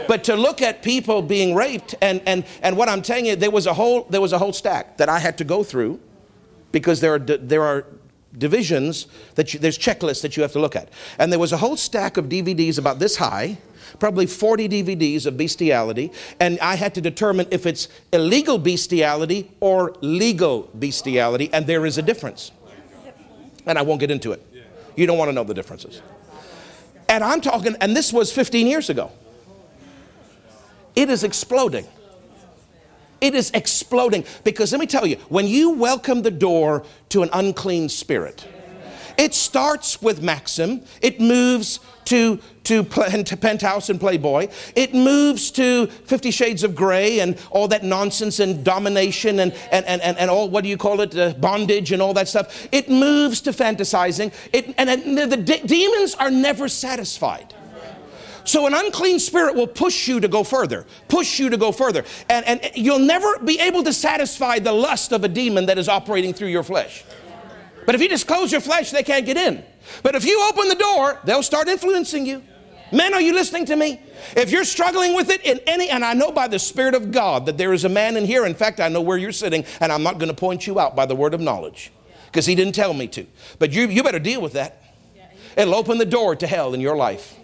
But 0.08 0.24
to 0.24 0.36
look 0.36 0.62
at 0.62 0.82
people 0.82 1.22
being 1.22 1.54
raped, 1.54 1.94
and, 2.00 2.22
and, 2.26 2.44
and 2.62 2.76
what 2.76 2.88
I'm 2.88 3.02
telling 3.02 3.26
you, 3.26 3.36
there 3.36 3.50
was, 3.50 3.66
a 3.66 3.74
whole, 3.74 4.04
there 4.04 4.20
was 4.20 4.32
a 4.32 4.38
whole 4.38 4.52
stack 4.52 4.96
that 4.98 5.08
I 5.08 5.18
had 5.18 5.38
to 5.38 5.44
go 5.44 5.62
through 5.62 6.00
because 6.70 7.00
there 7.00 7.14
are, 7.14 7.18
there 7.18 7.62
are 7.62 7.86
divisions 8.36 9.06
that 9.34 9.52
you, 9.52 9.60
there's 9.60 9.78
checklists 9.78 10.22
that 10.22 10.36
you 10.36 10.42
have 10.42 10.52
to 10.52 10.58
look 10.58 10.74
at. 10.74 10.88
And 11.18 11.30
there 11.30 11.38
was 11.38 11.52
a 11.52 11.58
whole 11.58 11.76
stack 11.76 12.16
of 12.16 12.26
DVDs 12.28 12.78
about 12.78 12.98
this 12.98 13.16
high, 13.16 13.58
probably 13.98 14.26
40 14.26 14.68
DVDs 14.68 15.26
of 15.26 15.36
bestiality, 15.36 16.10
and 16.40 16.58
I 16.60 16.76
had 16.76 16.94
to 16.94 17.00
determine 17.00 17.46
if 17.50 17.66
it's 17.66 17.88
illegal 18.12 18.58
bestiality 18.58 19.50
or 19.60 19.94
legal 20.00 20.70
bestiality, 20.78 21.50
and 21.52 21.66
there 21.66 21.84
is 21.86 21.98
a 21.98 22.02
difference. 22.02 22.52
And 23.66 23.78
I 23.78 23.82
won't 23.82 24.00
get 24.00 24.10
into 24.10 24.32
it. 24.32 24.44
You 24.96 25.06
don't 25.06 25.18
want 25.18 25.28
to 25.28 25.32
know 25.32 25.44
the 25.44 25.54
differences. 25.54 26.02
And 27.08 27.22
I'm 27.22 27.40
talking, 27.40 27.76
and 27.80 27.96
this 27.96 28.12
was 28.12 28.32
15 28.32 28.66
years 28.66 28.90
ago. 28.90 29.12
It 30.94 31.08
is 31.08 31.24
exploding. 31.24 31.86
It 33.20 33.34
is 33.34 33.50
exploding. 33.54 34.24
Because 34.44 34.72
let 34.72 34.80
me 34.80 34.86
tell 34.86 35.06
you, 35.06 35.16
when 35.28 35.46
you 35.46 35.70
welcome 35.70 36.22
the 36.22 36.30
door 36.30 36.84
to 37.10 37.22
an 37.22 37.30
unclean 37.32 37.88
spirit, 37.88 38.46
it 39.16 39.34
starts 39.34 40.02
with 40.02 40.22
Maxim, 40.22 40.82
it 41.00 41.20
moves 41.20 41.80
to, 42.06 42.40
to, 42.64 42.82
to 43.24 43.36
Penthouse 43.36 43.90
and 43.90 44.00
Playboy, 44.00 44.48
it 44.74 44.94
moves 44.94 45.50
to 45.52 45.86
Fifty 45.86 46.30
Shades 46.30 46.64
of 46.64 46.74
Grey 46.74 47.20
and 47.20 47.38
all 47.50 47.68
that 47.68 47.84
nonsense 47.84 48.40
and 48.40 48.64
domination 48.64 49.38
and, 49.38 49.52
and, 49.70 49.86
and, 49.86 50.02
and, 50.02 50.18
and 50.18 50.30
all, 50.30 50.48
what 50.48 50.64
do 50.64 50.70
you 50.70 50.76
call 50.76 51.00
it, 51.00 51.16
uh, 51.16 51.34
bondage 51.34 51.92
and 51.92 52.02
all 52.02 52.14
that 52.14 52.28
stuff. 52.28 52.66
It 52.72 52.88
moves 52.88 53.40
to 53.42 53.52
fantasizing, 53.52 54.32
it, 54.52 54.74
and, 54.78 54.90
and 54.90 55.30
the 55.30 55.36
de- 55.36 55.64
demons 55.66 56.14
are 56.16 56.30
never 56.30 56.68
satisfied. 56.68 57.54
So 58.44 58.66
an 58.66 58.74
unclean 58.74 59.18
spirit 59.20 59.54
will 59.54 59.66
push 59.66 60.08
you 60.08 60.20
to 60.20 60.28
go 60.28 60.42
further, 60.42 60.86
push 61.08 61.38
you 61.38 61.48
to 61.50 61.56
go 61.56 61.72
further. 61.72 62.04
And, 62.28 62.44
and 62.46 62.70
you'll 62.74 62.98
never 62.98 63.38
be 63.38 63.60
able 63.60 63.84
to 63.84 63.92
satisfy 63.92 64.58
the 64.58 64.72
lust 64.72 65.12
of 65.12 65.24
a 65.24 65.28
demon 65.28 65.66
that 65.66 65.78
is 65.78 65.88
operating 65.88 66.34
through 66.34 66.48
your 66.48 66.62
flesh. 66.62 67.04
But 67.86 67.94
if 67.94 68.00
you 68.00 68.08
just 68.08 68.26
close 68.26 68.52
your 68.52 68.60
flesh, 68.60 68.90
they 68.90 69.02
can't 69.02 69.26
get 69.26 69.36
in. 69.36 69.64
But 70.02 70.14
if 70.14 70.24
you 70.24 70.48
open 70.48 70.68
the 70.68 70.74
door, 70.74 71.20
they'll 71.24 71.42
start 71.42 71.68
influencing 71.68 72.26
you. 72.26 72.42
Men, 72.92 73.14
are 73.14 73.20
you 73.20 73.32
listening 73.32 73.64
to 73.66 73.76
me? 73.76 74.00
If 74.36 74.50
you're 74.50 74.64
struggling 74.64 75.14
with 75.14 75.30
it 75.30 75.44
in 75.46 75.60
any, 75.66 75.88
and 75.88 76.04
I 76.04 76.12
know 76.12 76.30
by 76.30 76.46
the 76.46 76.58
Spirit 76.58 76.94
of 76.94 77.10
God 77.10 77.46
that 77.46 77.56
there 77.56 77.72
is 77.72 77.84
a 77.84 77.88
man 77.88 78.16
in 78.16 78.26
here, 78.26 78.44
in 78.44 78.54
fact, 78.54 78.80
I 78.80 78.88
know 78.88 79.00
where 79.00 79.16
you're 79.16 79.32
sitting, 79.32 79.64
and 79.80 79.90
I'm 79.90 80.02
not 80.02 80.18
going 80.18 80.28
to 80.28 80.34
point 80.34 80.66
you 80.66 80.78
out 80.78 80.94
by 80.94 81.06
the 81.06 81.16
word 81.16 81.32
of 81.32 81.40
knowledge 81.40 81.90
because 82.26 82.44
he 82.44 82.54
didn't 82.54 82.74
tell 82.74 82.92
me 82.92 83.08
to. 83.08 83.26
But 83.58 83.72
you, 83.72 83.86
you 83.86 84.02
better 84.02 84.18
deal 84.18 84.42
with 84.42 84.52
that. 84.52 84.82
It'll 85.56 85.74
open 85.74 85.98
the 85.98 86.06
door 86.06 86.36
to 86.36 86.46
hell 86.46 86.74
in 86.74 86.80
your 86.80 86.96
life. 86.96 87.34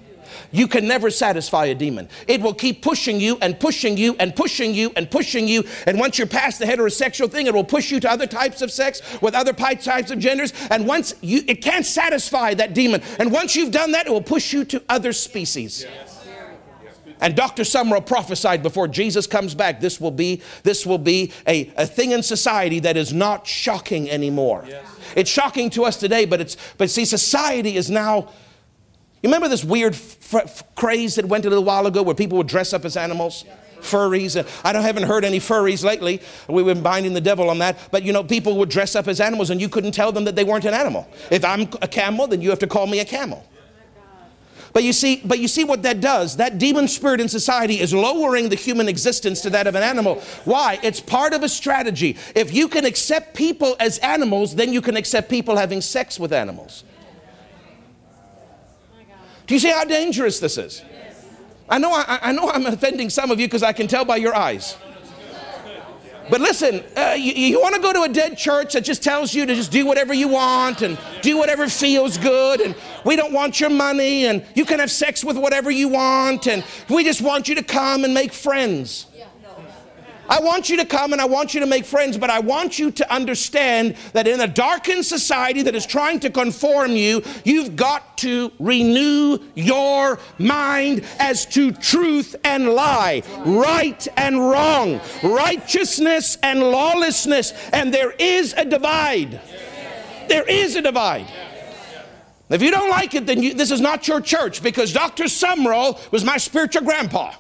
You 0.53 0.69
can 0.69 0.87
never 0.87 1.11
satisfy 1.11 1.67
a 1.67 1.75
demon. 1.75 2.09
It 2.27 2.41
will 2.41 2.55
keep 2.55 2.83
pushing 2.83 3.21
you 3.21 3.39
and 3.41 3.59
pushing 3.59 3.97
you 3.97 4.17
and 4.19 4.35
pushing 4.35 4.75
you 4.75 4.93
and 4.97 5.11
pushing 5.11 5.49
you. 5.49 5.65
And 5.87 5.99
once 5.99 6.19
you're 6.19 6.27
past 6.27 6.59
the 6.59 6.65
heterosexual 6.65 7.31
thing, 7.31 7.47
it 7.47 7.55
will 7.55 7.65
push 7.65 7.91
you 7.91 8.01
to 8.01 8.11
other 8.11 8.27
types 8.27 8.63
of 8.63 8.71
sex 8.71 9.03
with 9.21 9.35
other 9.35 9.53
types 9.53 10.11
of 10.11 10.19
genders. 10.19 10.53
And 10.71 10.87
once 10.87 11.15
you, 11.21 11.43
it 11.47 11.63
can't 11.63 11.87
satisfy 11.87 12.55
that 12.55 12.75
demon. 12.75 13.03
And 13.19 13.33
once 13.33 13.57
you've 13.57 13.73
done 13.73 13.93
that, 13.93 14.07
it 14.07 14.11
will 14.11 14.23
push 14.23 14.53
you 14.53 14.65
to 14.67 14.83
other 14.89 15.13
species. 15.13 15.87
And 17.21 17.35
Dr. 17.35 17.65
Sumrall 17.65 18.07
prophesied 18.07 18.63
before 18.63 18.87
Jesus 18.89 19.27
comes 19.27 19.55
back, 19.55 19.81
this 19.81 20.01
will 20.01 20.11
be, 20.11 20.43
this 20.63 20.87
will 20.87 20.99
be 20.99 21.33
a, 21.47 21.73
a 21.77 21.87
thing 21.87 22.13
in 22.13 22.23
society 22.23 22.79
that 22.81 22.97
is 22.97 23.13
not 23.13 23.47
shocking 23.47 24.09
anymore. 24.09 24.65
Yes. 24.69 24.87
It's 25.17 25.31
shocking 25.31 25.71
to 25.71 25.85
us 25.85 25.97
today, 25.97 26.27
but 26.27 26.41
it's 26.41 26.57
but 26.77 26.91
see, 26.91 27.05
society 27.05 27.77
is 27.77 27.91
now 27.91 28.31
you 29.23 29.29
remember 29.29 29.49
this 29.49 29.65
weird 29.65 29.95
f- 29.95 30.35
f- 30.35 30.75
craze 30.75 31.17
that 31.17 31.25
went 31.27 31.45
a 31.45 31.49
little 31.49 31.65
while 31.65 31.87
ago 31.87 32.03
where 32.03 32.15
people 32.15 32.39
would 32.39 32.47
dress 32.47 32.73
up 32.73 32.85
as 32.85 32.97
animals? 32.97 33.45
Furries. 33.81 34.37
I 34.65 34.73
don't, 34.73 34.83
haven't 34.83 35.05
heard 35.05 35.25
any 35.25 35.39
furries 35.39 35.85
lately. 35.85 36.21
We've 36.49 36.67
been 36.67 36.83
binding 36.83 37.15
the 37.15 37.21
devil 37.21 37.51
on 37.51 37.59
that. 37.59 37.79
But 37.91 38.03
you 38.03 38.13
know, 38.13 38.25
people 38.25 38.57
would 38.59 38.69
dress 38.69 38.95
up 38.95 39.09
as 39.09 39.21
animals 39.21 39.51
and 39.51 39.61
you 39.61 39.69
couldn't 39.69 39.93
tell 39.93 40.13
them 40.13 40.25
that 40.25 40.37
they 40.37 40.45
weren't 40.45 40.65
an 40.65 40.75
animal. 40.75 41.09
If 41.31 41.45
I'm 41.45 41.63
a 41.83 41.89
camel, 41.89 42.27
then 42.27 42.43
you 42.43 42.51
have 42.51 42.59
to 42.61 42.67
call 42.67 42.87
me 42.87 43.01
a 43.01 43.05
camel. 43.05 43.45
But 44.73 44.85
you 44.85 44.93
see, 44.93 45.23
but 45.25 45.39
you 45.39 45.49
see 45.49 45.65
what 45.65 45.83
that 45.83 46.01
does? 46.01 46.37
That 46.37 46.59
demon 46.59 46.89
spirit 46.89 47.21
in 47.21 47.29
society 47.29 47.81
is 47.81 47.95
lowering 47.95 48.49
the 48.49 48.57
human 48.57 48.89
existence 48.89 49.41
to 49.41 49.51
that 49.51 49.67
of 49.67 49.75
an 49.75 49.83
animal. 49.83 50.17
Why? 50.45 50.79
It's 50.83 51.01
part 51.01 51.33
of 51.33 51.43
a 51.43 51.49
strategy. 51.49 52.17
If 52.35 52.53
you 52.53 52.69
can 52.69 52.85
accept 52.85 53.35
people 53.35 53.77
as 53.81 53.99
animals, 53.99 54.55
then 54.55 54.73
you 54.73 54.83
can 54.83 54.97
accept 54.97 55.31
people 55.31 55.57
having 55.57 55.81
sex 55.81 56.21
with 56.21 56.33
animals. 56.33 56.85
Do 59.49 59.55
you 59.55 59.61
see 59.61 59.71
how 59.71 59.85
dangerous 59.85 60.39
this 60.41 60.59
is? 60.59 60.83
I 61.71 61.79
know, 61.79 61.91
I, 61.91 62.19
I 62.23 62.33
know 62.33 62.51
I'm 62.51 62.67
offending 62.67 63.09
some 63.09 63.31
of 63.31 63.41
you 63.41 63.47
because 63.47 63.63
I 63.63 63.73
can 63.73 63.89
tell 63.89 64.05
by 64.05 64.17
your 64.17 64.35
eyes. 64.35 64.77
But 66.31 66.43
listen, 66.43 66.85
uh, 66.95 67.15
you, 67.19 67.33
you 67.33 67.59
want 67.59 67.75
to 67.75 67.81
go 67.81 67.95
to 67.95 68.03
a 68.03 68.09
dead 68.11 68.37
church 68.37 68.75
that 68.75 68.85
just 68.85 69.03
tells 69.03 69.33
you 69.33 69.47
to 69.47 69.55
just 69.55 69.73
do 69.73 69.87
whatever 69.87 70.13
you 70.13 70.29
want 70.29 70.83
and 70.83 70.99
do 71.23 71.39
whatever 71.39 71.67
feels 71.67 72.19
good, 72.19 72.61
and 72.61 72.75
we 73.07 73.17
don't 73.17 73.33
want 73.33 73.59
your 73.59 73.71
money, 73.71 74.27
and 74.27 74.45
you 74.55 74.67
can 74.67 74.81
have 74.81 74.91
sex 74.91 75.25
with 75.25 75.39
whatever 75.39 75.71
you 75.71 75.89
want, 75.89 76.47
and 76.47 76.63
we 76.91 77.03
just 77.03 77.23
want 77.23 77.49
you 77.49 77.55
to 77.55 77.63
come 77.63 78.05
and 78.05 78.13
make 78.13 78.35
friends. 78.35 79.07
I 80.29 80.41
want 80.41 80.69
you 80.69 80.77
to 80.77 80.85
come 80.85 81.13
and 81.13 81.21
I 81.21 81.25
want 81.25 81.55
you 81.55 81.61
to 81.61 81.67
make 81.67 81.85
friends, 81.85 82.19
but 82.19 82.29
I 82.29 82.41
want 82.41 82.79
you 82.79 82.91
to 82.91 83.13
understand 83.13 83.97
that 84.13 84.29
in 84.29 84.41
a 84.41 84.47
darkened 84.47 85.07
society 85.07 85.63
that 85.63 85.75
is 85.75 85.87
trying 85.87 86.21
to 86.21 86.31
conform 86.31 86.93
you, 86.93 87.23
you've 87.45 87.77
got 87.77 88.19
to 88.19 88.53
renew 88.59 89.39
your 89.55 90.19
mind 90.39 91.05
as 91.19 91.47
to 91.47 91.73
truth 91.73 92.37
and 92.45 92.69
lie, 92.71 93.23
right 93.45 94.07
and 94.17 94.39
wrong, 94.39 95.01
righteousness 95.23 96.37
and 96.43 96.61
lawlessness. 96.61 97.53
And 97.73 97.93
there 97.95 98.13
is 98.13 98.53
a 98.55 98.65
divide. 98.65 99.41
There 100.29 100.49
is 100.49 100.77
a 100.77 100.83
divide. 100.83 101.27
If 102.51 102.63
you 102.63 102.71
don't 102.71 102.91
like 102.91 103.15
it, 103.15 103.27
then 103.27 103.43
you, 103.43 103.55
this 103.55 103.71
is 103.71 103.81
not 103.81 104.09
your 104.09 104.21
church 104.21 104.63
because 104.63 104.93
Dr. 104.93 105.25
Sumrall 105.25 106.11
was 106.11 106.25
my 106.25 106.39
spiritual 106.39 106.83
grandpa. 106.83 107.33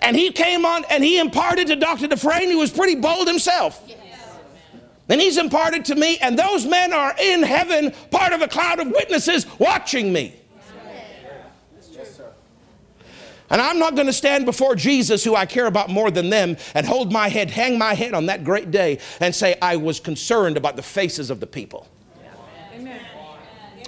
And 0.00 0.16
he 0.16 0.30
came 0.30 0.64
on 0.64 0.84
and 0.90 1.02
he 1.02 1.18
imparted 1.18 1.68
to 1.68 1.76
Dr. 1.76 2.06
Dufresne, 2.06 2.50
who 2.50 2.58
was 2.58 2.70
pretty 2.70 2.94
bold 2.96 3.26
himself. 3.26 3.82
And 5.08 5.20
he's 5.20 5.38
imparted 5.38 5.84
to 5.86 5.94
me, 5.94 6.18
and 6.18 6.36
those 6.36 6.66
men 6.66 6.92
are 6.92 7.14
in 7.20 7.42
heaven, 7.44 7.92
part 8.10 8.32
of 8.32 8.42
a 8.42 8.48
cloud 8.48 8.80
of 8.80 8.88
witnesses 8.88 9.46
watching 9.58 10.12
me. 10.12 10.34
And 13.48 13.60
I'm 13.60 13.78
not 13.78 13.94
going 13.94 14.08
to 14.08 14.12
stand 14.12 14.44
before 14.44 14.74
Jesus, 14.74 15.22
who 15.22 15.36
I 15.36 15.46
care 15.46 15.66
about 15.66 15.88
more 15.88 16.10
than 16.10 16.30
them, 16.30 16.56
and 16.74 16.84
hold 16.84 17.12
my 17.12 17.28
head, 17.28 17.50
hang 17.50 17.78
my 17.78 17.94
head 17.94 18.14
on 18.14 18.26
that 18.26 18.42
great 18.42 18.72
day, 18.72 18.98
and 19.20 19.32
say, 19.32 19.56
I 19.62 19.76
was 19.76 20.00
concerned 20.00 20.56
about 20.56 20.74
the 20.74 20.82
faces 20.82 21.30
of 21.30 21.38
the 21.38 21.46
people. 21.46 21.86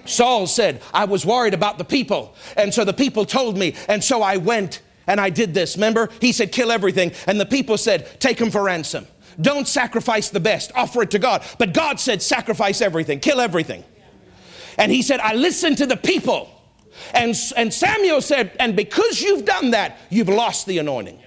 Saul 0.04 0.46
said, 0.46 0.80
I 0.94 1.04
was 1.04 1.26
worried 1.26 1.52
about 1.52 1.76
the 1.76 1.84
people. 1.84 2.34
And 2.56 2.72
so 2.72 2.84
the 2.84 2.94
people 2.94 3.24
told 3.24 3.58
me, 3.58 3.74
and 3.88 4.02
so 4.02 4.22
I 4.22 4.36
went 4.36 4.80
and 5.08 5.20
I 5.20 5.30
did 5.30 5.54
this. 5.54 5.74
Remember? 5.76 6.10
He 6.20 6.30
said, 6.30 6.52
kill 6.52 6.70
everything. 6.70 7.12
And 7.26 7.40
the 7.40 7.46
people 7.46 7.76
said, 7.76 8.20
take 8.20 8.38
him 8.38 8.50
for 8.52 8.62
ransom. 8.62 9.08
Don't 9.40 9.66
sacrifice 9.66 10.30
the 10.30 10.40
best, 10.40 10.72
offer 10.74 11.02
it 11.02 11.10
to 11.12 11.18
God. 11.18 11.44
But 11.58 11.72
God 11.72 11.98
said, 11.98 12.22
sacrifice 12.22 12.80
everything, 12.80 13.20
kill 13.20 13.40
everything. 13.40 13.84
And 14.76 14.92
he 14.92 15.02
said, 15.02 15.20
I 15.20 15.34
listened 15.34 15.78
to 15.78 15.86
the 15.86 15.96
people. 15.96 16.50
And, 17.14 17.34
and 17.56 17.72
Samuel 17.72 18.20
said, 18.20 18.56
and 18.58 18.76
because 18.76 19.20
you've 19.20 19.44
done 19.44 19.70
that, 19.70 19.98
you've 20.10 20.28
lost 20.28 20.66
the 20.66 20.78
anointing. 20.78 21.20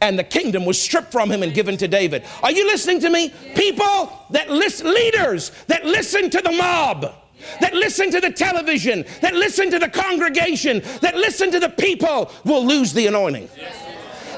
And 0.00 0.16
the 0.16 0.24
kingdom 0.24 0.64
was 0.64 0.80
stripped 0.80 1.10
from 1.10 1.28
him 1.28 1.42
and 1.42 1.52
given 1.52 1.76
to 1.78 1.88
David. 1.88 2.24
Are 2.44 2.52
you 2.52 2.66
listening 2.66 3.00
to 3.00 3.10
me? 3.10 3.30
People 3.56 4.12
that 4.30 4.48
listen, 4.48 4.86
leaders 4.94 5.50
that 5.66 5.84
listen 5.84 6.30
to 6.30 6.40
the 6.40 6.52
mob 6.52 7.12
that 7.60 7.74
listen 7.74 8.10
to 8.10 8.20
the 8.20 8.30
television, 8.30 9.04
that 9.20 9.34
listen 9.34 9.70
to 9.70 9.78
the 9.78 9.88
congregation, 9.88 10.82
that 11.00 11.16
listen 11.16 11.50
to 11.52 11.60
the 11.60 11.68
people 11.68 12.30
will 12.44 12.64
lose 12.64 12.92
the 12.92 13.06
anointing. 13.06 13.48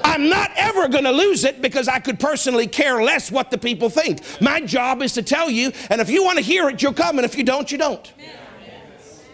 I'm 0.02 0.28
not 0.28 0.50
ever 0.56 0.88
going 0.88 1.04
to 1.04 1.12
lose 1.12 1.44
it 1.44 1.60
because 1.62 1.88
I 1.88 1.98
could 1.98 2.18
personally 2.18 2.66
care 2.66 3.02
less 3.02 3.30
what 3.30 3.50
the 3.50 3.58
people 3.58 3.90
think. 3.90 4.22
My 4.40 4.60
job 4.60 5.02
is 5.02 5.12
to 5.14 5.22
tell 5.22 5.50
you, 5.50 5.72
and 5.90 6.00
if 6.00 6.10
you 6.10 6.24
want 6.24 6.38
to 6.38 6.44
hear 6.44 6.68
it, 6.68 6.82
you'll 6.82 6.94
come, 6.94 7.18
and 7.18 7.24
if 7.24 7.36
you 7.36 7.44
don't, 7.44 7.70
you 7.70 7.78
don't. 7.78 8.12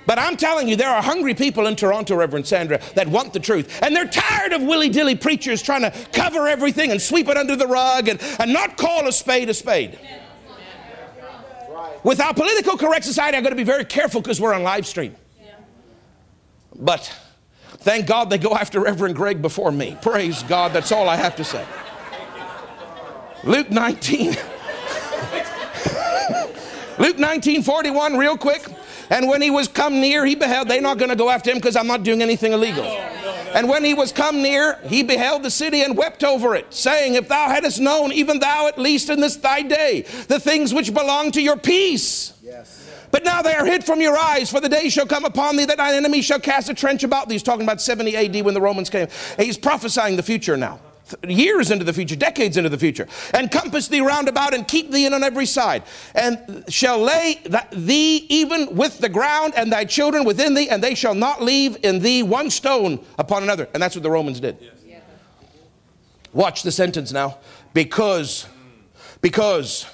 But 0.07 0.21
I'm 0.21 0.37
telling 0.37 0.69
you, 0.69 0.77
there 0.77 0.89
are 0.89 1.03
hungry 1.03 1.35
people 1.35 1.67
in 1.67 1.75
Toronto, 1.75 2.15
Reverend 2.15 2.47
Sandra, 2.47 2.81
that 2.95 3.09
want 3.09 3.33
the 3.33 3.41
truth. 3.41 3.83
And 3.83 3.95
they're 3.95 4.07
tired 4.07 4.53
of 4.53 4.63
willy 4.63 4.89
dilly 4.89 5.17
preachers 5.17 5.61
trying 5.61 5.83
to 5.83 5.93
cover 6.13 6.47
everything 6.47 6.93
and 6.93 7.03
sweep 7.03 7.29
it 7.29 7.37
under 7.37 7.57
the 7.57 7.67
rug 7.67 8.09
and, 8.09 8.23
and 8.39 8.53
not 8.53 8.77
call 8.77 9.09
a 9.09 9.13
spade 9.13 9.51
a 9.51 9.55
spade. 9.55 9.99
With 12.07 12.21
our 12.21 12.33
political 12.33 12.79
correct 12.79 13.05
society, 13.05 13.37
I've 13.37 13.43
got 13.43 13.51
to 13.51 13.57
be 13.57 13.65
very 13.65 13.85
careful 13.85 14.21
because 14.21 14.41
we're 14.41 14.55
on 14.55 14.63
live 14.63 14.87
stream. 14.87 15.17
Yeah. 15.43 15.57
But 16.77 17.13
thank 17.79 18.07
God 18.07 18.31
they 18.31 18.39
go 18.39 18.55
after 18.55 18.79
Reverend 18.79 19.17
Greg 19.17 19.43
before 19.43 19.73
me. 19.73 19.99
Praise 20.01 20.45
God. 20.45 20.73
That's 20.73 20.93
all 20.93 21.09
I 21.09 21.17
have 21.17 21.35
to 21.35 21.43
say. 21.43 21.67
Luke 23.43 23.73
19. 23.73 24.37
Luke 27.01 27.19
19, 27.19 27.65
41, 27.65 28.17
real 28.17 28.39
quick. 28.39 28.65
And 29.11 29.27
when 29.29 29.43
he 29.43 29.51
was 29.51 29.67
come 29.67 30.01
near, 30.01 30.25
he 30.25 30.37
beheld, 30.37 30.69
they're 30.69 30.81
not 30.81 30.99
going 30.99 31.11
to 31.11 31.17
go 31.17 31.29
after 31.29 31.51
him 31.51 31.57
because 31.57 31.75
I'm 31.75 31.89
not 31.89 32.05
doing 32.05 32.23
anything 32.23 32.53
illegal. 32.53 32.85
And 33.57 33.71
when 33.71 33.85
he 33.85 33.95
was 33.95 34.13
come 34.13 34.43
near, 34.43 34.79
he 34.85 35.03
beheld 35.03 35.43
the 35.43 35.51
city 35.51 35.83
and 35.83 35.97
wept 35.97 36.23
over 36.23 36.55
it, 36.55 36.75
saying, 36.75 37.15
If 37.15 37.27
thou 37.29 37.49
hadst 37.49 37.81
known, 37.81 38.13
even 38.13 38.39
thou 38.39 38.69
at 38.69 38.79
least 38.79 39.09
in 39.09 39.19
this 39.19 39.37
thy 39.37 39.63
day, 39.63 40.03
the 40.29 40.39
things 40.39 40.75
which 40.75 40.93
belong 40.93 41.33
to 41.33 41.41
your 41.41 41.57
peace. 41.57 42.35
Yes. 42.43 42.87
But 43.11 43.25
now 43.25 43.41
they 43.41 43.55
are 43.55 43.65
hid 43.65 43.83
from 43.83 44.03
your 44.03 44.15
eyes, 44.15 44.51
for 44.51 44.61
the 44.61 44.69
day 44.69 44.91
shall 44.91 45.07
come 45.07 45.25
upon 45.25 45.57
thee 45.57 45.65
that 45.65 45.79
thine 45.79 45.95
enemy 45.95 46.21
shall 46.21 46.39
cast 46.39 46.69
a 46.69 46.75
trench 46.75 47.03
about 47.03 47.31
thee. 47.31 47.37
He's 47.37 47.43
talking 47.43 47.65
about 47.65 47.81
70 47.81 48.15
AD 48.15 48.45
when 48.45 48.53
the 48.53 48.61
Romans 48.61 48.91
came. 48.91 49.09
He's 49.39 49.57
prophesying 49.57 50.17
the 50.17 50.23
future 50.23 50.59
now 50.59 50.79
years 51.27 51.71
into 51.71 51.85
the 51.85 51.93
future, 51.93 52.17
decades 52.17 52.57
into 52.57 52.69
the 52.69 52.79
future, 52.79 53.07
and 53.33 53.51
compass 53.51 53.89
thee 53.89 54.01
round 54.01 54.29
about 54.29 54.55
and 54.55 54.67
keep 54.67 54.91
thee 54.91 55.07
in 55.07 55.15
on 55.15 55.23
every 55.23 55.47
side, 55.47 55.83
and 56.15 56.65
shall 56.69 56.99
lay 56.99 57.41
thee 57.73 58.27
even 58.29 58.75
with 58.77 58.99
the 58.99 59.09
ground 59.09 59.53
and 59.57 59.73
thy 59.73 59.85
children 59.85 60.25
within 60.25 60.55
thee, 60.55 60.69
and 60.69 60.83
they 60.83 60.95
shall 60.95 61.15
not 61.15 61.43
leave 61.43 61.77
in 61.83 62.01
thee 62.01 62.23
one 62.23 62.51
stone 62.51 63.05
upon 63.19 63.43
another. 63.43 63.69
And 63.73 63.83
that's 63.83 63.95
what 63.95 64.03
the 64.03 64.11
Romans 64.11 64.41
did. 64.41 64.59
Watch 66.33 66.63
the 66.63 66.73
sentence 66.73 67.13
now. 67.13 67.39
Because, 67.73 68.47
because, 69.21 69.87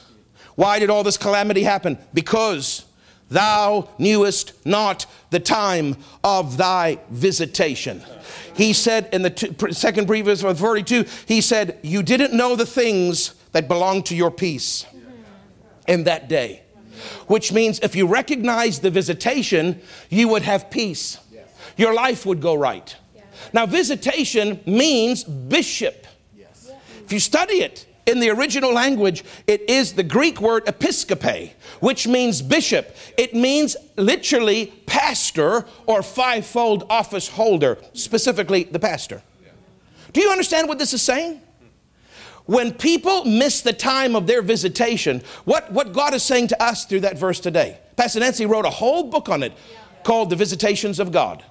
why 0.57 0.79
did 0.79 0.90
all 0.90 1.05
this 1.05 1.16
calamity 1.16 1.62
happen? 1.62 1.98
Because 2.12 2.85
thou 3.33 3.88
knewest 3.99 4.53
not 4.64 5.07
the 5.31 5.40
time 5.40 5.97
of 6.23 6.57
thy 6.57 6.99
visitation. 7.11 8.03
He 8.57 8.73
said 8.73 9.09
in 9.12 9.23
the 9.23 9.31
two, 9.31 9.73
second 9.73 10.07
previous 10.07 10.42
of 10.42 10.59
42, 10.59 11.07
he 11.27 11.40
said, 11.40 11.79
You 11.83 12.03
didn't 12.03 12.33
know 12.33 12.57
the 12.57 12.66
things 12.66 13.35
that 13.53 13.68
belong 13.68 14.03
to 14.05 14.16
your 14.16 14.31
peace 14.31 14.87
in 15.87 16.05
that 16.05 16.29
day. 16.29 16.62
Which 17.27 17.53
means 17.53 17.81
if 17.81 17.97
you 17.97 18.07
recognize 18.07 18.81
the 18.81 18.90
visitation, 18.90 19.81
you 20.09 20.29
would 20.29 20.42
have 20.42 20.71
peace. 20.71 21.19
Your 21.77 21.94
life 21.94 22.27
would 22.27 22.40
go 22.40 22.54
right. 22.54 22.94
Now, 23.52 23.67
visitation 23.67 24.61
means 24.67 25.25
bishop. 25.25 26.06
If 27.04 27.13
you 27.13 27.19
study 27.19 27.56
it, 27.56 27.87
in 28.07 28.21
the 28.21 28.31
original 28.31 28.73
language, 28.73 29.25
it 29.46 29.69
is 29.69 29.92
the 29.92 30.03
Greek 30.03 30.40
word 30.40 30.67
episcope, 30.67 31.53
which 31.81 32.07
means 32.07 32.42
bishop. 32.42 32.96
It 33.17 33.35
means 33.35 33.77
literally 33.96 34.67
pastor 34.87 35.67
or 35.87 36.03
fivefold 36.03 36.85
office 36.90 37.29
holder, 37.29 37.79
specifically 37.92 38.65
the 38.65 38.79
pastor. 38.79 39.23
Do 40.13 40.21
you 40.21 40.31
understand 40.31 40.69
what 40.69 40.79
this 40.79 40.92
is 40.92 41.03
saying? 41.03 41.40
When 42.46 42.73
people 42.73 43.25
miss 43.25 43.61
the 43.61 43.73
time 43.73 44.17
of 44.17 44.27
their 44.27 44.42
visitation, 44.42 45.23
what, 45.44 45.73
what 45.73 45.92
God 45.92 46.13
is 46.13 46.25
saying 46.25 46.48
to 46.48 46.61
us 46.63 46.85
through 46.85 47.00
that 47.00 47.17
verse 47.17 47.38
today, 47.38 47.79
Pastor 47.96 48.21
Nancy 48.21 48.46
wrote 48.46 48.67
a 48.67 48.71
whole 48.71 49.05
book 49.05 49.29
on 49.29 49.42
it 49.42 49.53
called 50.03 50.29
The 50.29 50.37
Visitations 50.37 50.98
of 50.98 51.13
God. 51.13 51.44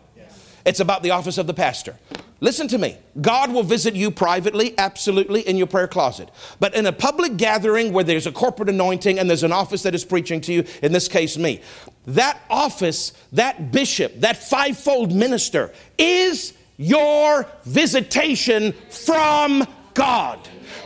It's 0.66 0.80
about 0.80 1.02
the 1.02 1.12
office 1.12 1.38
of 1.38 1.48
the 1.48 1.54
pastor. 1.54 1.98
Listen 2.44 2.68
to 2.70 2.80
me. 2.80 2.98
God 3.22 3.54
will 3.54 3.62
visit 3.62 3.94
you 3.96 4.10
privately, 4.10 4.74
absolutely, 4.80 5.42
in 5.42 5.58
your 5.58 5.68
prayer 5.68 5.88
closet. 5.88 6.28
But 6.60 6.74
in 6.74 6.88
a 6.88 6.92
public 6.92 7.38
gathering 7.38 7.94
where 7.94 8.04
there's 8.04 8.26
a 8.26 8.32
corporate 8.32 8.68
anointing 8.68 9.20
and 9.20 9.30
there's 9.30 9.44
an 9.44 9.52
office 9.52 9.84
that 9.84 9.94
is 9.94 10.04
preaching 10.04 10.42
to 10.42 10.54
you, 10.54 10.66
in 10.82 10.92
this 10.92 11.08
case, 11.08 11.38
me, 11.38 11.62
that 12.08 12.42
office, 12.50 13.14
that 13.34 13.72
bishop, 13.72 14.20
that 14.22 14.38
fivefold 14.38 15.14
minister 15.14 15.72
is 16.00 16.54
your 16.78 17.46
visitation 17.64 18.74
from 18.90 19.68
God. 19.94 20.40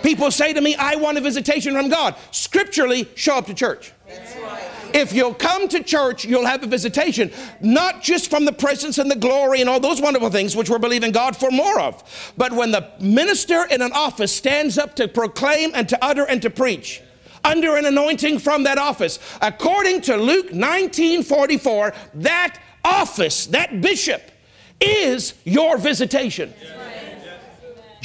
People 0.04 0.32
say 0.32 0.52
to 0.52 0.60
me, 0.60 0.76
I 0.76 0.96
want 0.98 1.18
a 1.18 1.22
visitation 1.22 1.74
from 1.74 1.88
God. 1.88 2.16
Scripturally, 2.32 3.08
show 3.16 3.38
up 3.38 3.46
to 3.46 3.54
church. 3.54 3.94
If 4.96 5.12
you'll 5.12 5.34
come 5.34 5.68
to 5.68 5.84
church, 5.84 6.24
you'll 6.24 6.46
have 6.46 6.64
a 6.64 6.68
visitation, 6.68 7.30
not 7.60 8.02
just 8.02 8.30
from 8.30 8.46
the 8.46 8.54
presence 8.54 8.98
and 8.98 9.12
the 9.12 9.18
glory 9.18 9.60
and 9.60 9.70
all 9.70 9.82
those 9.82 10.00
wonderful 10.00 10.30
things 10.30 10.56
which 10.56 10.70
we're 10.70 10.80
believing 10.80 11.12
God 11.12 11.36
for 11.36 11.52
more 11.52 11.82
of, 11.82 12.34
but 12.38 12.54
when 12.54 12.72
the 12.72 12.90
minister 13.02 13.66
in 13.66 13.82
an 13.82 13.92
office 13.92 14.34
stands 14.34 14.78
up 14.78 14.96
to 14.96 15.10
proclaim 15.10 15.72
and 15.76 15.90
to 15.90 15.98
utter 16.02 16.24
and 16.24 16.42
to 16.44 16.50
preach 16.50 17.02
under 17.44 17.76
an 17.76 17.86
anointing 17.86 18.40
from 18.40 18.64
that 18.64 18.78
office, 18.78 19.20
according 19.42 20.00
to 20.00 20.16
Luke 20.16 20.54
19:44, 20.54 21.94
that 22.14 22.58
office, 22.86 23.48
that 23.48 23.82
bishop, 23.82 24.32
is 24.80 25.34
your 25.44 25.78
visitation. 25.78 26.54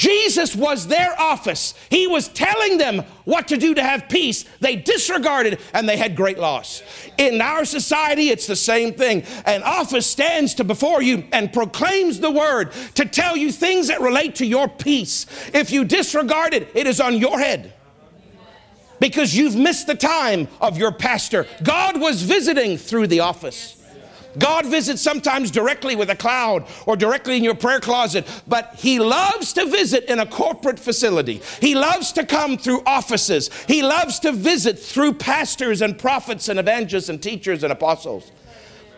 Jesus 0.01 0.57
was 0.57 0.87
their 0.87 1.15
office. 1.21 1.75
He 1.91 2.07
was 2.07 2.29
telling 2.29 2.79
them 2.79 3.01
what 3.27 3.49
to 3.49 3.59
do 3.59 3.75
to 3.75 3.83
have 3.83 4.09
peace. 4.09 4.47
They 4.59 4.77
disregarded 4.77 5.61
and 5.75 5.87
they 5.87 5.99
had 5.99 6.17
great 6.17 6.39
loss. 6.39 6.83
In 7.19 7.43
our 7.43 7.67
society, 7.67 8.31
it's 8.31 8.47
the 8.47 8.57
same 8.57 8.95
thing. 8.95 9.25
An 9.45 9.63
office 9.63 10.07
stands 10.07 10.55
to 10.55 10.65
before 10.65 11.03
you 11.03 11.25
and 11.33 11.53
proclaims 11.53 12.19
the 12.19 12.31
word 12.31 12.73
to 12.95 13.05
tell 13.05 13.37
you 13.37 13.53
things 13.53 13.89
that 13.89 14.01
relate 14.01 14.37
to 14.37 14.47
your 14.47 14.69
peace. 14.69 15.27
If 15.53 15.71
you 15.71 15.85
disregard 15.85 16.55
it, 16.55 16.71
it 16.75 16.87
is 16.87 16.99
on 16.99 17.19
your 17.19 17.39
head 17.39 17.75
because 19.01 19.37
you've 19.37 19.55
missed 19.55 19.87
the 19.87 19.95
time 19.95 20.49
of 20.63 20.79
your 20.79 20.93
pastor. 20.93 21.47
God 21.63 22.01
was 22.01 22.23
visiting 22.23 22.79
through 22.79 23.09
the 23.09 23.21
office. 23.21 23.77
God 24.39 24.67
visits 24.67 25.03
sometimes 25.03 25.51
directly 25.51 25.97
with 25.97 26.11
a 26.11 26.17
cloud 26.17 26.67
or 26.87 26.97
directly 26.97 27.37
in 27.37 27.45
your 27.45 27.55
prayer 27.55 27.81
closet, 27.81 28.27
but 28.47 28.75
He 28.77 28.99
loves 28.99 29.53
to 29.55 29.67
visit 29.67 30.05
in 30.05 30.19
a 30.19 30.27
corporate 30.27 30.79
facility. 30.79 31.43
He 31.61 31.75
loves 31.75 32.13
to 32.13 32.25
come 32.25 32.57
through 32.57 32.83
offices. 32.87 33.51
He 33.67 33.83
loves 33.83 34.19
to 34.21 34.33
visit 34.33 34.79
through 34.79 35.15
pastors 35.15 35.83
and 35.83 35.99
prophets 35.99 36.49
and 36.49 36.59
evangelists 36.59 37.09
and 37.09 37.23
teachers 37.23 37.63
and 37.63 37.73
apostles. 37.73 38.31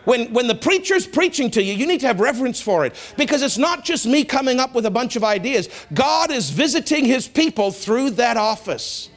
When, 0.05 0.33
when 0.33 0.47
the 0.47 0.55
preacher's 0.55 1.07
preaching 1.07 1.49
to 1.51 1.63
you, 1.63 1.73
you 1.73 1.87
need 1.87 2.01
to 2.01 2.07
have 2.07 2.19
reverence 2.19 2.59
for 2.59 2.85
it 2.85 2.93
because 3.17 3.41
it's 3.41 3.57
not 3.57 3.85
just 3.85 4.05
me 4.05 4.25
coming 4.25 4.59
up 4.59 4.75
with 4.75 4.85
a 4.85 4.91
bunch 4.91 5.15
of 5.15 5.23
ideas. 5.23 5.69
God 5.93 6.29
is 6.29 6.49
visiting 6.49 7.05
His 7.05 7.27
people 7.27 7.71
through 7.71 8.11
that 8.11 8.35
office 8.35 9.09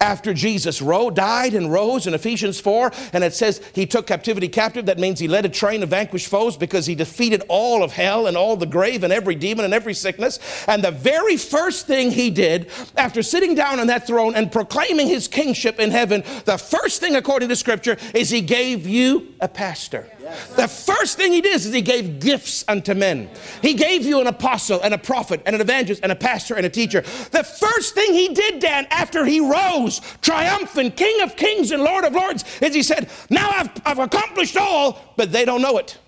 after 0.00 0.34
Jesus 0.34 0.82
rose, 0.82 1.14
died 1.14 1.54
and 1.54 1.72
rose 1.72 2.06
in 2.06 2.14
Ephesians 2.14 2.60
4, 2.60 2.92
and 3.12 3.24
it 3.24 3.34
says 3.34 3.60
he 3.74 3.86
took 3.86 4.06
captivity 4.06 4.48
captive. 4.48 4.86
That 4.86 4.98
means 4.98 5.18
he 5.18 5.28
led 5.28 5.44
a 5.44 5.48
train 5.48 5.82
of 5.82 5.88
vanquished 5.90 6.28
foes 6.28 6.56
because 6.56 6.86
he 6.86 6.94
defeated 6.94 7.42
all 7.48 7.82
of 7.82 7.92
hell 7.92 8.26
and 8.26 8.36
all 8.36 8.56
the 8.56 8.66
grave 8.66 9.04
and 9.04 9.12
every 9.12 9.34
demon 9.34 9.64
and 9.64 9.74
every 9.74 9.94
sickness. 9.94 10.38
And 10.68 10.82
the 10.82 10.90
very 10.90 11.36
first 11.36 11.86
thing 11.86 12.10
he 12.10 12.30
did 12.30 12.70
after 12.96 13.22
sitting 13.22 13.54
down 13.54 13.80
on 13.80 13.86
that 13.88 14.06
throne 14.06 14.34
and 14.34 14.50
proclaiming 14.50 15.06
his 15.06 15.28
kingship 15.28 15.78
in 15.80 15.90
heaven, 15.90 16.22
the 16.44 16.58
first 16.58 17.00
thing 17.00 17.16
according 17.16 17.48
to 17.48 17.56
scripture 17.56 17.96
is 18.14 18.30
he 18.30 18.40
gave 18.40 18.86
you 18.86 19.34
a 19.40 19.48
pastor. 19.48 20.08
The 20.56 20.68
first 20.68 21.16
thing 21.16 21.32
he 21.32 21.40
did 21.40 21.54
is 21.54 21.70
he 21.70 21.82
gave 21.82 22.18
gifts 22.18 22.64
unto 22.66 22.94
men. 22.94 23.28
He 23.60 23.74
gave 23.74 24.04
you 24.04 24.20
an 24.20 24.26
apostle 24.26 24.80
and 24.82 24.94
a 24.94 24.98
prophet 24.98 25.42
and 25.44 25.54
an 25.54 25.60
evangelist 25.60 26.02
and 26.02 26.10
a 26.10 26.16
pastor 26.16 26.54
and 26.54 26.64
a 26.64 26.70
teacher. 26.70 27.02
The 27.30 27.44
first 27.44 27.94
thing 27.94 28.12
he 28.14 28.28
did, 28.28 28.60
Dan, 28.60 28.86
after 28.90 29.24
he 29.24 29.40
rose, 29.40 29.93
triumphant, 30.20 30.96
King 30.96 31.22
of 31.22 31.36
kings 31.36 31.70
and 31.70 31.82
Lord 31.82 32.04
of 32.04 32.12
lords, 32.12 32.44
is 32.60 32.74
he 32.74 32.82
said, 32.82 33.10
Now 33.30 33.50
I've, 33.50 33.70
I've 33.84 33.98
accomplished 33.98 34.56
all, 34.56 35.00
but 35.16 35.32
they 35.32 35.44
don't 35.44 35.62
know 35.62 35.78
it. 35.78 35.98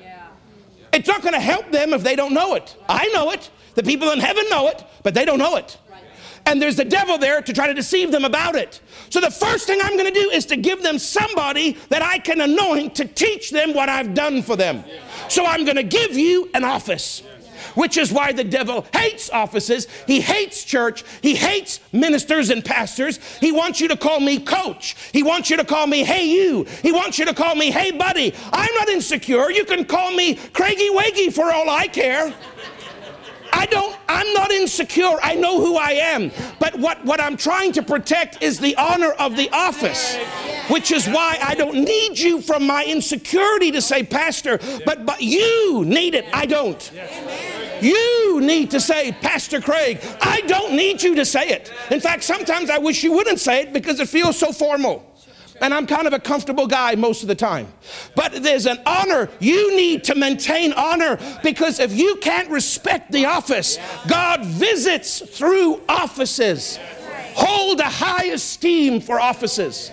Yeah. 0.00 0.28
It's 0.92 1.08
not 1.08 1.22
going 1.22 1.34
to 1.34 1.40
help 1.40 1.70
them 1.70 1.92
if 1.92 2.02
they 2.02 2.16
don't 2.16 2.34
know 2.34 2.54
it. 2.54 2.76
I 2.88 3.08
know 3.08 3.30
it. 3.30 3.50
The 3.74 3.82
people 3.82 4.10
in 4.12 4.20
heaven 4.20 4.44
know 4.48 4.68
it, 4.68 4.82
but 5.02 5.14
they 5.14 5.24
don't 5.24 5.38
know 5.38 5.56
it 5.56 5.78
and 6.46 6.62
there's 6.62 6.76
the 6.76 6.84
devil 6.84 7.18
there 7.18 7.42
to 7.42 7.52
try 7.52 7.66
to 7.66 7.74
deceive 7.74 8.12
them 8.12 8.24
about 8.24 8.54
it. 8.54 8.80
So 9.10 9.20
the 9.20 9.30
first 9.30 9.66
thing 9.66 9.80
I'm 9.82 9.96
going 9.96 10.12
to 10.12 10.20
do 10.20 10.30
is 10.30 10.46
to 10.46 10.56
give 10.56 10.82
them 10.82 10.98
somebody 10.98 11.72
that 11.88 12.02
I 12.02 12.18
can 12.18 12.40
anoint 12.40 12.94
to 12.96 13.04
teach 13.04 13.50
them 13.50 13.74
what 13.74 13.88
I've 13.88 14.14
done 14.14 14.42
for 14.42 14.56
them. 14.56 14.84
So 15.28 15.44
I'm 15.44 15.64
going 15.64 15.76
to 15.76 15.82
give 15.82 16.16
you 16.16 16.48
an 16.54 16.64
office. 16.64 17.22
Which 17.74 17.96
is 17.96 18.12
why 18.12 18.32
the 18.32 18.44
devil 18.44 18.86
hates 18.92 19.30
offices. 19.30 19.86
He 20.06 20.20
hates 20.20 20.64
church. 20.64 21.04
He 21.22 21.34
hates 21.34 21.80
ministers 21.92 22.50
and 22.50 22.64
pastors. 22.64 23.18
He 23.38 23.52
wants 23.52 23.80
you 23.80 23.88
to 23.88 23.96
call 23.96 24.20
me 24.20 24.38
coach. 24.38 24.96
He 25.12 25.22
wants 25.22 25.50
you 25.50 25.56
to 25.56 25.64
call 25.64 25.86
me 25.86 26.04
hey 26.04 26.26
you. 26.26 26.64
He 26.82 26.92
wants 26.92 27.18
you 27.18 27.24
to 27.26 27.34
call 27.34 27.54
me 27.54 27.70
hey 27.70 27.90
buddy. 27.90 28.34
I'm 28.52 28.74
not 28.74 28.88
insecure. 28.88 29.50
You 29.50 29.64
can 29.64 29.84
call 29.84 30.12
me 30.12 30.34
Craigie 30.34 30.90
Waggy 30.90 31.32
for 31.32 31.52
all 31.52 31.68
I 31.68 31.88
care. 31.88 32.34
I 33.56 33.64
don't, 33.64 33.96
I'm 34.06 34.32
not 34.34 34.50
insecure. 34.50 35.16
I 35.22 35.34
know 35.34 35.60
who 35.60 35.76
I 35.76 35.92
am. 35.92 36.30
But 36.60 36.78
what, 36.78 37.02
what 37.06 37.20
I'm 37.22 37.38
trying 37.38 37.72
to 37.72 37.82
protect 37.82 38.42
is 38.42 38.60
the 38.60 38.76
honor 38.76 39.12
of 39.12 39.34
the 39.34 39.48
office, 39.50 40.16
which 40.68 40.90
is 40.90 41.06
why 41.06 41.38
I 41.42 41.54
don't 41.54 41.74
need 41.74 42.18
you 42.18 42.42
from 42.42 42.66
my 42.66 42.84
insecurity 42.84 43.72
to 43.72 43.80
say, 43.80 44.02
Pastor, 44.02 44.58
but, 44.84 45.06
but 45.06 45.22
you 45.22 45.84
need 45.86 46.14
it. 46.14 46.26
I 46.34 46.44
don't. 46.44 46.92
You 47.80 48.40
need 48.42 48.70
to 48.72 48.80
say, 48.80 49.12
Pastor 49.12 49.60
Craig. 49.62 50.00
I 50.20 50.42
don't 50.42 50.74
need 50.74 51.02
you 51.02 51.14
to 51.14 51.24
say 51.24 51.48
it. 51.48 51.72
In 51.90 52.00
fact, 52.00 52.24
sometimes 52.24 52.68
I 52.68 52.76
wish 52.76 53.02
you 53.02 53.12
wouldn't 53.12 53.40
say 53.40 53.62
it 53.62 53.72
because 53.72 54.00
it 54.00 54.08
feels 54.08 54.38
so 54.38 54.52
formal 54.52 55.15
and 55.60 55.72
I'm 55.72 55.86
kind 55.86 56.06
of 56.06 56.12
a 56.12 56.18
comfortable 56.18 56.66
guy 56.66 56.94
most 56.94 57.22
of 57.22 57.28
the 57.28 57.34
time. 57.34 57.68
But 58.14 58.42
there's 58.42 58.66
an 58.66 58.78
honor. 58.86 59.28
You 59.40 59.76
need 59.76 60.04
to 60.04 60.14
maintain 60.14 60.72
honor 60.72 61.18
because 61.42 61.80
if 61.80 61.92
you 61.92 62.16
can't 62.16 62.50
respect 62.50 63.12
the 63.12 63.26
office, 63.26 63.78
God 64.06 64.44
visits 64.44 65.20
through 65.20 65.80
offices. 65.88 66.78
Hold 67.34 67.80
a 67.80 67.84
high 67.84 68.26
esteem 68.26 69.00
for 69.00 69.20
offices 69.20 69.92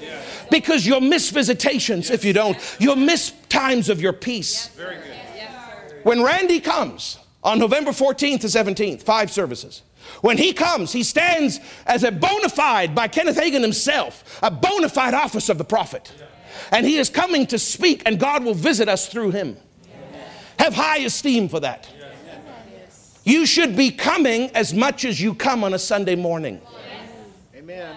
because 0.49 0.85
you'll 0.85 1.01
miss 1.01 1.29
visitations 1.29 2.09
if 2.09 2.23
you 2.23 2.31
don't. 2.31 2.57
You'll 2.79 2.95
miss 2.95 3.31
times 3.49 3.89
of 3.89 4.01
your 4.01 4.13
peace. 4.13 4.69
When 6.03 6.23
Randy 6.23 6.59
comes 6.59 7.17
on 7.43 7.59
November 7.59 7.91
14th 7.91 8.41
to 8.41 8.47
17th, 8.47 9.03
five 9.03 9.31
services. 9.31 9.81
When 10.21 10.37
he 10.37 10.53
comes, 10.53 10.91
he 10.91 11.03
stands 11.03 11.59
as 11.85 12.03
a 12.03 12.11
bona 12.11 12.49
fide, 12.49 12.95
by 12.95 13.07
Kenneth 13.07 13.37
Hagin 13.37 13.61
himself, 13.61 14.39
a 14.41 14.51
bona 14.51 14.89
fide 14.89 15.13
office 15.13 15.49
of 15.49 15.57
the 15.57 15.63
prophet. 15.63 16.11
And 16.71 16.85
he 16.85 16.97
is 16.97 17.09
coming 17.09 17.45
to 17.47 17.59
speak, 17.59 18.03
and 18.05 18.19
God 18.19 18.43
will 18.43 18.53
visit 18.53 18.87
us 18.87 19.07
through 19.07 19.31
him. 19.31 19.57
Have 20.59 20.73
high 20.73 20.99
esteem 20.99 21.49
for 21.49 21.59
that. 21.59 21.89
You 23.23 23.45
should 23.45 23.75
be 23.75 23.91
coming 23.91 24.49
as 24.51 24.73
much 24.73 25.05
as 25.05 25.19
you 25.19 25.33
come 25.33 25.63
on 25.63 25.73
a 25.73 25.79
Sunday 25.79 26.15
morning. 26.15 26.61
Amen. 27.55 27.95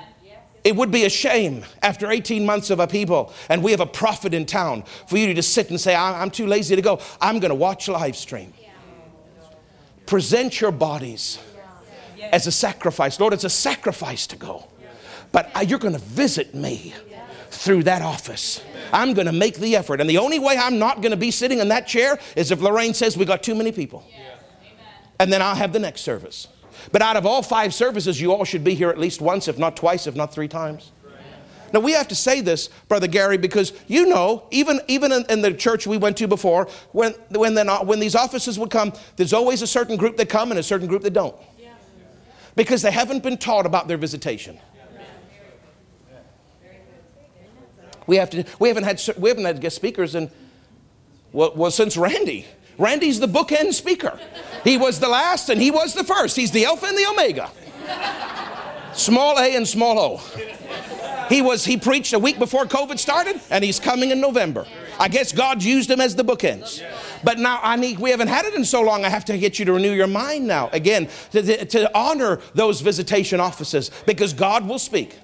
It 0.66 0.74
would 0.74 0.90
be 0.90 1.04
a 1.04 1.08
shame 1.08 1.64
after 1.80 2.10
18 2.10 2.44
months 2.44 2.70
of 2.70 2.80
upheaval 2.80 3.32
and 3.48 3.62
we 3.62 3.70
have 3.70 3.78
a 3.80 3.86
prophet 3.86 4.34
in 4.34 4.46
town 4.46 4.82
for 5.06 5.16
you 5.16 5.28
to 5.28 5.34
just 5.34 5.52
sit 5.52 5.70
and 5.70 5.80
say, 5.80 5.94
I'm 5.94 6.28
too 6.28 6.48
lazy 6.48 6.74
to 6.74 6.82
go. 6.82 7.00
I'm 7.20 7.38
going 7.38 7.50
to 7.50 7.54
watch 7.54 7.86
live 7.86 8.16
stream. 8.16 8.52
Present 10.06 10.60
your 10.60 10.72
bodies 10.72 11.38
as 12.20 12.46
a 12.46 12.52
sacrifice. 12.52 13.18
Lord, 13.20 13.32
it's 13.32 13.44
a 13.44 13.50
sacrifice 13.50 14.26
to 14.28 14.36
go. 14.36 14.68
But 15.32 15.50
uh, 15.54 15.60
you're 15.60 15.78
going 15.78 15.94
to 15.94 16.00
visit 16.00 16.54
me 16.54 16.94
through 17.50 17.84
that 17.84 18.02
office. 18.02 18.62
I'm 18.92 19.14
going 19.14 19.26
to 19.26 19.32
make 19.32 19.56
the 19.56 19.76
effort. 19.76 20.00
And 20.00 20.08
the 20.08 20.18
only 20.18 20.38
way 20.38 20.56
I'm 20.56 20.78
not 20.78 21.00
going 21.00 21.10
to 21.10 21.16
be 21.16 21.30
sitting 21.30 21.58
in 21.58 21.68
that 21.68 21.86
chair 21.86 22.18
is 22.36 22.50
if 22.50 22.60
Lorraine 22.60 22.94
says 22.94 23.16
we 23.16 23.24
got 23.24 23.42
too 23.42 23.54
many 23.54 23.72
people. 23.72 24.04
And 25.18 25.32
then 25.32 25.42
I'll 25.42 25.54
have 25.54 25.72
the 25.72 25.78
next 25.78 26.02
service. 26.02 26.48
But 26.92 27.02
out 27.02 27.16
of 27.16 27.26
all 27.26 27.42
five 27.42 27.74
services, 27.74 28.20
you 28.20 28.32
all 28.32 28.44
should 28.44 28.62
be 28.62 28.74
here 28.74 28.90
at 28.90 28.98
least 28.98 29.20
once, 29.20 29.48
if 29.48 29.58
not 29.58 29.76
twice, 29.76 30.06
if 30.06 30.14
not 30.14 30.32
three 30.32 30.48
times. 30.48 30.92
Now 31.72 31.80
we 31.80 31.92
have 31.92 32.08
to 32.08 32.14
say 32.14 32.40
this, 32.40 32.68
Brother 32.88 33.08
Gary, 33.08 33.38
because 33.38 33.72
you 33.88 34.06
know, 34.06 34.44
even, 34.50 34.80
even 34.86 35.10
in, 35.10 35.24
in 35.28 35.42
the 35.42 35.52
church 35.52 35.86
we 35.86 35.96
went 35.96 36.16
to 36.18 36.28
before, 36.28 36.68
when, 36.92 37.12
when, 37.30 37.58
uh, 37.58 37.80
when 37.80 37.98
these 37.98 38.14
offices 38.14 38.58
would 38.58 38.70
come, 38.70 38.92
there's 39.16 39.32
always 39.32 39.62
a 39.62 39.66
certain 39.66 39.96
group 39.96 40.16
that 40.18 40.28
come 40.28 40.50
and 40.50 40.60
a 40.60 40.62
certain 40.62 40.86
group 40.86 41.02
that 41.02 41.12
don't. 41.12 41.34
Because 42.56 42.82
they 42.82 42.90
haven't 42.90 43.22
been 43.22 43.38
taught 43.38 43.66
about 43.66 43.86
their 43.86 43.98
visitation. 43.98 44.58
We, 48.06 48.16
have 48.16 48.30
to, 48.30 48.44
we, 48.58 48.68
haven't, 48.68 48.84
had, 48.84 49.02
we 49.18 49.28
haven't 49.28 49.44
had 49.44 49.60
guest 49.60 49.76
speakers 49.76 50.14
in, 50.14 50.30
well, 51.32 51.52
well, 51.54 51.70
since 51.70 51.96
Randy. 51.96 52.46
Randy's 52.78 53.20
the 53.20 53.28
bookend 53.28 53.74
speaker. 53.74 54.18
He 54.64 54.76
was 54.76 55.00
the 55.00 55.08
last 55.08 55.48
and 55.48 55.60
he 55.60 55.70
was 55.70 55.94
the 55.94 56.04
first. 56.04 56.36
He's 56.36 56.50
the 56.50 56.64
Alpha 56.66 56.86
and 56.86 56.96
the 56.96 57.06
Omega. 57.06 57.50
Small 58.92 59.38
a 59.38 59.56
and 59.56 59.66
small 59.66 59.98
o. 59.98 60.20
He 61.28 61.42
was 61.42 61.64
he 61.64 61.76
preached 61.76 62.12
a 62.12 62.18
week 62.18 62.38
before 62.38 62.64
COVID 62.64 62.98
started, 62.98 63.40
and 63.50 63.64
he's 63.64 63.80
coming 63.80 64.10
in 64.10 64.20
November. 64.20 64.66
I 64.98 65.08
guess 65.08 65.32
God 65.32 65.62
used 65.62 65.90
him 65.90 66.00
as 66.00 66.14
the 66.14 66.24
bookends. 66.24 66.82
But 67.24 67.38
now 67.38 67.60
I 67.62 67.76
need 67.76 67.98
we 67.98 68.10
haven't 68.10 68.28
had 68.28 68.44
it 68.44 68.54
in 68.54 68.64
so 68.64 68.82
long. 68.82 69.04
I 69.04 69.08
have 69.08 69.24
to 69.26 69.38
get 69.38 69.58
you 69.58 69.64
to 69.64 69.72
renew 69.72 69.92
your 69.92 70.06
mind 70.06 70.46
now 70.46 70.68
again 70.72 71.08
to, 71.32 71.64
to 71.64 71.96
honor 71.96 72.40
those 72.54 72.80
visitation 72.80 73.40
offices 73.40 73.90
because 74.06 74.32
God 74.32 74.68
will 74.68 74.78
speak. 74.78 75.18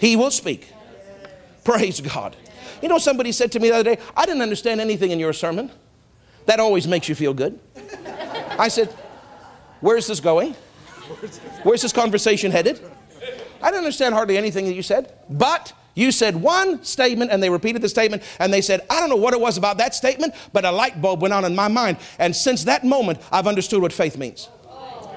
He 0.00 0.16
will 0.16 0.30
speak. 0.30 0.72
Praise 1.64 2.00
God. 2.00 2.36
You 2.80 2.88
know, 2.88 2.98
somebody 2.98 3.32
said 3.32 3.50
to 3.52 3.60
me 3.60 3.68
the 3.68 3.74
other 3.74 3.96
day, 3.96 4.02
I 4.16 4.24
didn't 4.24 4.42
understand 4.42 4.80
anything 4.80 5.10
in 5.10 5.18
your 5.18 5.32
sermon. 5.32 5.70
That 6.46 6.60
always 6.60 6.86
makes 6.86 7.08
you 7.08 7.14
feel 7.14 7.34
good. 7.34 7.58
I 8.58 8.68
said, 8.68 8.94
Where's 9.80 10.06
this 10.06 10.20
going? 10.20 10.54
Where's 11.62 11.82
this 11.82 11.92
conversation 11.92 12.50
headed? 12.50 12.80
I 13.62 13.66
didn't 13.70 13.84
understand 13.84 14.14
hardly 14.14 14.36
anything 14.36 14.66
that 14.66 14.74
you 14.74 14.82
said, 14.82 15.12
but 15.28 15.72
you 15.98 16.12
said 16.12 16.36
one 16.36 16.84
statement 16.84 17.32
and 17.32 17.42
they 17.42 17.50
repeated 17.50 17.82
the 17.82 17.88
statement 17.88 18.22
and 18.38 18.52
they 18.52 18.60
said, 18.60 18.82
I 18.88 19.00
don't 19.00 19.08
know 19.08 19.16
what 19.16 19.34
it 19.34 19.40
was 19.40 19.58
about 19.58 19.78
that 19.78 19.96
statement, 19.96 20.32
but 20.52 20.64
a 20.64 20.70
light 20.70 21.02
bulb 21.02 21.20
went 21.20 21.34
on 21.34 21.44
in 21.44 21.56
my 21.56 21.66
mind. 21.66 21.96
And 22.20 22.34
since 22.36 22.64
that 22.64 22.84
moment, 22.84 23.18
I've 23.32 23.48
understood 23.48 23.82
what 23.82 23.92
faith 23.92 24.16
means. 24.16 24.48
Oh, 24.68 25.10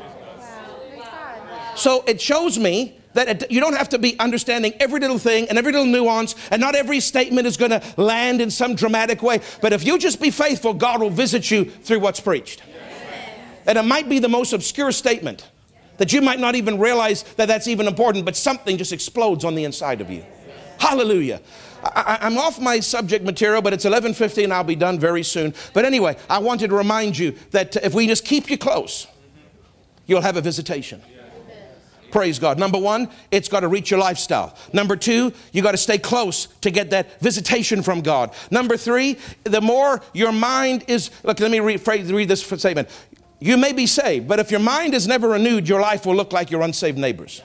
so 1.75 2.03
it 2.07 2.19
shows 2.19 2.57
me 2.57 2.97
that 3.13 3.43
it, 3.43 3.51
you 3.51 3.59
don't 3.59 3.75
have 3.75 3.89
to 3.89 3.99
be 3.99 4.17
understanding 4.19 4.73
every 4.79 4.99
little 4.99 5.19
thing 5.19 5.47
and 5.49 5.57
every 5.57 5.71
little 5.71 5.85
nuance, 5.85 6.33
and 6.49 6.59
not 6.59 6.75
every 6.75 6.99
statement 6.99 7.45
is 7.45 7.57
going 7.57 7.71
to 7.71 7.83
land 7.97 8.41
in 8.41 8.49
some 8.49 8.73
dramatic 8.73 9.21
way. 9.21 9.41
But 9.61 9.73
if 9.73 9.85
you 9.85 9.99
just 9.99 10.19
be 10.19 10.31
faithful, 10.31 10.73
God 10.73 11.01
will 11.01 11.09
visit 11.09 11.51
you 11.51 11.65
through 11.65 11.99
what's 11.99 12.19
preached. 12.19 12.63
And 13.67 13.77
it 13.77 13.83
might 13.83 14.09
be 14.09 14.17
the 14.17 14.29
most 14.29 14.53
obscure 14.53 14.91
statement 14.91 15.47
that 16.01 16.11
you 16.11 16.19
might 16.19 16.39
not 16.39 16.55
even 16.55 16.79
realize 16.79 17.21
that 17.35 17.47
that's 17.47 17.67
even 17.67 17.87
important, 17.87 18.25
but 18.25 18.35
something 18.35 18.75
just 18.75 18.91
explodes 18.91 19.45
on 19.45 19.53
the 19.53 19.65
inside 19.65 20.01
of 20.01 20.09
you. 20.09 20.25
Hallelujah. 20.79 21.39
I, 21.83 22.17
am 22.21 22.39
off 22.39 22.59
my 22.59 22.79
subject 22.79 23.23
material, 23.23 23.61
but 23.61 23.71
it's 23.71 23.85
11:50 23.85 24.43
and 24.43 24.51
I'll 24.51 24.63
be 24.63 24.75
done 24.75 24.99
very 24.99 25.21
soon. 25.21 25.53
But 25.73 25.85
anyway, 25.85 26.17
I 26.27 26.39
wanted 26.39 26.71
to 26.71 26.75
remind 26.75 27.19
you 27.19 27.35
that 27.51 27.75
if 27.75 27.93
we 27.93 28.07
just 28.07 28.25
keep 28.25 28.49
you 28.49 28.57
close, 28.57 29.05
you'll 30.07 30.21
have 30.21 30.37
a 30.37 30.41
visitation. 30.41 31.03
Praise 32.09 32.39
God. 32.39 32.57
Number 32.57 32.79
one, 32.79 33.07
it's 33.29 33.47
got 33.47 33.59
to 33.59 33.67
reach 33.67 33.91
your 33.91 33.99
lifestyle. 33.99 34.57
Number 34.73 34.95
two, 34.95 35.31
you 35.51 35.61
got 35.61 35.73
to 35.73 35.77
stay 35.77 35.99
close 35.99 36.47
to 36.61 36.71
get 36.71 36.89
that 36.89 37.21
visitation 37.21 37.83
from 37.83 38.01
God. 38.01 38.33
Number 38.49 38.75
three, 38.75 39.19
the 39.43 39.61
more 39.61 40.01
your 40.13 40.31
mind 40.31 40.83
is, 40.87 41.11
look, 41.23 41.39
let 41.39 41.51
me 41.51 41.59
read, 41.59 41.87
read 41.87 42.27
this 42.27 42.41
statement. 42.41 42.89
You 43.43 43.57
may 43.57 43.73
be 43.73 43.87
saved, 43.87 44.27
but 44.27 44.37
if 44.37 44.51
your 44.51 44.59
mind 44.59 44.93
is 44.93 45.07
never 45.07 45.29
renewed, 45.29 45.67
your 45.67 45.81
life 45.81 46.05
will 46.05 46.15
look 46.15 46.31
like 46.31 46.51
your 46.51 46.61
unsaved 46.61 46.99
neighbors. 46.99 47.41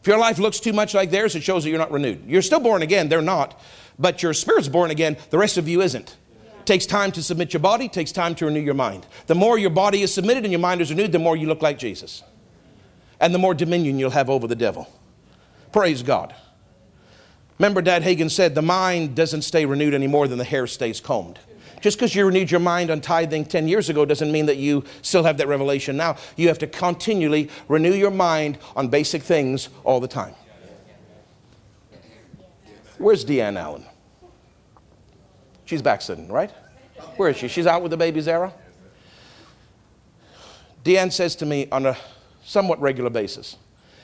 If 0.00 0.06
your 0.06 0.16
life 0.16 0.38
looks 0.38 0.60
too 0.60 0.72
much 0.72 0.94
like 0.94 1.10
theirs, 1.10 1.36
it 1.36 1.42
shows 1.42 1.62
that 1.62 1.68
you're 1.68 1.78
not 1.78 1.92
renewed. 1.92 2.22
You're 2.26 2.40
still 2.40 2.58
born 2.58 2.80
again, 2.80 3.10
they're 3.10 3.20
not, 3.20 3.60
but 3.98 4.22
your 4.22 4.32
spirit's 4.32 4.66
born 4.66 4.90
again, 4.90 5.18
the 5.28 5.36
rest 5.36 5.58
of 5.58 5.68
you 5.68 5.82
isn't. 5.82 6.16
It 6.60 6.64
takes 6.64 6.86
time 6.86 7.12
to 7.12 7.22
submit 7.22 7.52
your 7.52 7.60
body, 7.60 7.86
takes 7.86 8.12
time 8.12 8.34
to 8.36 8.46
renew 8.46 8.60
your 8.60 8.72
mind. 8.72 9.06
The 9.26 9.34
more 9.34 9.58
your 9.58 9.68
body 9.68 10.00
is 10.00 10.14
submitted 10.14 10.44
and 10.44 10.50
your 10.50 10.60
mind 10.60 10.80
is 10.80 10.88
renewed, 10.88 11.12
the 11.12 11.18
more 11.18 11.36
you 11.36 11.48
look 11.48 11.60
like 11.60 11.78
Jesus. 11.78 12.22
And 13.20 13.34
the 13.34 13.38
more 13.38 13.52
dominion 13.52 13.98
you'll 13.98 14.08
have 14.08 14.30
over 14.30 14.46
the 14.46 14.56
devil. 14.56 14.90
Praise 15.70 16.02
God. 16.02 16.34
Remember, 17.58 17.82
Dad 17.82 18.02
Hagin 18.02 18.30
said, 18.30 18.54
the 18.54 18.62
mind 18.62 19.14
doesn't 19.14 19.42
stay 19.42 19.66
renewed 19.66 19.92
any 19.92 20.06
more 20.06 20.26
than 20.26 20.38
the 20.38 20.44
hair 20.44 20.66
stays 20.66 20.98
combed. 20.98 21.38
Just 21.80 21.96
because 21.96 22.14
you 22.14 22.26
renewed 22.26 22.50
your 22.50 22.60
mind 22.60 22.90
on 22.90 23.00
tithing 23.00 23.46
10 23.46 23.66
years 23.66 23.88
ago 23.88 24.04
doesn't 24.04 24.30
mean 24.30 24.46
that 24.46 24.58
you 24.58 24.84
still 25.02 25.24
have 25.24 25.38
that 25.38 25.48
revelation 25.48 25.96
now. 25.96 26.16
You 26.36 26.48
have 26.48 26.58
to 26.58 26.66
continually 26.66 27.48
renew 27.68 27.94
your 27.94 28.10
mind 28.10 28.58
on 28.76 28.88
basic 28.88 29.22
things 29.22 29.70
all 29.84 30.00
the 30.00 30.08
time. 30.08 30.34
Where's 32.98 33.24
Deanne 33.24 33.58
Allen? 33.58 33.84
She's 35.64 35.80
back 35.80 36.02
sitting, 36.02 36.28
right? 36.30 36.50
Where 37.16 37.30
is 37.30 37.38
she? 37.38 37.48
She's 37.48 37.66
out 37.66 37.80
with 37.80 37.90
the 37.90 37.96
baby 37.96 38.20
Zara? 38.20 38.52
Deanne 40.84 41.12
says 41.12 41.34
to 41.36 41.46
me 41.46 41.66
on 41.72 41.86
a 41.86 41.96
somewhat 42.44 42.80
regular 42.80 43.10
basis, 43.10 43.56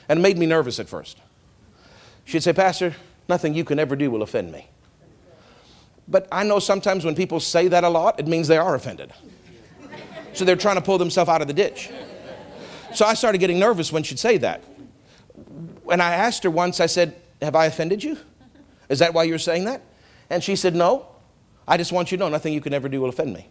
and 0.09 0.19
it 0.19 0.21
made 0.21 0.37
me 0.37 0.45
nervous 0.45 0.79
at 0.79 0.89
first. 0.89 1.17
She'd 2.25 2.43
say, 2.43 2.53
Pastor, 2.53 2.95
nothing 3.29 3.53
you 3.53 3.63
can 3.63 3.79
ever 3.79 3.95
do 3.95 4.09
will 4.09 4.21
offend 4.21 4.51
me. 4.51 4.67
But 6.07 6.27
I 6.31 6.43
know 6.43 6.59
sometimes 6.59 7.03
when 7.03 7.15
people 7.15 7.39
say 7.39 7.67
that 7.67 7.83
a 7.83 7.89
lot, 7.89 8.19
it 8.19 8.27
means 8.27 8.47
they 8.47 8.57
are 8.57 8.75
offended. 8.75 9.11
So 10.33 10.45
they're 10.45 10.55
trying 10.55 10.75
to 10.75 10.81
pull 10.81 10.97
themselves 10.97 11.29
out 11.29 11.41
of 11.41 11.47
the 11.47 11.53
ditch. 11.53 11.89
So 12.93 13.05
I 13.05 13.13
started 13.13 13.39
getting 13.39 13.59
nervous 13.59 13.91
when 13.91 14.03
she'd 14.03 14.19
say 14.19 14.37
that. 14.37 14.63
And 15.91 16.01
I 16.01 16.13
asked 16.13 16.43
her 16.43 16.51
once, 16.51 16.79
I 16.79 16.85
said, 16.85 17.15
Have 17.41 17.55
I 17.55 17.65
offended 17.65 18.03
you? 18.03 18.17
Is 18.89 18.99
that 18.99 19.13
why 19.13 19.23
you're 19.23 19.39
saying 19.39 19.65
that? 19.65 19.81
And 20.29 20.43
she 20.43 20.55
said, 20.55 20.75
No. 20.75 21.07
I 21.67 21.75
just 21.75 21.91
want 21.91 22.11
you 22.11 22.17
to 22.17 22.23
know 22.23 22.29
nothing 22.29 22.53
you 22.53 22.61
can 22.61 22.73
ever 22.73 22.87
do 22.87 23.01
will 23.01 23.09
offend 23.09 23.33
me. 23.33 23.49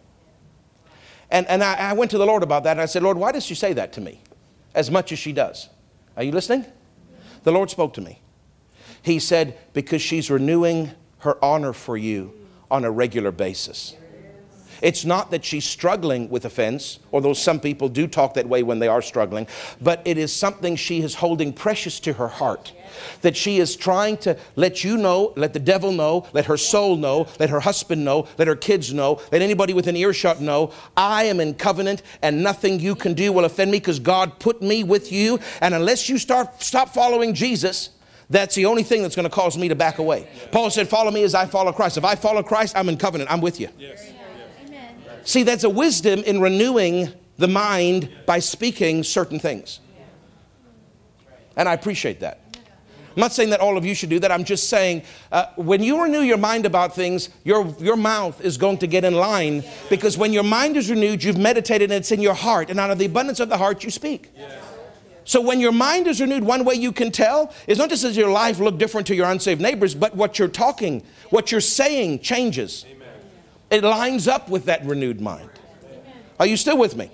And, 1.29 1.45
and 1.47 1.63
I, 1.63 1.75
I 1.75 1.93
went 1.93 2.09
to 2.11 2.17
the 2.17 2.25
Lord 2.25 2.41
about 2.41 2.63
that 2.63 2.71
and 2.71 2.81
I 2.81 2.85
said, 2.85 3.03
Lord, 3.03 3.17
why 3.17 3.31
does 3.31 3.45
she 3.45 3.53
say 3.53 3.73
that 3.73 3.93
to 3.93 4.01
me 4.01 4.21
as 4.73 4.89
much 4.89 5.11
as 5.11 5.19
she 5.19 5.33
does? 5.33 5.69
Are 6.15 6.23
you 6.23 6.31
listening? 6.31 6.65
The 7.43 7.51
Lord 7.51 7.69
spoke 7.69 7.93
to 7.95 8.01
me. 8.01 8.21
He 9.03 9.19
said, 9.19 9.57
Because 9.73 10.01
she's 10.01 10.31
renewing 10.31 10.91
her 11.19 11.43
honor 11.43 11.73
for 11.73 11.95
you 11.95 12.33
on 12.69 12.85
a 12.85 12.91
regular 12.91 13.31
basis. 13.31 13.95
It's 14.81 15.05
not 15.05 15.31
that 15.31 15.43
she's 15.43 15.65
struggling 15.65 16.29
with 16.29 16.45
offense, 16.45 16.99
although 17.11 17.33
some 17.33 17.59
people 17.59 17.89
do 17.89 18.05
talk 18.05 18.35
that 18.35 18.47
way 18.47 18.61
when 18.61 18.77
they 18.77 18.87
are 18.87 19.01
struggling, 19.01 19.47
but 19.81 20.01
it 20.05 20.19
is 20.19 20.31
something 20.31 20.75
she 20.75 21.01
is 21.01 21.15
holding 21.15 21.51
precious 21.51 21.99
to 22.01 22.13
her 22.13 22.27
heart. 22.27 22.73
That 23.21 23.35
she 23.35 23.57
is 23.57 23.75
trying 23.75 24.17
to 24.17 24.37
let 24.55 24.83
you 24.83 24.97
know, 24.97 25.33
let 25.35 25.53
the 25.53 25.59
devil 25.59 25.91
know, 25.91 26.27
let 26.31 26.45
her 26.45 26.57
soul 26.57 26.95
know, 26.95 27.27
let 27.39 27.49
her 27.49 27.59
husband 27.59 28.05
know, 28.05 28.27
let 28.37 28.47
her 28.47 28.55
kids 28.55 28.93
know, 28.93 29.19
let 29.31 29.41
anybody 29.41 29.73
with 29.73 29.87
within 29.87 29.95
earshot 29.95 30.41
know, 30.41 30.71
I 30.97 31.23
am 31.23 31.39
in 31.39 31.53
covenant 31.53 32.01
and 32.21 32.43
nothing 32.43 32.81
you 32.81 32.93
can 32.93 33.13
do 33.13 33.31
will 33.31 33.45
offend 33.45 33.71
me 33.71 33.79
because 33.79 33.99
God 33.99 34.37
put 34.37 34.61
me 34.61 34.83
with 34.83 35.13
you. 35.13 35.39
And 35.61 35.73
unless 35.73 36.09
you 36.09 36.17
start 36.17 36.61
stop 36.61 36.89
following 36.89 37.33
Jesus, 37.33 37.89
that's 38.29 38.55
the 38.55 38.65
only 38.65 38.83
thing 38.83 39.03
that's 39.03 39.15
going 39.15 39.29
to 39.29 39.33
cause 39.33 39.57
me 39.57 39.69
to 39.69 39.75
back 39.75 39.99
away. 39.99 40.27
Paul 40.51 40.69
said, 40.69 40.87
Follow 40.87 41.11
me 41.11 41.23
as 41.23 41.33
I 41.33 41.45
follow 41.45 41.71
Christ. 41.71 41.97
If 41.97 42.03
I 42.03 42.15
follow 42.15 42.43
Christ, 42.43 42.75
I'm 42.75 42.89
in 42.89 42.97
covenant. 42.97 43.31
I'm 43.31 43.41
with 43.41 43.59
you. 43.59 43.69
Yes. 43.77 44.11
See, 45.23 45.43
that's 45.43 45.63
a 45.65 45.69
wisdom 45.69 46.21
in 46.21 46.39
renewing 46.39 47.09
the 47.37 47.47
mind 47.47 48.09
by 48.25 48.39
speaking 48.39 49.03
certain 49.03 49.39
things. 49.39 49.79
And 51.55 51.67
I 51.67 51.73
appreciate 51.73 52.19
that. 52.21 52.39
I'm 52.55 53.21
not 53.21 53.33
saying 53.33 53.49
that 53.49 53.59
all 53.59 53.77
of 53.77 53.85
you 53.85 53.95
should 53.95 54.11
do 54.11 54.19
that. 54.19 54.31
I'm 54.31 54.43
just 54.43 54.69
saying 54.69 55.01
uh, 55.31 55.47
when 55.55 55.81
you 55.81 56.01
renew 56.01 56.21
your 56.21 56.37
mind 56.37 56.67
about 56.67 56.93
things, 56.93 57.29
your, 57.43 57.75
your 57.79 57.95
mouth 57.95 58.39
is 58.41 58.57
going 58.57 58.77
to 58.77 58.87
get 58.87 59.03
in 59.03 59.15
line 59.15 59.63
because 59.89 60.17
when 60.17 60.31
your 60.31 60.43
mind 60.43 60.77
is 60.77 60.89
renewed, 60.89 61.23
you've 61.23 61.37
meditated 61.37 61.89
and 61.89 61.97
it's 61.99 62.11
in 62.11 62.21
your 62.21 62.35
heart. 62.35 62.69
And 62.69 62.79
out 62.79 62.91
of 62.91 62.99
the 62.99 63.05
abundance 63.05 63.39
of 63.39 63.49
the 63.49 63.57
heart, 63.57 63.83
you 63.83 63.89
speak. 63.89 64.31
Yes. 64.35 64.66
So 65.27 65.41
when 65.41 65.59
your 65.59 65.73
mind 65.73 66.07
is 66.07 66.21
renewed, 66.21 66.45
one 66.45 66.63
way 66.63 66.75
you 66.75 66.93
can 66.93 67.11
tell 67.11 67.53
is 67.67 67.77
not 67.77 67.89
just 67.89 68.03
does 68.03 68.15
your 68.15 68.31
life 68.31 68.59
look 68.59 68.77
different 68.77 69.07
to 69.07 69.15
your 69.15 69.29
unsaved 69.29 69.59
neighbors, 69.59 69.93
but 69.93 70.15
what 70.15 70.39
you're 70.39 70.47
talking, 70.47 71.03
what 71.31 71.51
you're 71.51 71.59
saying 71.59 72.19
changes. 72.19 72.85
Amen. 72.89 73.09
It 73.69 73.83
lines 73.83 74.29
up 74.29 74.47
with 74.47 74.63
that 74.65 74.85
renewed 74.85 75.19
mind. 75.19 75.49
Amen. 75.83 76.01
Are 76.39 76.45
you 76.45 76.55
still 76.55 76.77
with 76.77 76.95
me? 76.95 77.11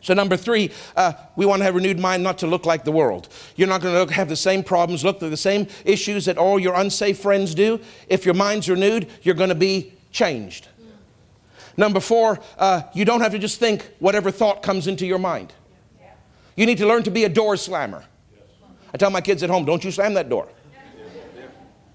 So, 0.00 0.14
number 0.14 0.38
three, 0.38 0.70
uh, 0.96 1.12
we 1.36 1.44
want 1.44 1.60
to 1.60 1.64
have 1.64 1.74
a 1.74 1.76
renewed 1.76 1.98
mind 1.98 2.22
not 2.22 2.38
to 2.38 2.46
look 2.46 2.64
like 2.64 2.84
the 2.84 2.90
world. 2.90 3.28
You're 3.56 3.68
not 3.68 3.82
going 3.82 4.08
to 4.08 4.14
have 4.14 4.30
the 4.30 4.34
same 4.34 4.64
problems, 4.64 5.04
look 5.04 5.22
at 5.22 5.28
the 5.28 5.36
same 5.36 5.68
issues 5.84 6.24
that 6.24 6.38
all 6.38 6.58
your 6.58 6.74
unsaved 6.74 7.20
friends 7.20 7.54
do. 7.54 7.78
If 8.08 8.24
your 8.24 8.34
mind's 8.34 8.70
renewed, 8.70 9.06
you're 9.20 9.34
going 9.34 9.50
to 9.50 9.54
be 9.54 9.92
changed. 10.12 10.66
Number 11.76 12.00
four, 12.00 12.40
uh, 12.58 12.82
you 12.94 13.04
don't 13.04 13.20
have 13.20 13.32
to 13.32 13.38
just 13.38 13.60
think 13.60 13.88
whatever 13.98 14.30
thought 14.30 14.62
comes 14.62 14.86
into 14.86 15.06
your 15.06 15.18
mind. 15.18 15.52
You 16.56 16.66
need 16.66 16.78
to 16.78 16.86
learn 16.86 17.02
to 17.04 17.10
be 17.10 17.24
a 17.24 17.28
door 17.28 17.56
slammer. 17.56 18.04
I 18.92 18.98
tell 18.98 19.10
my 19.10 19.20
kids 19.20 19.42
at 19.42 19.50
home, 19.50 19.64
don't 19.64 19.82
you 19.84 19.90
slam 19.90 20.14
that 20.14 20.28
door. 20.28 20.48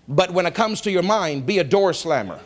But 0.08 0.32
when 0.32 0.46
it 0.46 0.56
comes 0.56 0.82
to 0.82 0.92
your 0.92 1.04
mind, 1.04 1.46
be 1.46 1.60
a 1.60 1.64
door 1.64 1.94
slammer. 1.94 2.40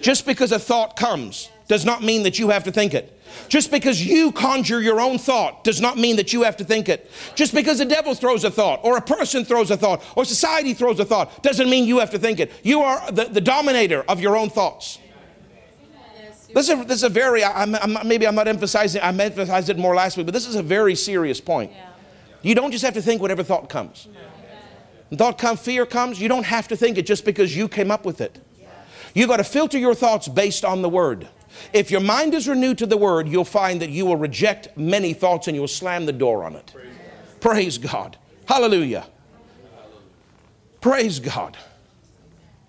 Just 0.00 0.26
because 0.26 0.52
a 0.52 0.58
thought 0.58 0.96
comes 0.96 1.48
does 1.68 1.84
not 1.84 2.02
mean 2.02 2.24
that 2.24 2.38
you 2.38 2.50
have 2.50 2.64
to 2.64 2.72
think 2.72 2.92
it. 2.92 3.10
Just 3.48 3.70
because 3.70 4.04
you 4.04 4.32
conjure 4.32 4.80
your 4.80 5.00
own 5.00 5.18
thought 5.18 5.64
does 5.64 5.80
not 5.80 5.96
mean 5.96 6.16
that 6.16 6.32
you 6.32 6.42
have 6.42 6.56
to 6.58 6.64
think 6.64 6.88
it. 6.88 7.10
Just 7.34 7.54
because 7.54 7.78
the 7.78 7.84
devil 7.84 8.14
throws 8.14 8.44
a 8.44 8.50
thought, 8.50 8.80
or 8.82 8.96
a 8.96 9.00
person 9.00 9.44
throws 9.44 9.70
a 9.70 9.76
thought, 9.76 10.02
or 10.16 10.24
society 10.24 10.74
throws 10.74 11.00
a 11.00 11.04
thought, 11.04 11.42
doesn't 11.42 11.68
mean 11.68 11.84
you 11.84 11.98
have 11.98 12.10
to 12.10 12.18
think 12.18 12.38
it. 12.38 12.52
You 12.62 12.80
are 12.80 13.10
the, 13.10 13.24
the 13.24 13.40
dominator 13.40 14.02
of 14.08 14.20
your 14.20 14.36
own 14.36 14.50
thoughts. 14.50 14.98
This 16.54 16.68
is 16.68 16.80
a, 16.80 16.84
this 16.84 16.96
is 16.98 17.02
a 17.02 17.08
very, 17.08 17.42
I'm, 17.44 17.74
I'm, 17.74 18.06
maybe 18.06 18.26
I'm 18.26 18.34
not 18.34 18.46
emphasizing, 18.46 19.02
I 19.02 19.08
emphasized 19.08 19.68
it 19.70 19.76
more 19.76 19.94
last 19.94 20.16
week, 20.16 20.26
but 20.26 20.32
this 20.32 20.46
is 20.46 20.54
a 20.54 20.62
very 20.62 20.94
serious 20.94 21.40
point. 21.40 21.72
Yeah. 21.72 21.88
You 22.42 22.54
don't 22.54 22.70
just 22.70 22.84
have 22.84 22.94
to 22.94 23.02
think 23.02 23.20
whatever 23.20 23.42
thought 23.42 23.68
comes. 23.68 24.06
No. 25.10 25.16
Thought 25.16 25.38
comes, 25.38 25.60
fear 25.60 25.84
comes, 25.84 26.20
you 26.20 26.28
don't 26.28 26.46
have 26.46 26.68
to 26.68 26.76
think 26.76 26.96
it 26.96 27.06
just 27.06 27.24
because 27.24 27.56
you 27.56 27.68
came 27.68 27.90
up 27.90 28.04
with 28.04 28.20
it. 28.20 28.40
Yeah. 28.58 28.68
You've 29.14 29.28
got 29.28 29.38
to 29.38 29.44
filter 29.44 29.78
your 29.78 29.94
thoughts 29.94 30.28
based 30.28 30.64
on 30.64 30.82
the 30.82 30.88
Word. 30.88 31.28
If 31.72 31.90
your 31.90 32.00
mind 32.00 32.34
is 32.34 32.48
renewed 32.48 32.78
to 32.78 32.86
the 32.86 32.96
Word, 32.96 33.28
you'll 33.28 33.44
find 33.44 33.80
that 33.82 33.90
you 33.90 34.06
will 34.06 34.16
reject 34.16 34.76
many 34.76 35.12
thoughts 35.12 35.48
and 35.48 35.56
you'll 35.56 35.68
slam 35.68 36.06
the 36.06 36.12
door 36.12 36.44
on 36.44 36.56
it. 36.56 36.72
Praise, 36.72 36.94
Praise 37.40 37.78
God. 37.78 38.16
Hallelujah. 38.46 39.06
Praise 40.80 41.18
God. 41.18 41.56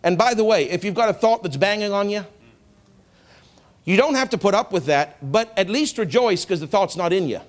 And 0.04 0.18
by 0.18 0.34
the 0.34 0.44
way, 0.44 0.70
if 0.70 0.84
you've 0.84 0.96
got 0.96 1.10
a 1.10 1.14
thought 1.14 1.44
that's 1.44 1.58
banging 1.58 1.92
on 1.92 2.10
you, 2.10 2.26
you 3.86 3.98
don't 3.98 4.16
have 4.16 4.32
to 4.32 4.38
put 4.38 4.54
up 4.54 4.72
with 4.72 4.88
that, 4.88 5.32
but 5.32 5.54
at 5.58 5.70
least 5.70 5.98
rejoice 5.98 6.44
because 6.44 6.60
the 6.60 6.68
thought's 6.68 6.98
not 6.98 7.14
in 7.14 7.30
you. 7.30 7.40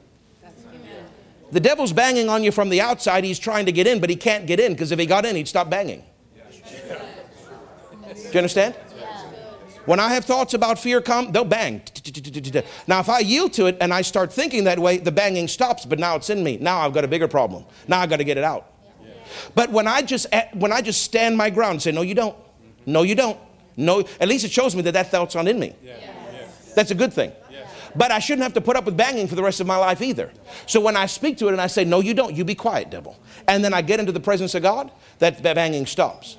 The 1.51 1.61
devil's 1.61 1.93
banging 1.93 2.29
on 2.29 2.43
you 2.43 2.53
from 2.53 2.69
the 2.69 2.81
outside. 2.81 3.25
He's 3.25 3.39
trying 3.39 3.67
to 3.67 3.73
get 3.73 3.87
in, 3.87 4.01
but 4.01 4.11
he 4.11 4.17
can't 4.17 4.47
get 4.47 4.61
in 4.61 4.73
because 4.73 4.93
if 4.93 4.99
he 4.99 5.07
got 5.07 5.25
in, 5.25 5.37
he'd 5.37 5.49
stop 5.49 5.71
banging. 5.71 6.05
Do 8.05 8.33
you 8.33 8.39
understand? 8.39 8.75
When 9.87 10.01
I 10.01 10.09
have 10.09 10.25
thoughts 10.25 10.53
about 10.53 10.81
fear 10.81 11.01
come, 11.01 11.31
they'll 11.31 11.45
bang. 11.45 11.81
Now, 12.89 12.99
if 13.01 13.09
I 13.09 13.21
yield 13.21 13.53
to 13.55 13.67
it 13.67 13.77
and 13.81 13.95
I 13.95 14.03
start 14.03 14.33
thinking 14.33 14.65
that 14.65 14.81
way, 14.81 14.99
the 14.99 15.13
banging 15.13 15.47
stops, 15.47 15.87
but 15.87 16.01
now 16.01 16.17
it's 16.17 16.29
in 16.29 16.43
me. 16.43 16.57
Now 16.57 16.81
I've 16.81 16.93
got 16.93 17.05
a 17.05 17.09
bigger 17.09 17.29
problem. 17.29 17.65
Now 17.87 18.01
I've 18.01 18.11
got 18.11 18.17
to 18.17 18.25
get 18.25 18.37
it 18.37 18.45
out. 18.45 18.73
But 19.55 19.71
when 19.71 19.87
I 19.87 20.03
just 20.03 20.27
eh, 20.33 20.49
when 20.55 20.73
I 20.73 20.81
just 20.81 21.03
stand 21.03 21.37
my 21.37 21.51
ground 21.51 21.73
and 21.73 21.83
say, 21.83 21.93
No, 21.93 22.03
you 22.03 22.15
don't. 22.15 22.37
No, 22.85 23.03
you 23.03 23.15
don't. 23.15 23.39
No, 23.77 24.01
at 24.21 24.29
least 24.29 24.45
it 24.45 24.51
shows 24.51 24.75
me 24.75 24.83
that 24.83 24.93
that 24.93 25.11
thought's 25.11 25.35
not 25.35 25.47
in 25.47 25.59
me. 25.59 25.75
That's 26.77 26.91
a 26.91 26.95
good 26.95 27.13
thing. 27.13 27.33
But 27.97 28.13
I 28.13 28.19
shouldn't 28.19 28.43
have 28.43 28.53
to 28.53 28.61
put 28.61 28.77
up 28.77 28.85
with 28.85 28.99
banging 28.99 29.27
for 29.27 29.35
the 29.35 29.43
rest 29.43 29.61
of 29.63 29.67
my 29.67 29.79
life 29.79 30.03
either. 30.03 30.31
So 30.67 30.79
when 30.83 30.99
I 30.99 31.07
speak 31.07 31.39
to 31.39 31.49
it 31.49 31.53
and 31.53 31.61
I 31.61 31.67
say, 31.67 31.85
No, 31.85 32.01
you 32.01 32.13
don't, 32.13 32.37
you 32.37 32.45
be 32.45 32.55
quiet, 32.55 32.91
devil. 32.91 33.19
And 33.49 33.65
then 33.65 33.73
I 33.73 33.81
get 33.81 33.99
into 33.99 34.13
the 34.13 34.21
presence 34.21 34.55
of 34.55 34.63
God, 34.63 34.91
that, 35.19 35.43
that 35.43 35.55
banging 35.55 35.87
stops. 35.87 36.37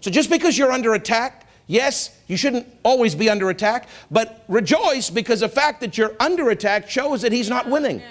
So 0.00 0.10
just 0.10 0.30
because 0.30 0.56
you're 0.56 0.72
under 0.72 0.94
attack, 0.94 1.46
yes, 1.66 2.18
you 2.26 2.38
shouldn't 2.38 2.66
always 2.82 3.14
be 3.14 3.28
under 3.28 3.50
attack, 3.50 3.86
but 4.10 4.42
rejoice 4.48 5.10
because 5.10 5.40
the 5.40 5.48
fact 5.50 5.82
that 5.82 5.98
you're 5.98 6.16
under 6.18 6.48
attack 6.48 6.88
shows 6.88 7.20
that 7.20 7.32
he's 7.32 7.50
not 7.50 7.68
winning. 7.68 7.98
Do 7.98 8.04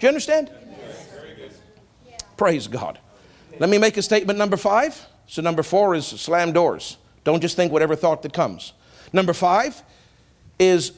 you 0.00 0.08
understand? 0.08 0.50
Praise 2.38 2.66
God. 2.66 2.98
Let 3.58 3.68
me 3.68 3.76
make 3.76 3.98
a 3.98 4.02
statement 4.02 4.38
number 4.38 4.56
five. 4.56 5.06
So, 5.26 5.42
number 5.42 5.62
four 5.62 5.94
is 5.94 6.06
slam 6.06 6.52
doors. 6.52 6.96
Don't 7.24 7.40
just 7.40 7.54
think 7.54 7.70
whatever 7.70 7.94
thought 7.94 8.22
that 8.22 8.32
comes. 8.32 8.72
Number 9.12 9.32
five 9.32 9.82
is 10.58 10.92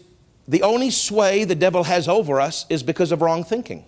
the 0.46 0.62
only 0.62 0.90
sway 0.90 1.44
the 1.44 1.54
devil 1.54 1.84
has 1.84 2.08
over 2.08 2.40
us 2.40 2.66
is 2.68 2.82
because 2.82 3.12
of 3.12 3.22
wrong 3.22 3.44
thinking. 3.44 3.84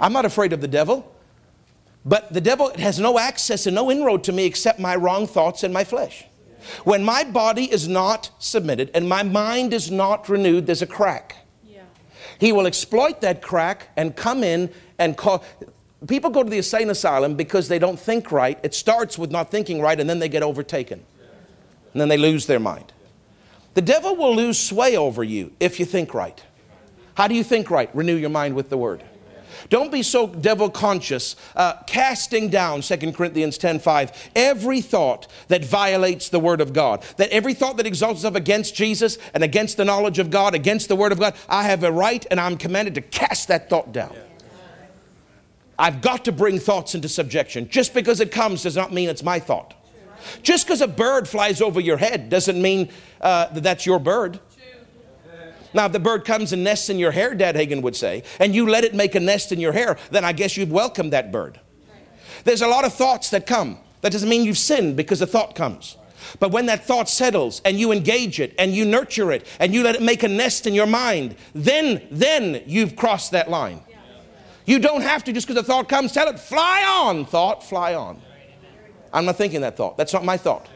I'm 0.00 0.12
not 0.12 0.24
afraid 0.24 0.52
of 0.52 0.60
the 0.60 0.68
devil, 0.68 1.14
but 2.04 2.32
the 2.32 2.40
devil 2.40 2.72
has 2.76 2.98
no 2.98 3.18
access 3.18 3.66
and 3.66 3.74
no 3.74 3.90
inroad 3.90 4.24
to 4.24 4.32
me 4.32 4.44
except 4.44 4.80
my 4.80 4.96
wrong 4.96 5.26
thoughts 5.26 5.62
and 5.62 5.72
my 5.72 5.84
flesh. 5.84 6.24
When 6.84 7.04
my 7.04 7.24
body 7.24 7.70
is 7.70 7.88
not 7.88 8.30
submitted 8.38 8.90
and 8.94 9.08
my 9.08 9.22
mind 9.22 9.72
is 9.72 9.90
not 9.90 10.28
renewed, 10.28 10.66
there's 10.66 10.82
a 10.82 10.86
crack. 10.86 11.36
He 12.38 12.50
will 12.50 12.66
exploit 12.66 13.20
that 13.20 13.40
crack 13.40 13.90
and 13.96 14.16
come 14.16 14.42
in 14.42 14.70
and 14.98 15.16
call. 15.16 15.44
People 16.08 16.30
go 16.30 16.42
to 16.42 16.50
the 16.50 16.56
insane 16.56 16.90
asylum 16.90 17.36
because 17.36 17.68
they 17.68 17.78
don't 17.78 17.98
think 17.98 18.32
right. 18.32 18.58
It 18.64 18.74
starts 18.74 19.16
with 19.16 19.30
not 19.30 19.52
thinking 19.52 19.80
right 19.80 19.98
and 19.98 20.10
then 20.10 20.18
they 20.18 20.28
get 20.28 20.42
overtaken. 20.42 21.04
And 21.92 22.00
then 22.00 22.08
they 22.08 22.16
lose 22.16 22.46
their 22.46 22.58
mind. 22.58 22.92
The 23.74 23.82
devil 23.82 24.16
will 24.16 24.34
lose 24.34 24.58
sway 24.58 24.96
over 24.96 25.24
you 25.24 25.52
if 25.60 25.80
you 25.80 25.86
think 25.86 26.14
right. 26.14 26.42
How 27.14 27.28
do 27.28 27.34
you 27.34 27.44
think 27.44 27.70
right? 27.70 27.94
Renew 27.94 28.16
your 28.16 28.30
mind 28.30 28.54
with 28.54 28.68
the 28.68 28.78
word. 28.78 29.02
Don't 29.68 29.92
be 29.92 30.02
so 30.02 30.26
devil 30.26 30.70
conscious, 30.70 31.36
uh, 31.56 31.74
casting 31.86 32.48
down, 32.48 32.80
2 32.80 33.12
Corinthians 33.12 33.58
10 33.58 33.78
5, 33.78 34.30
every 34.34 34.80
thought 34.80 35.28
that 35.48 35.64
violates 35.64 36.28
the 36.28 36.40
Word 36.40 36.60
of 36.60 36.72
God. 36.72 37.02
That 37.16 37.30
every 37.30 37.54
thought 37.54 37.76
that 37.76 37.86
exalts 37.86 38.20
itself 38.20 38.34
against 38.34 38.74
Jesus 38.74 39.18
and 39.34 39.44
against 39.44 39.76
the 39.76 39.84
knowledge 39.84 40.18
of 40.18 40.30
God, 40.30 40.54
against 40.54 40.88
the 40.88 40.96
Word 40.96 41.12
of 41.12 41.20
God, 41.20 41.34
I 41.48 41.64
have 41.64 41.84
a 41.84 41.92
right 41.92 42.24
and 42.30 42.40
I'm 42.40 42.56
commanded 42.56 42.94
to 42.96 43.02
cast 43.02 43.48
that 43.48 43.70
thought 43.70 43.92
down. 43.92 44.14
I've 45.78 46.00
got 46.00 46.24
to 46.26 46.32
bring 46.32 46.58
thoughts 46.58 46.94
into 46.94 47.08
subjection. 47.08 47.68
Just 47.68 47.94
because 47.94 48.20
it 48.20 48.30
comes 48.30 48.62
does 48.62 48.76
not 48.76 48.92
mean 48.92 49.08
it's 49.08 49.22
my 49.22 49.38
thought. 49.38 49.74
Just 50.42 50.66
because 50.66 50.80
a 50.80 50.88
bird 50.88 51.28
flies 51.28 51.60
over 51.60 51.80
your 51.80 51.96
head 51.96 52.28
doesn't 52.28 52.60
mean 52.60 52.90
uh, 53.20 53.46
that 53.48 53.62
that's 53.62 53.86
your 53.86 53.98
bird. 53.98 54.40
Now, 55.74 55.86
if 55.86 55.92
the 55.92 56.00
bird 56.00 56.24
comes 56.24 56.52
and 56.52 56.62
nests 56.62 56.90
in 56.90 56.98
your 56.98 57.12
hair, 57.12 57.34
Dad 57.34 57.56
Hagin 57.56 57.82
would 57.82 57.96
say, 57.96 58.24
and 58.38 58.54
you 58.54 58.68
let 58.68 58.84
it 58.84 58.94
make 58.94 59.14
a 59.14 59.20
nest 59.20 59.52
in 59.52 59.60
your 59.60 59.72
hair, 59.72 59.96
then 60.10 60.24
I 60.24 60.32
guess 60.32 60.56
you'd 60.56 60.70
welcome 60.70 61.10
that 61.10 61.32
bird. 61.32 61.60
There's 62.44 62.62
a 62.62 62.68
lot 62.68 62.84
of 62.84 62.92
thoughts 62.92 63.30
that 63.30 63.46
come. 63.46 63.78
That 64.02 64.12
doesn't 64.12 64.28
mean 64.28 64.44
you've 64.44 64.58
sinned 64.58 64.96
because 64.96 65.22
a 65.22 65.26
thought 65.26 65.54
comes. 65.54 65.96
But 66.38 66.50
when 66.50 66.66
that 66.66 66.84
thought 66.84 67.08
settles 67.08 67.62
and 67.64 67.78
you 67.78 67.92
engage 67.92 68.40
it 68.40 68.54
and 68.58 68.72
you 68.72 68.84
nurture 68.84 69.32
it 69.32 69.46
and 69.58 69.72
you 69.72 69.82
let 69.82 69.94
it 69.94 70.02
make 70.02 70.22
a 70.22 70.28
nest 70.28 70.66
in 70.66 70.74
your 70.74 70.86
mind, 70.86 71.36
then, 71.54 72.02
then 72.10 72.62
you've 72.66 72.96
crossed 72.96 73.32
that 73.32 73.50
line. 73.50 73.80
You 74.64 74.78
don't 74.78 75.02
have 75.02 75.24
to 75.24 75.32
just 75.32 75.46
because 75.46 75.60
a 75.60 75.66
thought 75.66 75.88
comes, 75.88 76.12
tell 76.12 76.28
it, 76.28 76.38
fly 76.38 76.84
on, 76.84 77.24
thought, 77.24 77.64
fly 77.64 77.94
on. 77.94 78.20
I'm 79.12 79.24
not 79.24 79.36
thinking 79.36 79.60
that 79.60 79.76
thought. 79.76 79.96
That's 79.96 80.12
not 80.12 80.24
my 80.24 80.36
thought. 80.36 80.68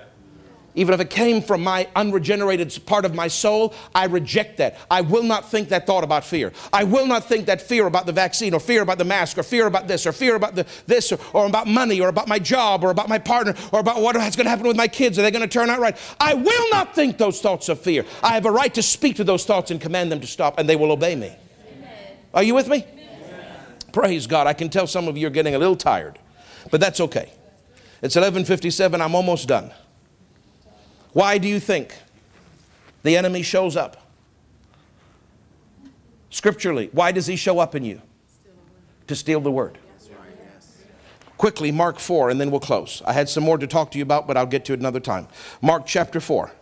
Even 0.77 0.93
if 0.93 1.01
it 1.01 1.09
came 1.09 1.41
from 1.41 1.65
my 1.65 1.89
unregenerated 1.97 2.79
part 2.85 3.07
of 3.07 3.15
my 3.15 3.29
soul, 3.29 3.73
I 3.95 4.05
reject 4.05 4.59
that. 4.59 4.77
I 4.91 5.01
will 5.01 5.23
not 5.23 5.51
think 5.51 5.71
that 5.71 5.87
thought 5.87 6.05
about 6.05 6.23
fear. 6.23 6.53
I 6.71 6.85
will 6.85 7.07
not 7.07 7.25
think 7.25 7.47
that 7.47 7.63
fear 7.63 7.87
about 7.87 8.05
the 8.05 8.13
vaccine 8.13 8.53
or 8.53 8.61
fear 8.61 8.83
about 8.83 8.99
the 8.99 9.05
mask 9.05 9.39
or 9.39 9.43
fear 9.43 9.67
about 9.67 9.89
this 9.89 10.07
or 10.07 10.13
fear 10.13 10.35
about 10.35 10.55
the, 10.55 10.67
this 10.87 11.13
or, 11.13 11.19
or 11.33 11.47
about 11.47 11.67
money 11.67 11.99
or 11.99 12.09
about 12.09 12.29
my 12.29 12.39
job 12.39 12.85
or 12.85 12.91
about 12.91 13.09
my 13.09 13.19
partner 13.19 13.55
or 13.73 13.81
about 13.81 14.03
what's 14.03 14.37
going 14.37 14.45
to 14.45 14.51
happen 14.51 14.67
with 14.67 14.77
my 14.77 14.87
kids. 14.87 15.19
Are 15.19 15.23
they 15.23 15.31
going 15.31 15.41
to 15.41 15.49
turn 15.49 15.71
out 15.71 15.81
right? 15.81 15.97
I 16.21 16.35
will 16.35 16.71
not 16.71 16.95
think 16.95 17.17
those 17.17 17.41
thoughts 17.41 17.71
of 17.71 17.81
fear. 17.81 18.05
I 18.23 18.35
have 18.35 18.45
a 18.45 18.53
right 18.53 18.73
to 18.75 18.83
speak 18.83 19.17
to 19.17 19.25
those 19.25 19.47
thoughts 19.47 19.71
and 19.71 19.81
command 19.81 20.13
them 20.13 20.21
to 20.21 20.27
stop 20.27 20.59
and 20.59 20.69
they 20.69 20.77
will 20.77 20.93
obey 20.93 21.17
me. 21.17 21.35
Amen. 21.75 22.17
Are 22.35 22.43
you 22.43 22.55
with 22.55 22.69
me? 22.69 22.85
Praise 23.95 24.27
God. 24.27 24.47
I 24.47 24.53
can 24.53 24.69
tell 24.69 24.87
some 24.87 25.09
of 25.09 25.17
you 25.17 25.27
are 25.27 25.31
getting 25.31 25.55
a 25.55 25.59
little 25.59 25.75
tired, 25.75 26.19
but 26.71 26.83
that's 26.83 27.01
okay. 27.01 27.33
It's 28.07 28.15
11:57. 28.15 29.01
I'm 29.01 29.17
almost 29.17 29.49
done. 29.49 29.73
Why 31.13 31.39
do 31.39 31.49
you 31.49 31.59
think 31.59 31.93
the 33.03 33.17
enemy 33.17 33.43
shows 33.43 33.77
up? 33.77 33.97
Scripturally, 36.31 36.89
why 36.93 37.11
does 37.11 37.27
he 37.27 37.35
show 37.35 37.59
up 37.59 37.75
in 37.75 37.85
you? 37.85 38.01
To 39.09 39.17
steal 39.17 39.41
the 39.41 39.51
word. 39.51 39.79
Quickly, 41.37 41.73
Mark 41.73 41.99
4, 41.99 42.31
and 42.31 42.41
then 42.41 42.53
we'll 42.53 42.61
close. 42.61 43.03
I 43.05 43.13
had 43.13 43.29
some 43.29 43.43
more 43.43 43.59
to 43.59 43.67
talk 43.67 43.91
to 43.91 43.99
you 43.99 44.03
about, 44.05 44.29
but 44.29 44.37
I'll 44.37 44.47
get 44.47 44.65
to 44.67 44.73
it 44.73 44.79
another 44.79 45.01
time. 45.01 45.27
Mark 45.61 45.85
chapter 45.85 46.21
4. 46.21 46.53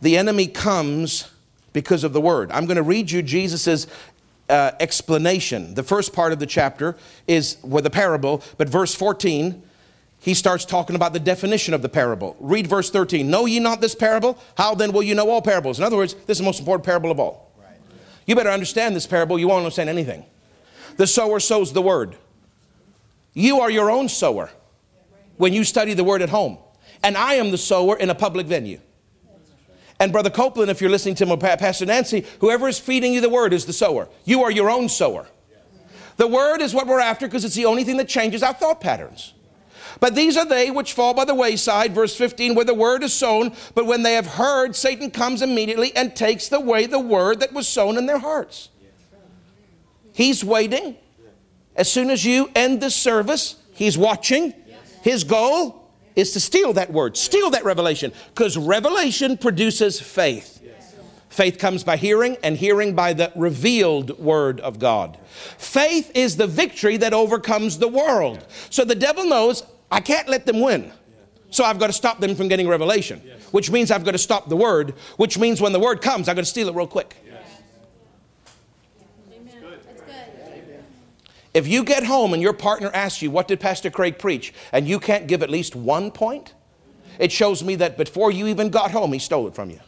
The 0.00 0.16
enemy 0.16 0.46
comes 0.46 1.28
because 1.72 2.04
of 2.04 2.12
the 2.12 2.20
word. 2.20 2.52
I'm 2.52 2.66
going 2.66 2.76
to 2.76 2.82
read 2.84 3.10
you 3.10 3.22
Jesus' 3.22 3.88
uh, 4.48 4.72
explanation. 4.80 5.74
The 5.74 5.82
first 5.82 6.12
part 6.12 6.32
of 6.32 6.38
the 6.38 6.46
chapter 6.46 6.96
is 7.26 7.56
with 7.62 7.84
the 7.84 7.90
parable, 7.90 8.42
but 8.58 8.68
verse 8.68 8.94
14, 8.94 9.62
he 10.20 10.34
starts 10.34 10.64
talking 10.64 10.96
about 10.96 11.12
the 11.12 11.20
definition 11.20 11.74
of 11.74 11.82
the 11.82 11.88
parable. 11.88 12.36
Read 12.40 12.66
verse 12.66 12.90
13. 12.90 13.28
Know 13.28 13.46
ye 13.46 13.58
not 13.60 13.80
this 13.80 13.94
parable? 13.94 14.38
How 14.56 14.74
then 14.74 14.92
will 14.92 15.02
you 15.02 15.14
know 15.14 15.30
all 15.30 15.42
parables? 15.42 15.78
In 15.78 15.84
other 15.84 15.96
words, 15.96 16.14
this 16.26 16.36
is 16.36 16.38
the 16.38 16.44
most 16.44 16.60
important 16.60 16.84
parable 16.84 17.10
of 17.10 17.20
all. 17.20 17.52
Right. 17.58 17.76
You 18.26 18.34
better 18.34 18.50
understand 18.50 18.96
this 18.96 19.06
parable, 19.06 19.38
you 19.38 19.48
won't 19.48 19.58
understand 19.64 19.90
anything. 19.90 20.24
The 20.96 21.06
sower 21.06 21.40
sows 21.40 21.72
the 21.72 21.82
word. 21.82 22.16
You 23.34 23.60
are 23.60 23.70
your 23.70 23.90
own 23.90 24.08
sower 24.08 24.50
when 25.36 25.52
you 25.52 25.64
study 25.64 25.94
the 25.94 26.04
word 26.04 26.22
at 26.22 26.28
home. 26.28 26.58
And 27.02 27.16
I 27.16 27.34
am 27.34 27.50
the 27.50 27.58
sower 27.58 27.96
in 27.96 28.08
a 28.08 28.14
public 28.14 28.46
venue. 28.46 28.80
And 30.04 30.12
Brother 30.12 30.28
Copeland, 30.28 30.70
if 30.70 30.82
you're 30.82 30.90
listening 30.90 31.14
to 31.14 31.24
him, 31.24 31.38
Pastor 31.38 31.86
Nancy, 31.86 32.26
whoever 32.40 32.68
is 32.68 32.78
feeding 32.78 33.14
you 33.14 33.22
the 33.22 33.30
word 33.30 33.54
is 33.54 33.64
the 33.64 33.72
sower. 33.72 34.06
You 34.26 34.42
are 34.42 34.50
your 34.50 34.68
own 34.68 34.90
sower. 34.90 35.26
The 36.18 36.26
word 36.26 36.60
is 36.60 36.74
what 36.74 36.86
we're 36.86 37.00
after 37.00 37.26
because 37.26 37.42
it's 37.42 37.54
the 37.54 37.64
only 37.64 37.84
thing 37.84 37.96
that 37.96 38.06
changes 38.06 38.42
our 38.42 38.52
thought 38.52 38.82
patterns. 38.82 39.32
But 40.00 40.14
these 40.14 40.36
are 40.36 40.44
they 40.44 40.70
which 40.70 40.92
fall 40.92 41.14
by 41.14 41.24
the 41.24 41.34
wayside, 41.34 41.94
verse 41.94 42.14
15, 42.14 42.54
where 42.54 42.66
the 42.66 42.74
word 42.74 43.02
is 43.02 43.14
sown, 43.14 43.54
but 43.74 43.86
when 43.86 44.02
they 44.02 44.12
have 44.12 44.26
heard, 44.26 44.76
Satan 44.76 45.10
comes 45.10 45.40
immediately 45.40 45.96
and 45.96 46.14
takes 46.14 46.52
away 46.52 46.84
the 46.84 47.00
word 47.00 47.40
that 47.40 47.54
was 47.54 47.66
sown 47.66 47.96
in 47.96 48.04
their 48.04 48.18
hearts. 48.18 48.68
He's 50.12 50.44
waiting. 50.44 50.98
As 51.76 51.90
soon 51.90 52.10
as 52.10 52.26
you 52.26 52.50
end 52.54 52.82
this 52.82 52.94
service, 52.94 53.56
he's 53.72 53.96
watching. 53.96 54.52
His 55.00 55.24
goal 55.24 55.83
is 56.16 56.32
to 56.32 56.40
steal 56.40 56.72
that 56.74 56.92
word, 56.92 57.16
steal 57.16 57.50
that 57.50 57.64
revelation, 57.64 58.12
because 58.28 58.56
revelation 58.56 59.36
produces 59.36 60.00
faith. 60.00 60.60
Faith 61.28 61.58
comes 61.58 61.82
by 61.82 61.96
hearing, 61.96 62.36
and 62.44 62.56
hearing 62.56 62.94
by 62.94 63.12
the 63.12 63.32
revealed 63.34 64.16
word 64.20 64.60
of 64.60 64.78
God. 64.78 65.18
Faith 65.58 66.12
is 66.14 66.36
the 66.36 66.46
victory 66.46 66.96
that 66.96 67.12
overcomes 67.12 67.78
the 67.78 67.88
world. 67.88 68.46
So 68.70 68.84
the 68.84 68.94
devil 68.94 69.24
knows 69.24 69.64
I 69.90 70.00
can't 70.00 70.28
let 70.28 70.46
them 70.46 70.60
win. 70.60 70.92
So 71.50 71.64
I've 71.64 71.78
got 71.78 71.88
to 71.88 71.92
stop 71.92 72.20
them 72.20 72.34
from 72.34 72.48
getting 72.48 72.68
revelation, 72.68 73.20
which 73.50 73.70
means 73.70 73.90
I've 73.90 74.04
got 74.04 74.12
to 74.12 74.18
stop 74.18 74.48
the 74.48 74.56
word, 74.56 74.94
which 75.16 75.38
means 75.38 75.60
when 75.60 75.72
the 75.72 75.80
word 75.80 76.02
comes, 76.02 76.28
I've 76.28 76.36
got 76.36 76.42
to 76.42 76.50
steal 76.50 76.68
it 76.68 76.74
real 76.74 76.86
quick. 76.86 77.16
If 81.54 81.68
you 81.68 81.84
get 81.84 82.04
home 82.04 82.34
and 82.34 82.42
your 82.42 82.52
partner 82.52 82.90
asks 82.92 83.22
you, 83.22 83.30
What 83.30 83.48
did 83.48 83.60
Pastor 83.60 83.90
Craig 83.90 84.18
preach? 84.18 84.52
and 84.72 84.86
you 84.88 84.98
can't 84.98 85.26
give 85.26 85.42
at 85.42 85.50
least 85.50 85.76
one 85.76 86.10
point, 86.10 86.52
it 87.18 87.30
shows 87.30 87.62
me 87.62 87.76
that 87.76 87.96
before 87.96 88.32
you 88.32 88.48
even 88.48 88.70
got 88.70 88.90
home, 88.90 89.12
he 89.12 89.20
stole 89.20 89.46
it 89.46 89.54
from 89.54 89.70
you. 89.70 89.80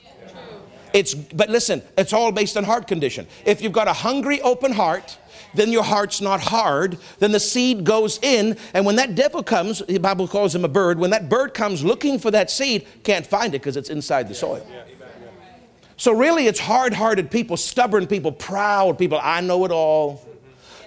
It's, 0.92 1.12
but 1.12 1.50
listen, 1.50 1.82
it's 1.98 2.12
all 2.12 2.32
based 2.32 2.56
on 2.56 2.64
heart 2.64 2.86
condition. 2.86 3.26
If 3.44 3.60
you've 3.60 3.72
got 3.72 3.88
a 3.88 3.92
hungry, 3.92 4.40
open 4.40 4.72
heart, 4.72 5.18
then 5.52 5.70
your 5.70 5.82
heart's 5.82 6.20
not 6.20 6.40
hard. 6.40 6.98
Then 7.18 7.32
the 7.32 7.40
seed 7.40 7.84
goes 7.84 8.18
in, 8.22 8.56
and 8.72 8.86
when 8.86 8.96
that 8.96 9.14
devil 9.14 9.42
comes, 9.42 9.80
the 9.80 9.98
Bible 9.98 10.26
calls 10.26 10.54
him 10.54 10.64
a 10.64 10.68
bird. 10.68 10.98
When 10.98 11.10
that 11.10 11.28
bird 11.28 11.52
comes 11.52 11.84
looking 11.84 12.18
for 12.18 12.30
that 12.30 12.50
seed, 12.50 12.86
can't 13.02 13.26
find 13.26 13.54
it 13.54 13.58
because 13.58 13.76
it's 13.76 13.90
inside 13.90 14.28
the 14.28 14.34
soil. 14.34 14.66
So 15.98 16.12
really, 16.12 16.46
it's 16.46 16.60
hard-hearted 16.60 17.30
people, 17.30 17.56
stubborn 17.56 18.06
people, 18.06 18.32
proud 18.32 18.98
people. 18.98 19.18
I 19.22 19.40
know 19.40 19.64
it 19.64 19.70
all. 19.70 20.25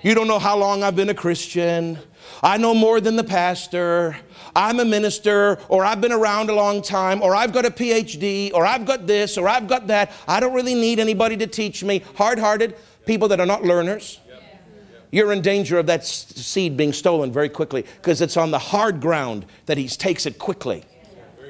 You 0.01 0.15
don't 0.15 0.27
know 0.27 0.39
how 0.39 0.57
long 0.57 0.81
I've 0.81 0.95
been 0.95 1.09
a 1.09 1.13
Christian. 1.13 1.99
I 2.41 2.57
know 2.57 2.73
more 2.73 3.01
than 3.01 3.17
the 3.17 3.23
pastor. 3.23 4.15
I'm 4.55 4.79
a 4.79 4.85
minister, 4.85 5.57
or 5.67 5.83
I've 5.83 5.99
been 5.99 6.13
around 6.13 6.49
a 6.49 6.53
long 6.53 6.81
time, 6.81 7.21
or 7.21 7.35
I've 7.35 7.51
got 7.51 7.65
a 7.65 7.71
PhD, 7.71 8.53
or 8.53 8.65
I've 8.65 8.85
got 8.85 9.07
this, 9.07 9.37
or 9.37 9.49
I've 9.49 9.67
got 9.67 9.87
that. 9.87 10.13
I 10.25 10.39
don't 10.39 10.53
really 10.53 10.73
need 10.73 10.99
anybody 10.99 11.35
to 11.37 11.47
teach 11.47 11.83
me. 11.83 12.01
Hard 12.15 12.39
hearted 12.39 12.77
people 13.05 13.27
that 13.27 13.41
are 13.41 13.45
not 13.45 13.63
learners. 13.63 14.21
You're 15.11 15.33
in 15.33 15.41
danger 15.41 15.77
of 15.79 15.87
that 15.87 16.05
seed 16.05 16.77
being 16.77 16.93
stolen 16.93 17.31
very 17.31 17.49
quickly 17.49 17.81
because 17.97 18.21
it's 18.21 18.37
on 18.37 18.51
the 18.51 18.59
hard 18.59 19.01
ground 19.01 19.45
that 19.65 19.77
he 19.77 19.87
takes 19.87 20.25
it 20.25 20.39
quickly. 20.39 20.83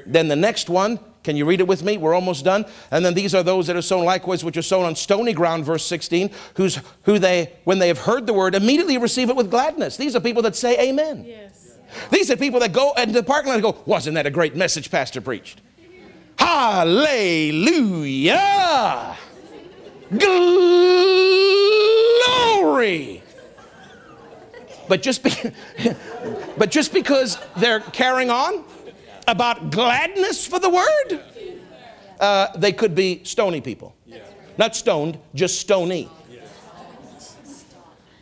Then 0.07 0.27
the 0.27 0.35
next 0.35 0.69
one, 0.69 0.99
can 1.23 1.35
you 1.35 1.45
read 1.45 1.59
it 1.59 1.67
with 1.67 1.83
me? 1.83 1.97
We're 1.97 2.13
almost 2.13 2.45
done. 2.45 2.65
And 2.91 3.03
then 3.03 3.13
these 3.13 3.35
are 3.35 3.43
those 3.43 3.67
that 3.67 3.75
are 3.75 3.81
sown 3.81 4.05
likewise, 4.05 4.43
which 4.43 4.55
are 4.57 4.61
sown 4.61 4.85
on 4.85 4.95
stony 4.95 5.33
ground, 5.33 5.65
verse 5.65 5.85
16, 5.85 6.31
who's, 6.55 6.79
who 7.03 7.19
they, 7.19 7.53
when 7.65 7.79
they 7.79 7.89
have 7.89 7.99
heard 7.99 8.25
the 8.25 8.33
word, 8.33 8.55
immediately 8.55 8.97
receive 8.97 9.29
it 9.29 9.35
with 9.35 9.51
gladness. 9.51 9.97
These 9.97 10.15
are 10.15 10.21
people 10.21 10.41
that 10.43 10.55
say 10.55 10.89
amen. 10.89 11.25
Yes. 11.27 11.77
These 12.11 12.31
are 12.31 12.37
people 12.37 12.59
that 12.61 12.71
go 12.71 12.93
into 12.93 13.13
the 13.13 13.23
parking 13.23 13.49
lot 13.49 13.55
and 13.55 13.63
go, 13.63 13.77
Wasn't 13.85 14.15
that 14.15 14.25
a 14.25 14.31
great 14.31 14.55
message 14.55 14.89
Pastor 14.91 15.19
preached? 15.21 15.61
Hallelujah! 16.37 17.57
Glory! 20.17 20.39
But 24.87 25.01
just, 25.03 25.21
be, 25.23 25.31
but 26.57 26.71
just 26.71 26.93
because 26.93 27.37
they're 27.57 27.81
carrying 27.81 28.29
on, 28.29 28.63
about 29.29 29.71
gladness 29.71 30.45
for 30.45 30.59
the 30.59 30.69
word, 30.69 31.21
uh, 32.19 32.47
they 32.57 32.73
could 32.73 32.95
be 32.95 33.23
stony 33.23 33.61
people. 33.61 33.95
Not 34.57 34.75
stoned, 34.75 35.17
just 35.33 35.59
stony. 35.59 36.09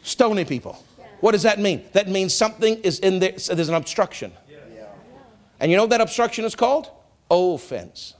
Stony 0.04 0.46
people. 0.46 0.84
What 1.20 1.32
does 1.32 1.44
that 1.44 1.60
mean? 1.60 1.84
That 1.94 2.08
means 2.08 2.34
something 2.34 2.78
is 2.82 3.00
in 3.00 3.20
there, 3.20 3.40
so 3.40 3.56
there's 3.56 3.70
an 3.70 3.76
obstruction. 3.76 4.32
And 5.60 5.72
you 5.72 5.78
know 5.78 5.84
what 5.84 5.90
that 5.90 6.02
obstruction 6.02 6.46
is 6.46 6.54
called? 6.56 6.92
Offense. 7.32 8.14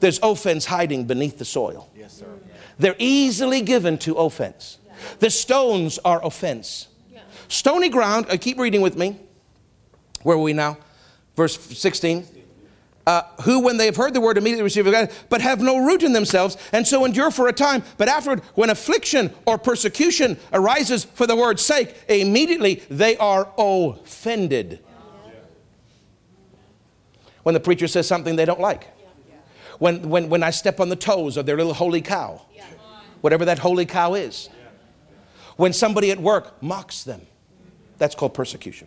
There's 0.00 0.18
offense 0.22 0.66
hiding 0.66 1.06
beneath 1.06 1.38
the 1.38 1.44
soil. 1.44 1.88
Yes, 1.96 2.18
sir. 2.18 2.26
They're 2.78 2.96
easily 2.98 3.62
given 3.62 3.96
to 3.98 4.14
offense. 4.14 4.78
The 5.20 5.30
stones 5.30 5.98
are 6.04 6.24
offense. 6.24 6.88
Stony 7.48 7.88
ground, 7.88 8.26
uh, 8.28 8.36
keep 8.38 8.58
reading 8.58 8.80
with 8.80 8.96
me. 8.96 9.18
Where 10.22 10.36
are 10.36 10.40
we 10.40 10.52
now? 10.52 10.78
Verse 11.36 11.58
16. 11.58 12.26
Uh, 13.04 13.22
who, 13.42 13.60
when 13.60 13.78
they 13.78 13.86
have 13.86 13.96
heard 13.96 14.14
the 14.14 14.20
word, 14.20 14.38
immediately 14.38 14.62
receive 14.62 14.84
God, 14.84 15.10
but 15.28 15.40
have 15.40 15.60
no 15.60 15.84
root 15.84 16.04
in 16.04 16.12
themselves, 16.12 16.56
and 16.70 16.86
so 16.86 17.04
endure 17.04 17.32
for 17.32 17.48
a 17.48 17.52
time. 17.52 17.82
But 17.98 18.06
afterward, 18.06 18.40
when 18.54 18.70
affliction 18.70 19.32
or 19.44 19.58
persecution 19.58 20.38
arises 20.52 21.02
for 21.04 21.26
the 21.26 21.34
word's 21.34 21.64
sake, 21.64 21.96
immediately 22.08 22.82
they 22.88 23.16
are 23.16 23.48
offended. 23.58 24.84
When 27.42 27.54
the 27.54 27.60
preacher 27.60 27.88
says 27.88 28.06
something 28.06 28.36
they 28.36 28.44
don't 28.44 28.60
like. 28.60 28.86
When, 29.80 30.08
when, 30.08 30.28
when 30.28 30.44
I 30.44 30.50
step 30.50 30.78
on 30.78 30.88
the 30.88 30.94
toes 30.94 31.36
of 31.36 31.44
their 31.44 31.56
little 31.56 31.74
holy 31.74 32.02
cow, 32.02 32.42
whatever 33.20 33.44
that 33.46 33.58
holy 33.58 33.84
cow 33.84 34.14
is. 34.14 34.48
When 35.56 35.72
somebody 35.72 36.12
at 36.12 36.20
work 36.20 36.62
mocks 36.62 37.02
them, 37.02 37.26
that's 37.98 38.14
called 38.14 38.32
persecution. 38.34 38.86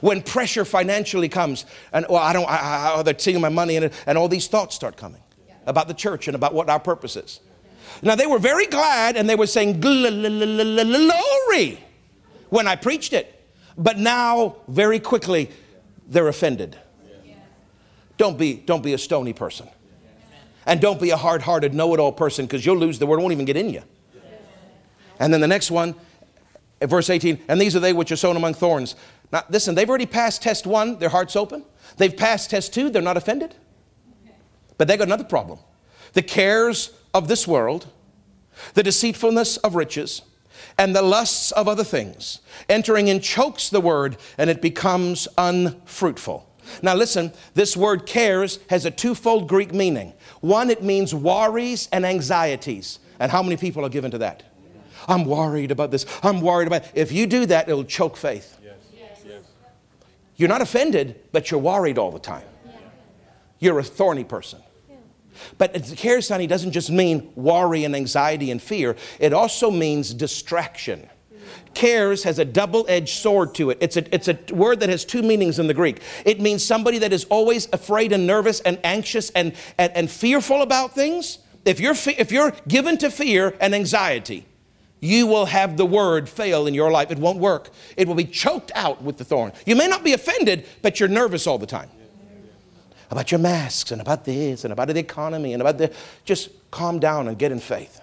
When 0.00 0.22
pressure 0.22 0.64
financially 0.64 1.28
comes, 1.28 1.66
and 1.92 2.06
well, 2.08 2.22
I 2.22 2.32
don't, 2.32 2.48
I, 2.48 2.94
I, 2.98 3.02
they're 3.02 3.14
taking 3.14 3.40
my 3.40 3.48
money, 3.48 3.76
and, 3.76 3.92
and 4.06 4.18
all 4.18 4.28
these 4.28 4.48
thoughts 4.48 4.74
start 4.74 4.96
coming 4.96 5.20
about 5.66 5.88
the 5.88 5.94
church 5.94 6.28
and 6.28 6.34
about 6.34 6.54
what 6.54 6.68
our 6.68 6.80
purpose 6.80 7.16
is. 7.16 7.40
Now, 8.02 8.14
they 8.14 8.26
were 8.26 8.38
very 8.38 8.66
glad 8.66 9.16
and 9.16 9.28
they 9.28 9.34
were 9.36 9.46
saying 9.46 9.80
glory 9.80 10.08
when 12.48 12.66
I 12.66 12.76
preached 12.76 13.12
it. 13.12 13.36
But 13.76 13.98
now, 13.98 14.56
very 14.68 15.00
quickly, 15.00 15.50
they're 16.06 16.28
offended. 16.28 16.76
Don't 18.16 18.36
be, 18.36 18.54
don't 18.54 18.82
be 18.82 18.92
a 18.92 18.98
stony 18.98 19.32
person. 19.32 19.68
And 20.66 20.80
don't 20.80 21.00
be 21.00 21.10
a 21.10 21.16
hard 21.16 21.42
hearted, 21.42 21.72
know 21.72 21.94
it 21.94 22.00
all 22.00 22.12
person 22.12 22.44
because 22.44 22.66
you'll 22.66 22.76
lose 22.76 22.98
the 22.98 23.06
word, 23.06 23.18
won't 23.20 23.32
even 23.32 23.46
get 23.46 23.56
in 23.56 23.70
you. 23.70 23.82
And 25.18 25.32
then 25.32 25.40
the 25.40 25.48
next 25.48 25.70
one, 25.70 25.94
verse 26.82 27.10
18, 27.10 27.40
and 27.48 27.60
these 27.60 27.74
are 27.76 27.80
they 27.80 27.92
which 27.92 28.12
are 28.12 28.16
sown 28.16 28.36
among 28.36 28.54
thorns. 28.54 28.94
Now, 29.32 29.44
listen, 29.48 29.74
they've 29.74 29.88
already 29.88 30.06
passed 30.06 30.42
test 30.42 30.66
one, 30.66 30.98
their 30.98 31.08
heart's 31.08 31.36
open. 31.36 31.64
They've 31.96 32.16
passed 32.16 32.50
test 32.50 32.74
two, 32.74 32.90
they're 32.90 33.02
not 33.02 33.16
offended. 33.16 33.54
But 34.78 34.88
they 34.88 34.96
got 34.96 35.08
another 35.08 35.24
problem 35.24 35.58
the 36.12 36.22
cares 36.22 36.90
of 37.14 37.28
this 37.28 37.46
world, 37.46 37.86
the 38.74 38.82
deceitfulness 38.82 39.58
of 39.58 39.76
riches, 39.76 40.22
and 40.76 40.94
the 40.94 41.02
lusts 41.02 41.52
of 41.52 41.68
other 41.68 41.84
things, 41.84 42.40
entering 42.68 43.08
in 43.08 43.20
chokes 43.20 43.70
the 43.70 43.80
word, 43.80 44.16
and 44.38 44.50
it 44.50 44.60
becomes 44.60 45.28
unfruitful. 45.38 46.46
Now, 46.82 46.94
listen, 46.94 47.32
this 47.54 47.76
word 47.76 48.06
cares 48.06 48.58
has 48.68 48.84
a 48.84 48.90
twofold 48.90 49.48
Greek 49.48 49.72
meaning. 49.72 50.12
One, 50.40 50.70
it 50.70 50.82
means 50.82 51.14
worries 51.14 51.88
and 51.92 52.06
anxieties. 52.06 52.98
And 53.18 53.30
how 53.30 53.42
many 53.42 53.56
people 53.56 53.84
are 53.84 53.88
given 53.88 54.10
to 54.12 54.18
that? 54.18 54.42
I'm 55.08 55.24
worried 55.24 55.70
about 55.70 55.90
this. 55.90 56.06
I'm 56.22 56.40
worried 56.40 56.68
about. 56.68 56.84
If 56.94 57.12
you 57.12 57.26
do 57.26 57.46
that, 57.46 57.68
it'll 57.68 57.84
choke 57.84 58.16
faith. 58.16 58.56
You're 60.40 60.48
not 60.48 60.62
offended, 60.62 61.20
but 61.32 61.50
you're 61.50 61.60
worried 61.60 61.98
all 61.98 62.10
the 62.10 62.18
time. 62.18 62.46
You're 63.58 63.78
a 63.78 63.84
thorny 63.84 64.24
person. 64.24 64.62
But 65.58 65.84
sonny, 66.22 66.46
doesn't 66.46 66.72
just 66.72 66.90
mean 66.90 67.30
worry 67.36 67.84
and 67.84 67.94
anxiety 67.94 68.50
and 68.50 68.60
fear, 68.60 68.96
it 69.18 69.34
also 69.34 69.70
means 69.70 70.14
distraction. 70.14 71.10
Cares 71.74 72.22
has 72.22 72.38
a 72.38 72.46
double 72.46 72.86
edged 72.88 73.18
sword 73.18 73.54
to 73.56 73.68
it. 73.68 73.76
It's 73.82 73.98
a, 73.98 74.14
it's 74.14 74.28
a 74.28 74.38
word 74.54 74.80
that 74.80 74.88
has 74.88 75.04
two 75.04 75.20
meanings 75.20 75.58
in 75.58 75.66
the 75.66 75.74
Greek. 75.74 76.00
It 76.24 76.40
means 76.40 76.64
somebody 76.64 76.96
that 77.00 77.12
is 77.12 77.24
always 77.24 77.68
afraid 77.74 78.10
and 78.10 78.26
nervous 78.26 78.60
and 78.60 78.80
anxious 78.82 79.28
and, 79.30 79.52
and, 79.76 79.92
and 79.94 80.10
fearful 80.10 80.62
about 80.62 80.94
things. 80.94 81.40
If 81.66 81.80
you're, 81.80 81.96
if 82.16 82.32
you're 82.32 82.52
given 82.66 82.96
to 82.98 83.10
fear 83.10 83.54
and 83.60 83.74
anxiety, 83.74 84.46
you 85.00 85.26
will 85.26 85.46
have 85.46 85.76
the 85.76 85.86
word 85.86 86.28
fail 86.28 86.66
in 86.66 86.74
your 86.74 86.90
life. 86.90 87.10
It 87.10 87.18
won't 87.18 87.38
work. 87.38 87.70
It 87.96 88.06
will 88.06 88.14
be 88.14 88.24
choked 88.24 88.70
out 88.74 89.02
with 89.02 89.16
the 89.16 89.24
thorn. 89.24 89.52
You 89.66 89.74
may 89.76 89.88
not 89.88 90.04
be 90.04 90.12
offended, 90.12 90.66
but 90.82 91.00
you're 91.00 91.08
nervous 91.08 91.46
all 91.46 91.58
the 91.58 91.66
time 91.66 91.88
about 93.10 93.32
your 93.32 93.40
masks 93.40 93.90
and 93.90 94.00
about 94.00 94.24
this 94.24 94.64
and 94.64 94.72
about 94.72 94.86
the 94.88 94.98
economy 94.98 95.52
and 95.52 95.60
about 95.60 95.78
the. 95.78 95.92
Just 96.24 96.50
calm 96.70 96.98
down 96.98 97.28
and 97.28 97.38
get 97.38 97.50
in 97.50 97.58
faith. 97.58 98.00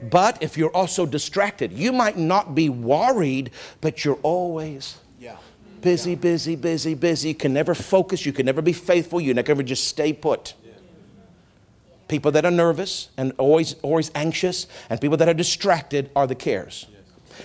But 0.00 0.40
if 0.40 0.56
you're 0.56 0.70
also 0.70 1.06
distracted, 1.06 1.72
you 1.72 1.92
might 1.92 2.16
not 2.16 2.54
be 2.54 2.68
worried, 2.68 3.50
but 3.80 4.04
you're 4.04 4.20
always 4.22 4.98
busy, 5.80 6.14
busy, 6.14 6.54
busy, 6.54 6.94
busy. 6.94 7.30
You 7.30 7.34
can 7.34 7.52
never 7.52 7.74
focus. 7.74 8.24
You 8.24 8.32
can 8.32 8.46
never 8.46 8.62
be 8.62 8.72
faithful. 8.72 9.20
You 9.20 9.34
can 9.34 9.44
never 9.44 9.62
just 9.62 9.88
stay 9.88 10.12
put 10.12 10.54
people 12.08 12.32
that 12.32 12.44
are 12.44 12.50
nervous 12.50 13.10
and 13.16 13.32
always, 13.38 13.74
always 13.82 14.10
anxious, 14.14 14.66
and 14.90 15.00
people 15.00 15.16
that 15.18 15.28
are 15.28 15.34
distracted 15.34 16.10
are 16.16 16.26
the 16.26 16.34
cares. 16.34 16.86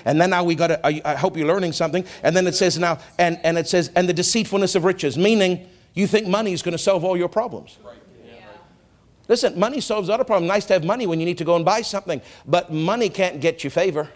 And 0.06 0.20
then 0.20 0.32
now 0.32 0.44
we 0.44 0.56
got 0.56 0.68
to, 0.68 1.08
I, 1.08 1.16
hope 1.16 1.38
you're 1.38 1.48
learning 1.48 1.74
something. 1.74 2.06
And 2.24 2.36
then 2.36 2.48
it 2.48 2.56
says 2.56 2.80
now, 2.80 2.98
and, 3.20 3.40
and 3.44 3.58
it 3.58 3.68
says, 3.68 3.92
and 3.96 4.10
the 4.10 4.14
deceitfulness 4.14 4.76
of 4.76 4.86
riches, 4.86 5.18
meaning 5.18 5.70
you 5.94 6.08
think 6.08 6.28
money 6.28 6.52
is 6.52 6.62
going 6.62 6.72
to 6.72 6.80
solve 6.80 7.04
all 7.04 7.16
your 7.16 7.30
problems. 7.30 7.78
Right. 7.84 7.98
Listen, 9.28 9.58
money 9.58 9.80
solves 9.80 10.10
other 10.10 10.24
problems. 10.24 10.50
Nice 10.50 10.66
to 10.66 10.74
have 10.74 10.84
money 10.84 11.08
when 11.08 11.20
you 11.20 11.26
need 11.26 11.38
to 11.38 11.46
go 11.46 11.56
and 11.56 11.64
buy 11.64 11.82
something, 11.82 12.22
but 12.46 12.74
money 12.74 13.10
can't 13.10 13.40
get 13.40 13.64
you 13.64 13.70
favor. 13.70 14.10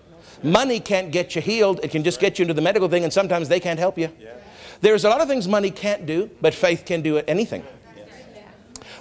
Money 0.43 0.79
can't 0.79 1.11
get 1.11 1.35
you 1.35 1.41
healed. 1.41 1.79
It 1.81 1.91
can 1.91 2.03
just 2.03 2.19
get 2.19 2.37
you 2.37 2.43
into 2.43 2.53
the 2.53 2.61
medical 2.61 2.89
thing, 2.89 3.03
and 3.03 3.13
sometimes 3.13 3.47
they 3.47 3.59
can't 3.59 3.79
help 3.79 3.97
you. 3.97 4.11
There's 4.81 5.05
a 5.05 5.09
lot 5.09 5.21
of 5.21 5.27
things 5.27 5.47
money 5.47 5.71
can't 5.71 6.05
do, 6.05 6.29
but 6.41 6.53
faith 6.53 6.83
can 6.85 7.01
do 7.01 7.17
anything. 7.19 7.63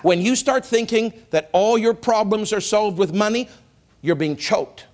When 0.03 0.21
you 0.21 0.37
start 0.37 0.65
thinking 0.65 1.13
that 1.31 1.51
all 1.53 1.79
your 1.79 1.95
problems 1.95 2.53
are 2.53 2.61
solved 2.61 2.99
with 2.99 3.15
money, 3.15 3.49
you're 4.03 4.17
being 4.17 4.37
choked. 4.37 4.87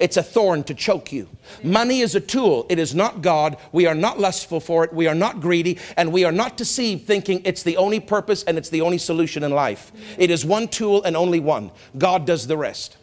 It's 0.00 0.16
a 0.16 0.22
thorn 0.22 0.64
to 0.64 0.74
choke 0.74 1.12
you. 1.12 1.28
Money 1.62 2.00
is 2.00 2.16
a 2.16 2.20
tool. 2.20 2.66
It 2.68 2.80
is 2.80 2.92
not 2.92 3.22
God. 3.22 3.56
We 3.70 3.86
are 3.86 3.94
not 3.94 4.18
lustful 4.18 4.58
for 4.58 4.82
it. 4.84 4.92
We 4.92 5.06
are 5.06 5.14
not 5.14 5.40
greedy. 5.40 5.78
And 5.96 6.12
we 6.12 6.24
are 6.24 6.32
not 6.32 6.56
deceived 6.56 7.06
thinking 7.06 7.40
it's 7.44 7.62
the 7.62 7.76
only 7.76 8.00
purpose 8.00 8.42
and 8.42 8.58
it's 8.58 8.68
the 8.68 8.80
only 8.80 8.98
solution 8.98 9.44
in 9.44 9.52
life. 9.52 9.92
It 10.18 10.30
is 10.30 10.44
one 10.44 10.66
tool 10.66 11.04
and 11.04 11.16
only 11.16 11.38
one. 11.38 11.70
God 11.96 12.26
does 12.26 12.48
the 12.48 12.56
rest. 12.56 12.96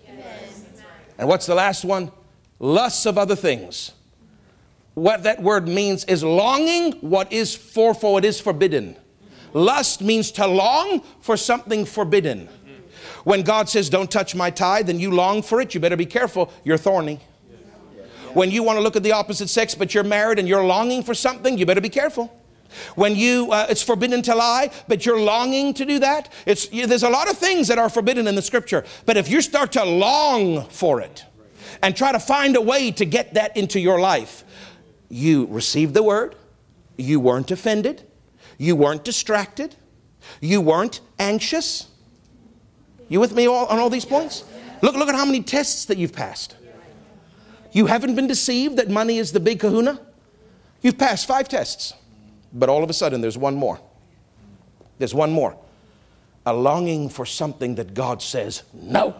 And 1.17 1.27
what's 1.29 1.45
the 1.45 1.55
last 1.55 1.85
one? 1.85 2.11
Lusts 2.59 3.05
of 3.05 3.17
other 3.17 3.35
things. 3.35 3.93
What 4.93 5.23
that 5.23 5.41
word 5.41 5.69
means 5.69 6.03
is 6.03 6.21
longing 6.21 6.93
what 6.99 7.31
is 7.31 7.55
for, 7.55 7.93
for 7.93 8.11
what 8.11 8.25
is 8.25 8.41
forbidden. 8.41 8.97
Lust 9.53 10.01
means 10.01 10.31
to 10.31 10.47
long 10.47 11.01
for 11.21 11.37
something 11.37 11.85
forbidden. 11.85 12.49
When 13.23 13.41
God 13.41 13.69
says, 13.69 13.89
Don't 13.89 14.09
touch 14.09 14.35
my 14.35 14.49
tithe, 14.49 14.89
and 14.89 14.99
you 14.99 15.11
long 15.11 15.41
for 15.41 15.61
it, 15.61 15.73
you 15.73 15.79
better 15.79 15.97
be 15.97 16.05
careful. 16.05 16.51
You're 16.63 16.77
thorny. 16.77 17.19
When 18.33 18.51
you 18.51 18.63
want 18.63 18.77
to 18.77 18.81
look 18.81 18.95
at 18.95 19.03
the 19.03 19.11
opposite 19.11 19.49
sex, 19.49 19.73
but 19.73 19.93
you're 19.93 20.03
married 20.03 20.39
and 20.39 20.47
you're 20.47 20.63
longing 20.63 21.03
for 21.03 21.13
something, 21.13 21.57
you 21.57 21.65
better 21.65 21.81
be 21.81 21.89
careful. 21.89 22.35
When 22.93 23.15
you, 23.15 23.51
uh, 23.51 23.65
it's 23.69 23.81
forbidden 23.81 24.21
to 24.23 24.35
lie, 24.35 24.71
but 24.87 25.05
you're 25.05 25.19
longing 25.19 25.73
to 25.73 25.85
do 25.85 25.99
that. 25.99 26.31
It's, 26.45 26.71
you, 26.71 26.85
there's 26.85 27.03
a 27.03 27.09
lot 27.09 27.29
of 27.29 27.37
things 27.37 27.67
that 27.67 27.79
are 27.79 27.89
forbidden 27.89 28.27
in 28.27 28.35
the 28.35 28.41
scripture, 28.43 28.85
but 29.07 29.17
if 29.17 29.29
you 29.29 29.41
start 29.41 29.71
to 29.71 29.83
long 29.83 30.65
for 30.69 31.01
it 31.01 31.25
and 31.81 31.95
try 31.95 32.11
to 32.11 32.19
find 32.19 32.55
a 32.55 32.61
way 32.61 32.91
to 32.91 33.05
get 33.05 33.33
that 33.33 33.57
into 33.57 33.79
your 33.79 33.99
life, 33.99 34.43
you 35.09 35.47
received 35.47 35.95
the 35.95 36.03
word, 36.03 36.35
you 36.97 37.19
weren't 37.19 37.49
offended, 37.49 38.03
you 38.59 38.75
weren't 38.75 39.03
distracted, 39.03 39.75
you 40.41 40.61
weren't 40.61 40.99
anxious. 41.17 41.87
You 43.07 43.19
with 43.19 43.33
me 43.33 43.47
all, 43.47 43.65
on 43.65 43.79
all 43.79 43.89
these 43.89 44.05
points? 44.05 44.43
Look, 44.83 44.95
look 44.95 45.09
at 45.09 45.15
how 45.15 45.25
many 45.25 45.41
tests 45.41 45.85
that 45.85 45.97
you've 45.97 46.13
passed. 46.13 46.55
You 47.71 47.87
haven't 47.87 48.15
been 48.15 48.27
deceived 48.27 48.77
that 48.77 48.89
money 48.89 49.17
is 49.17 49.31
the 49.31 49.39
big 49.39 49.61
kahuna. 49.61 49.99
You've 50.81 50.97
passed 50.97 51.25
five 51.25 51.47
tests. 51.47 51.93
But 52.51 52.69
all 52.69 52.83
of 52.83 52.89
a 52.89 52.93
sudden, 52.93 53.21
there's 53.21 53.37
one 53.37 53.55
more. 53.55 53.79
There's 54.97 55.13
one 55.13 55.31
more. 55.31 55.57
A 56.45 56.53
longing 56.53 57.09
for 57.09 57.25
something 57.25 57.75
that 57.75 57.93
God 57.93 58.21
says, 58.21 58.63
no. 58.73 59.15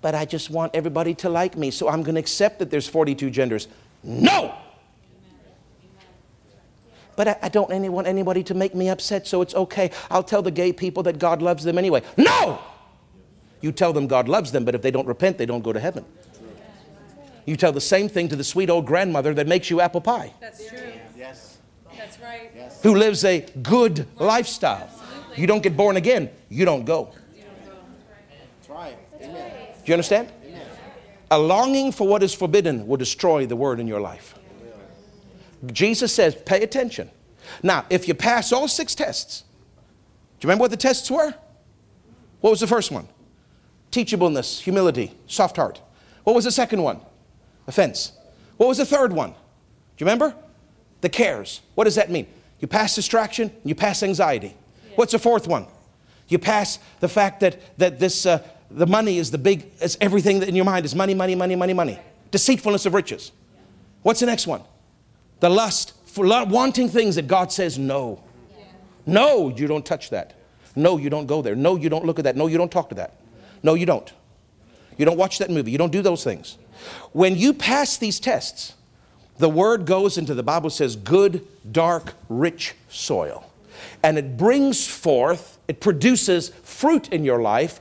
But 0.00 0.14
I 0.14 0.24
just 0.24 0.50
want 0.50 0.74
everybody 0.74 1.14
to 1.16 1.28
like 1.28 1.56
me, 1.56 1.70
so 1.70 1.88
I'm 1.88 2.02
going 2.02 2.14
to 2.16 2.20
accept 2.20 2.58
that 2.58 2.70
there's 2.70 2.86
42 2.86 3.30
genders. 3.30 3.68
No! 4.02 4.54
But 7.18 7.26
I, 7.26 7.36
I 7.42 7.48
don't 7.48 7.72
any, 7.72 7.88
want 7.88 8.06
anybody 8.06 8.44
to 8.44 8.54
make 8.54 8.76
me 8.76 8.88
upset, 8.88 9.26
so 9.26 9.42
it's 9.42 9.52
okay. 9.52 9.90
I'll 10.08 10.22
tell 10.22 10.40
the 10.40 10.52
gay 10.52 10.72
people 10.72 11.02
that 11.02 11.18
God 11.18 11.42
loves 11.42 11.64
them 11.64 11.76
anyway. 11.76 12.02
No! 12.16 12.60
You 13.60 13.72
tell 13.72 13.92
them 13.92 14.06
God 14.06 14.28
loves 14.28 14.52
them, 14.52 14.64
but 14.64 14.76
if 14.76 14.82
they 14.82 14.92
don't 14.92 15.06
repent, 15.08 15.36
they 15.36 15.44
don't 15.44 15.64
go 15.64 15.72
to 15.72 15.80
heaven. 15.80 16.04
You 17.44 17.56
tell 17.56 17.72
the 17.72 17.80
same 17.80 18.08
thing 18.08 18.28
to 18.28 18.36
the 18.36 18.44
sweet 18.44 18.70
old 18.70 18.86
grandmother 18.86 19.34
that 19.34 19.48
makes 19.48 19.68
you 19.68 19.80
apple 19.80 20.00
pie. 20.00 20.32
That's 20.38 20.68
true. 20.68 20.78
Yes. 21.16 21.58
That's 21.96 22.20
right. 22.20 22.52
Yes. 22.54 22.80
Who 22.84 22.94
lives 22.94 23.24
a 23.24 23.40
good 23.62 24.06
lifestyle. 24.20 24.88
Absolutely. 24.88 25.40
You 25.40 25.48
don't 25.48 25.62
get 25.64 25.76
born 25.76 25.96
again, 25.96 26.30
you 26.48 26.64
don't 26.64 26.84
go. 26.84 27.12
That's 28.60 28.70
right. 28.70 28.96
Amen. 29.20 29.52
Do 29.74 29.82
you 29.86 29.94
understand? 29.94 30.30
Amen. 30.46 30.66
A 31.32 31.38
longing 31.40 31.90
for 31.90 32.06
what 32.06 32.22
is 32.22 32.32
forbidden 32.32 32.86
will 32.86 32.96
destroy 32.96 33.44
the 33.44 33.56
word 33.56 33.80
in 33.80 33.88
your 33.88 34.00
life. 34.00 34.37
Jesus 35.66 36.12
says, 36.12 36.34
pay 36.34 36.62
attention. 36.62 37.10
Now, 37.62 37.86
if 37.90 38.06
you 38.08 38.14
pass 38.14 38.52
all 38.52 38.68
six 38.68 38.94
tests, 38.94 39.44
do 40.38 40.46
you 40.46 40.48
remember 40.48 40.62
what 40.62 40.70
the 40.70 40.76
tests 40.76 41.10
were? 41.10 41.34
What 42.40 42.50
was 42.50 42.60
the 42.60 42.66
first 42.66 42.90
one? 42.90 43.08
Teachableness, 43.90 44.60
humility, 44.60 45.14
soft 45.26 45.56
heart. 45.56 45.80
What 46.24 46.36
was 46.36 46.44
the 46.44 46.52
second 46.52 46.82
one? 46.82 47.00
offense. 47.68 48.12
What 48.56 48.66
was 48.66 48.78
the 48.78 48.86
third 48.86 49.12
one? 49.12 49.30
Do 49.30 49.36
you 49.98 50.06
remember? 50.06 50.34
The 51.02 51.08
cares. 51.08 51.60
What 51.76 51.84
does 51.84 51.94
that 51.94 52.10
mean? 52.10 52.26
You 52.58 52.66
pass 52.66 52.96
distraction, 52.96 53.52
you 53.64 53.76
pass 53.76 54.02
anxiety. 54.02 54.48
Yeah. 54.88 54.96
What's 54.96 55.12
the 55.12 55.20
fourth 55.20 55.46
one? 55.46 55.66
You 56.26 56.40
pass 56.40 56.80
the 56.98 57.08
fact 57.08 57.38
that, 57.40 57.78
that 57.78 58.00
this, 58.00 58.26
uh, 58.26 58.42
the 58.70 58.86
money 58.86 59.18
is 59.18 59.30
the 59.30 59.38
big, 59.38 59.70
it's 59.80 59.96
everything 60.00 60.42
in 60.42 60.56
your 60.56 60.64
mind 60.64 60.84
is 60.84 60.94
money, 60.94 61.14
money, 61.14 61.36
money, 61.36 61.54
money, 61.54 61.72
money. 61.72 62.00
Deceitfulness 62.32 62.84
of 62.84 62.94
riches. 62.94 63.30
What's 64.02 64.20
the 64.20 64.26
next 64.26 64.46
one? 64.46 64.62
The 65.40 65.48
lust 65.48 65.94
for 66.06 66.26
wanting 66.46 66.88
things 66.88 67.14
that 67.14 67.28
God 67.28 67.52
says 67.52 67.78
no. 67.78 68.22
No, 69.06 69.48
you 69.48 69.66
don't 69.66 69.86
touch 69.86 70.10
that. 70.10 70.34
No, 70.74 70.96
you 70.96 71.10
don't 71.10 71.26
go 71.26 71.42
there. 71.42 71.56
No, 71.56 71.76
you 71.76 71.88
don't 71.88 72.04
look 72.04 72.18
at 72.18 72.24
that. 72.24 72.36
No, 72.36 72.46
you 72.46 72.58
don't 72.58 72.70
talk 72.70 72.88
to 72.90 72.94
that. 72.96 73.14
No, 73.62 73.74
you 73.74 73.86
don't. 73.86 74.12
You 74.96 75.04
don't 75.04 75.16
watch 75.16 75.38
that 75.38 75.50
movie. 75.50 75.70
You 75.70 75.78
don't 75.78 75.92
do 75.92 76.02
those 76.02 76.24
things. 76.24 76.58
When 77.12 77.36
you 77.36 77.52
pass 77.54 77.96
these 77.96 78.20
tests, 78.20 78.74
the 79.38 79.48
word 79.48 79.86
goes 79.86 80.18
into 80.18 80.34
the 80.34 80.42
Bible 80.42 80.70
says 80.70 80.96
good, 80.96 81.46
dark, 81.70 82.14
rich 82.28 82.74
soil. 82.88 83.44
And 84.02 84.18
it 84.18 84.36
brings 84.36 84.86
forth, 84.86 85.58
it 85.68 85.80
produces 85.80 86.50
fruit 86.62 87.12
in 87.12 87.24
your 87.24 87.40
life, 87.40 87.80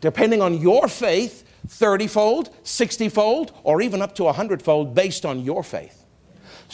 depending 0.00 0.40
on 0.42 0.60
your 0.60 0.88
faith, 0.88 1.46
30 1.68 2.06
fold, 2.06 2.50
60 2.62 3.08
fold, 3.10 3.52
or 3.62 3.80
even 3.80 4.02
up 4.02 4.14
to 4.16 4.24
100 4.24 4.62
fold 4.62 4.94
based 4.94 5.24
on 5.24 5.44
your 5.44 5.62
faith. 5.62 6.03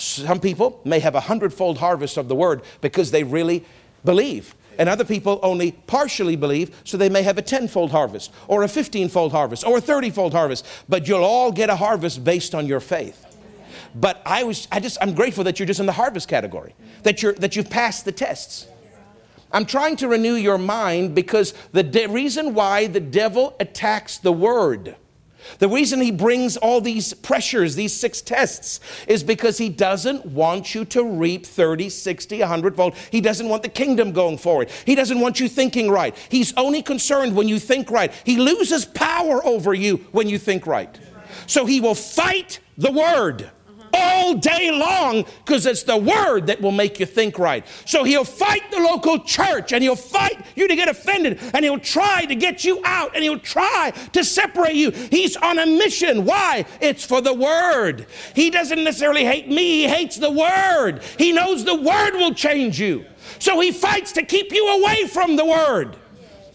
Some 0.01 0.41
people 0.41 0.81
may 0.85 1.01
have 1.01 1.15
a 1.15 1.21
hundredfold 1.21 1.79
harvest 1.79 2.17
of 2.17 2.29
the 2.29 2.35
word 2.35 2.63
because 2.81 3.11
they 3.11 3.23
really 3.23 3.65
believe 4.05 4.55
and 4.79 4.89
other 4.89 5.05
people 5.05 5.39
only 5.43 5.73
partially 5.73 6.37
believe, 6.37 6.75
so 6.85 6.97
they 6.97 7.11
may 7.11 7.23
have 7.23 7.37
a 7.37 7.43
tenfold 7.43 7.91
harvest, 7.91 8.33
or 8.49 8.63
a 8.63 8.69
fifteen-fold 8.69 9.31
harvest, 9.31 9.63
or 9.67 9.77
a 9.77 9.81
thirty-fold 9.81 10.33
harvest. 10.33 10.67
But 10.89 11.07
you'll 11.07 11.23
all 11.23 11.53
get 11.53 11.69
a 11.69 11.77
harvest 11.77 12.25
based 12.25 12.55
on 12.55 12.67
your 12.67 12.81
faith. 12.81 13.27
But 13.95 14.23
I 14.25 14.45
was, 14.45 14.67
I 14.73 14.81
just, 14.81 14.97
I'm 15.03 15.15
grateful 15.15 15.45
that 15.45 15.59
you're 15.59 15.67
just 15.67 15.81
in 15.81 15.87
the 15.87 15.93
harvest 15.93 16.29
category, 16.29 16.75
that 17.03 17.23
you're, 17.23 17.35
that 17.35 17.57
you've 17.57 17.69
passed 17.69 18.07
the 18.07 18.13
tests. 18.13 18.69
I'm 19.53 19.67
trying 19.67 19.97
to 19.97 20.09
renew 20.09 20.35
your 20.35 20.57
mind 20.57 21.15
because 21.15 21.53
the 21.73 21.83
de- 21.83 22.07
reason 22.07 22.55
why 22.55 22.87
the 22.87 23.01
devil 23.01 23.57
attacks 23.61 24.17
the 24.17 24.33
word 24.33 24.97
the 25.59 25.69
reason 25.69 26.01
he 26.01 26.11
brings 26.11 26.57
all 26.57 26.81
these 26.81 27.13
pressures, 27.15 27.75
these 27.75 27.93
six 27.93 28.21
tests, 28.21 28.81
is 29.07 29.23
because 29.23 29.59
he 29.59 29.69
doesn't 29.69 30.27
want 30.27 30.75
you 30.75 30.85
to 30.87 31.05
reap 31.05 31.47
30, 31.47 31.89
60, 31.89 32.41
100 32.41 32.77
fold. 32.77 32.95
He 33.11 33.21
doesn't 33.21 33.49
want 33.49 33.63
the 33.63 33.69
kingdom 33.69 34.13
going 34.13 34.39
forward. 34.39 34.71
He 34.85 34.95
doesn't 34.95 35.21
want 35.21 35.41
you 35.41 35.49
thinking 35.49 35.91
right. 35.91 36.17
He's 36.29 36.53
only 36.57 36.83
concerned 36.83 37.35
when 37.35 37.49
you 37.49 37.59
think 37.59 37.91
right. 37.91 38.13
He 38.25 38.37
loses 38.37 38.85
power 38.85 39.45
over 39.45 39.75
you 39.75 39.99
when 40.13 40.29
you 40.29 40.39
think 40.39 40.67
right. 40.67 40.99
So 41.47 41.67
he 41.67 41.81
will 41.81 41.95
fight 41.95 42.61
the 42.77 42.93
word 42.93 43.51
all 43.93 44.35
day 44.35 44.71
long 44.71 45.25
because 45.45 45.67
it's 45.67 45.83
the 45.83 45.97
word 45.97 46.47
that 46.47 46.61
will 46.61 46.73
make 46.73 47.01
you 47.01 47.07
think 47.07 47.39
right. 47.39 47.67
So 47.85 48.05
he'll 48.05 48.25
fight 48.25 48.71
the 48.71 48.79
local 48.79 49.21
church 49.21 49.73
and 49.73 49.83
he'll 49.83 49.97
fight 49.97 50.45
you 50.55 50.69
to 50.69 50.77
get 50.77 50.89
offended 50.89 51.41
and 51.55 51.65
he'll 51.65 51.79
try 51.79 52.25
to 52.27 52.35
get 52.35 52.65
you 52.65 52.81
out 52.85 53.15
and 53.15 53.23
he'll 53.23 53.39
try 53.39 53.93
to 54.13 54.25
separate 54.25 54.75
you. 54.75 54.91
He's 54.91 55.37
on 55.37 55.59
a 55.59 55.67
mission. 55.67 56.25
Why? 56.25 56.65
It's 56.81 57.05
for 57.05 57.21
the 57.21 57.35
word. 57.35 58.07
He 58.35 58.51
doesn't 58.51 58.83
necessarily 58.83 59.25
hate 59.25 59.49
me, 59.49 59.83
he 59.83 59.89
hates 59.89 60.17
the 60.17 60.31
word. 60.31 61.03
He 61.19 61.33
knows 61.33 61.65
the 61.65 61.81
word 61.81 62.13
will 62.15 62.35
change 62.35 62.81
you. 62.81 63.05
So 63.39 63.61
he 63.61 63.73
fights 63.73 64.13
to 64.13 64.23
keep 64.23 64.53
you 64.53 64.69
away 64.69 65.07
from 65.07 65.37
the 65.37 65.45
word. 65.45 65.97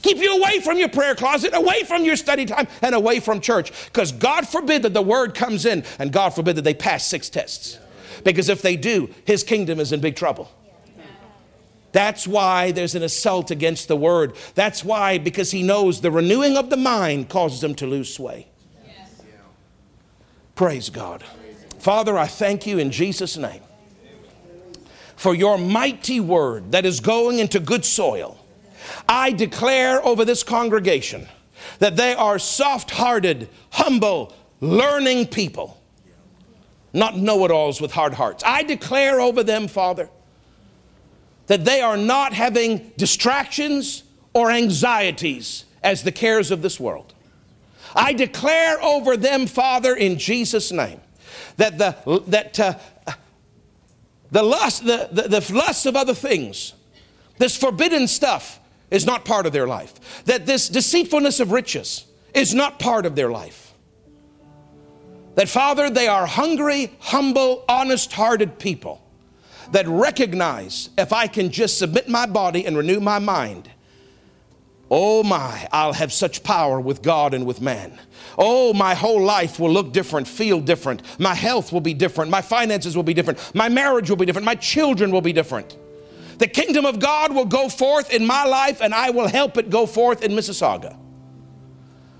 Keep 0.05 0.17
you 0.19 0.37
away 0.37 0.59
from 0.59 0.77
your 0.77 0.89
prayer 0.89 1.15
closet, 1.15 1.55
away 1.55 1.81
from 1.83 2.05
your 2.05 2.15
study 2.15 2.45
time, 2.45 2.67
and 2.83 2.93
away 2.93 3.19
from 3.19 3.41
church. 3.41 3.71
Because 3.85 4.11
God 4.11 4.47
forbid 4.47 4.83
that 4.83 4.93
the 4.93 5.01
word 5.01 5.33
comes 5.33 5.65
in, 5.65 5.83
and 5.97 6.13
God 6.13 6.29
forbid 6.29 6.57
that 6.57 6.61
they 6.61 6.75
pass 6.75 7.03
six 7.03 7.27
tests. 7.27 7.79
Because 8.23 8.47
if 8.47 8.61
they 8.61 8.75
do, 8.75 9.09
his 9.25 9.43
kingdom 9.43 9.79
is 9.79 9.91
in 9.91 10.01
big 10.01 10.15
trouble. 10.15 10.51
That's 11.91 12.27
why 12.27 12.71
there's 12.71 12.93
an 12.93 13.01
assault 13.01 13.49
against 13.49 13.87
the 13.87 13.95
word. 13.95 14.35
That's 14.53 14.85
why, 14.85 15.17
because 15.17 15.49
he 15.49 15.63
knows 15.63 16.01
the 16.01 16.11
renewing 16.11 16.55
of 16.55 16.69
the 16.69 16.77
mind 16.77 17.29
causes 17.29 17.61
them 17.61 17.73
to 17.75 17.87
lose 17.87 18.13
sway. 18.13 18.47
Praise 20.53 20.91
God. 20.91 21.23
Father, 21.79 22.15
I 22.15 22.27
thank 22.27 22.67
you 22.67 22.77
in 22.77 22.91
Jesus' 22.91 23.37
name 23.37 23.61
for 25.15 25.33
your 25.33 25.57
mighty 25.57 26.19
word 26.19 26.73
that 26.73 26.85
is 26.85 26.99
going 26.99 27.39
into 27.39 27.59
good 27.59 27.83
soil 27.83 28.44
I 29.07 29.31
declare 29.31 30.05
over 30.05 30.25
this 30.25 30.43
congregation 30.43 31.27
that 31.79 31.95
they 31.95 32.13
are 32.13 32.39
soft 32.39 32.91
hearted, 32.91 33.49
humble, 33.71 34.33
learning 34.59 35.27
people, 35.27 35.81
not 36.93 37.17
know 37.17 37.43
it 37.45 37.51
alls 37.51 37.81
with 37.81 37.91
hard 37.91 38.13
hearts. 38.13 38.43
I 38.45 38.63
declare 38.63 39.19
over 39.19 39.43
them, 39.43 39.67
Father, 39.67 40.09
that 41.47 41.65
they 41.65 41.81
are 41.81 41.97
not 41.97 42.33
having 42.33 42.91
distractions 42.97 44.03
or 44.33 44.51
anxieties 44.51 45.65
as 45.83 46.03
the 46.03 46.11
cares 46.11 46.51
of 46.51 46.61
this 46.61 46.79
world. 46.79 47.13
I 47.95 48.13
declare 48.13 48.81
over 48.81 49.15
them, 49.15 49.47
Father, 49.47 49.95
in 49.95 50.17
Jesus' 50.17 50.71
name, 50.71 50.99
that 51.57 51.77
the, 51.77 52.23
that, 52.27 52.59
uh, 52.59 52.73
the, 54.31 54.43
lust, 54.43 54.85
the, 54.85 55.09
the, 55.11 55.39
the 55.39 55.53
lust 55.53 55.85
of 55.85 55.95
other 55.95 56.13
things, 56.13 56.73
this 57.37 57.55
forbidden 57.55 58.07
stuff, 58.07 58.59
is 58.91 59.05
not 59.05 59.25
part 59.25 59.45
of 59.45 59.53
their 59.53 59.67
life. 59.67 60.23
That 60.25 60.45
this 60.45 60.69
deceitfulness 60.69 61.39
of 61.39 61.51
riches 61.51 62.05
is 62.33 62.53
not 62.53 62.79
part 62.79 63.05
of 63.05 63.15
their 63.15 63.29
life. 63.29 63.73
That, 65.35 65.49
Father, 65.49 65.89
they 65.89 66.07
are 66.07 66.25
hungry, 66.25 66.95
humble, 66.99 67.65
honest 67.67 68.13
hearted 68.13 68.57
people 68.57 69.01
that 69.71 69.87
recognize 69.87 70.89
if 70.97 71.11
I 71.11 71.27
can 71.27 71.51
just 71.51 71.77
submit 71.77 72.07
my 72.07 72.25
body 72.25 72.65
and 72.65 72.77
renew 72.77 72.99
my 72.99 73.19
mind, 73.19 73.69
oh 74.89 75.23
my, 75.23 75.67
I'll 75.71 75.93
have 75.93 76.13
such 76.13 76.43
power 76.43 76.79
with 76.79 77.01
God 77.01 77.33
and 77.33 77.45
with 77.45 77.59
man. 77.59 77.99
Oh, 78.37 78.73
my 78.73 78.93
whole 78.93 79.21
life 79.21 79.59
will 79.59 79.71
look 79.71 79.91
different, 79.91 80.27
feel 80.27 80.59
different. 80.59 81.01
My 81.19 81.33
health 81.33 81.71
will 81.71 81.81
be 81.81 81.93
different. 81.93 82.31
My 82.31 82.41
finances 82.41 82.95
will 82.95 83.03
be 83.03 83.13
different. 83.13 83.39
My 83.53 83.69
marriage 83.69 84.09
will 84.09 84.17
be 84.17 84.25
different. 84.25 84.45
My 84.45 84.55
children 84.55 85.11
will 85.11 85.21
be 85.21 85.33
different. 85.33 85.77
The 86.37 86.47
kingdom 86.47 86.85
of 86.85 86.99
God 86.99 87.33
will 87.33 87.45
go 87.45 87.69
forth 87.69 88.13
in 88.13 88.25
my 88.25 88.45
life, 88.45 88.81
and 88.81 88.93
I 88.93 89.09
will 89.09 89.27
help 89.27 89.57
it 89.57 89.69
go 89.69 89.85
forth 89.85 90.23
in 90.23 90.31
Mississauga. 90.31 90.97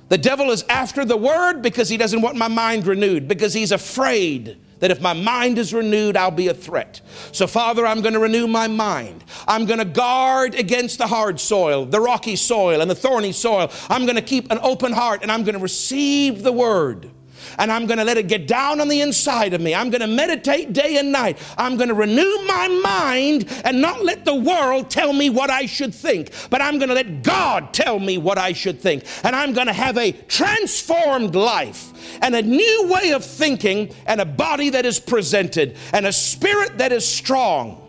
The 0.08 0.18
devil 0.18 0.52
is 0.52 0.64
after 0.70 1.04
the 1.04 1.18
word 1.18 1.62
because 1.62 1.90
he 1.90 1.98
doesn't 1.98 2.22
want 2.22 2.38
my 2.38 2.48
mind 2.48 2.86
renewed, 2.86 3.28
because 3.28 3.54
he's 3.54 3.72
afraid 3.72 4.58
that 4.80 4.92
if 4.92 5.02
my 5.02 5.14
mind 5.14 5.58
is 5.58 5.74
renewed, 5.74 6.18
I'll 6.18 6.32
be 6.32 6.48
a 6.48 6.54
threat. 6.54 7.02
So, 7.32 7.48
Father, 7.48 7.86
I'm 7.86 8.02
going 8.02 8.14
to 8.14 8.20
renew 8.20 8.46
my 8.46 8.68
mind. 8.68 9.24
I'm 9.48 9.66
going 9.66 9.80
to 9.80 9.86
guard 9.86 10.54
against 10.56 10.98
the 10.98 11.08
hard 11.08 11.40
soil, 11.40 11.86
the 11.86 12.02
rocky 12.02 12.36
soil, 12.36 12.82
and 12.82 12.92
the 12.92 12.96
thorny 12.96 13.32
soil. 13.32 13.72
I'm 13.90 14.04
going 14.06 14.18
to 14.18 14.22
keep 14.22 14.52
an 14.52 14.60
open 14.62 14.92
heart 14.92 15.22
and 15.24 15.32
I'm 15.32 15.44
going 15.44 15.56
to 15.56 15.62
receive 15.62 16.44
the 16.44 16.52
word 16.52 17.10
and 17.58 17.72
I'm 17.72 17.86
going 17.86 17.98
to 17.98 18.04
let 18.04 18.18
it 18.18 18.28
get 18.28 18.48
down 18.48 18.82
on 18.82 18.88
the 18.88 19.02
inside 19.02 19.54
of 19.54 19.62
me. 19.62 19.74
I'm 19.74 19.90
going 19.90 20.02
to 20.02 20.08
meditate 20.08 20.74
day 20.74 20.98
and 20.98 21.12
night. 21.12 21.38
I'm 21.58 21.78
going 21.78 21.90
to 21.90 21.96
renew 21.96 22.44
my 22.46 22.68
mind 22.68 23.48
and 23.64 23.82
not 23.82 24.04
let 24.04 24.26
the 24.26 24.36
world 24.36 24.90
tell 24.90 25.14
me 25.14 25.30
what 25.30 25.50
I 25.50 25.66
should 25.66 25.94
think, 25.94 26.32
but 26.50 26.62
I'm 26.62 26.78
going 26.78 26.90
to 26.90 26.96
let 26.96 27.24
God 27.24 27.74
tell 27.74 28.00
me 28.00 28.18
what 28.18 28.38
I 28.38 28.54
should 28.54 28.80
think. 28.80 29.06
And 29.24 29.36
I'm 29.36 29.54
going 29.54 29.68
to 29.68 29.74
have 29.74 29.98
a 29.98 30.12
transformed 30.12 31.36
life 31.36 32.20
and 32.22 32.36
a 32.36 32.42
new 32.42 32.90
way 32.92 33.12
of 33.12 33.24
thinking 33.24 33.94
and 34.06 34.22
a 34.22 34.26
body 34.26 34.70
that 34.72 34.86
is 34.86 35.00
presented 35.00 35.78
and 35.94 36.06
a 36.06 36.14
spirit 36.14 36.78
that 36.78 36.92
is 36.92 37.08
strong. 37.08 37.82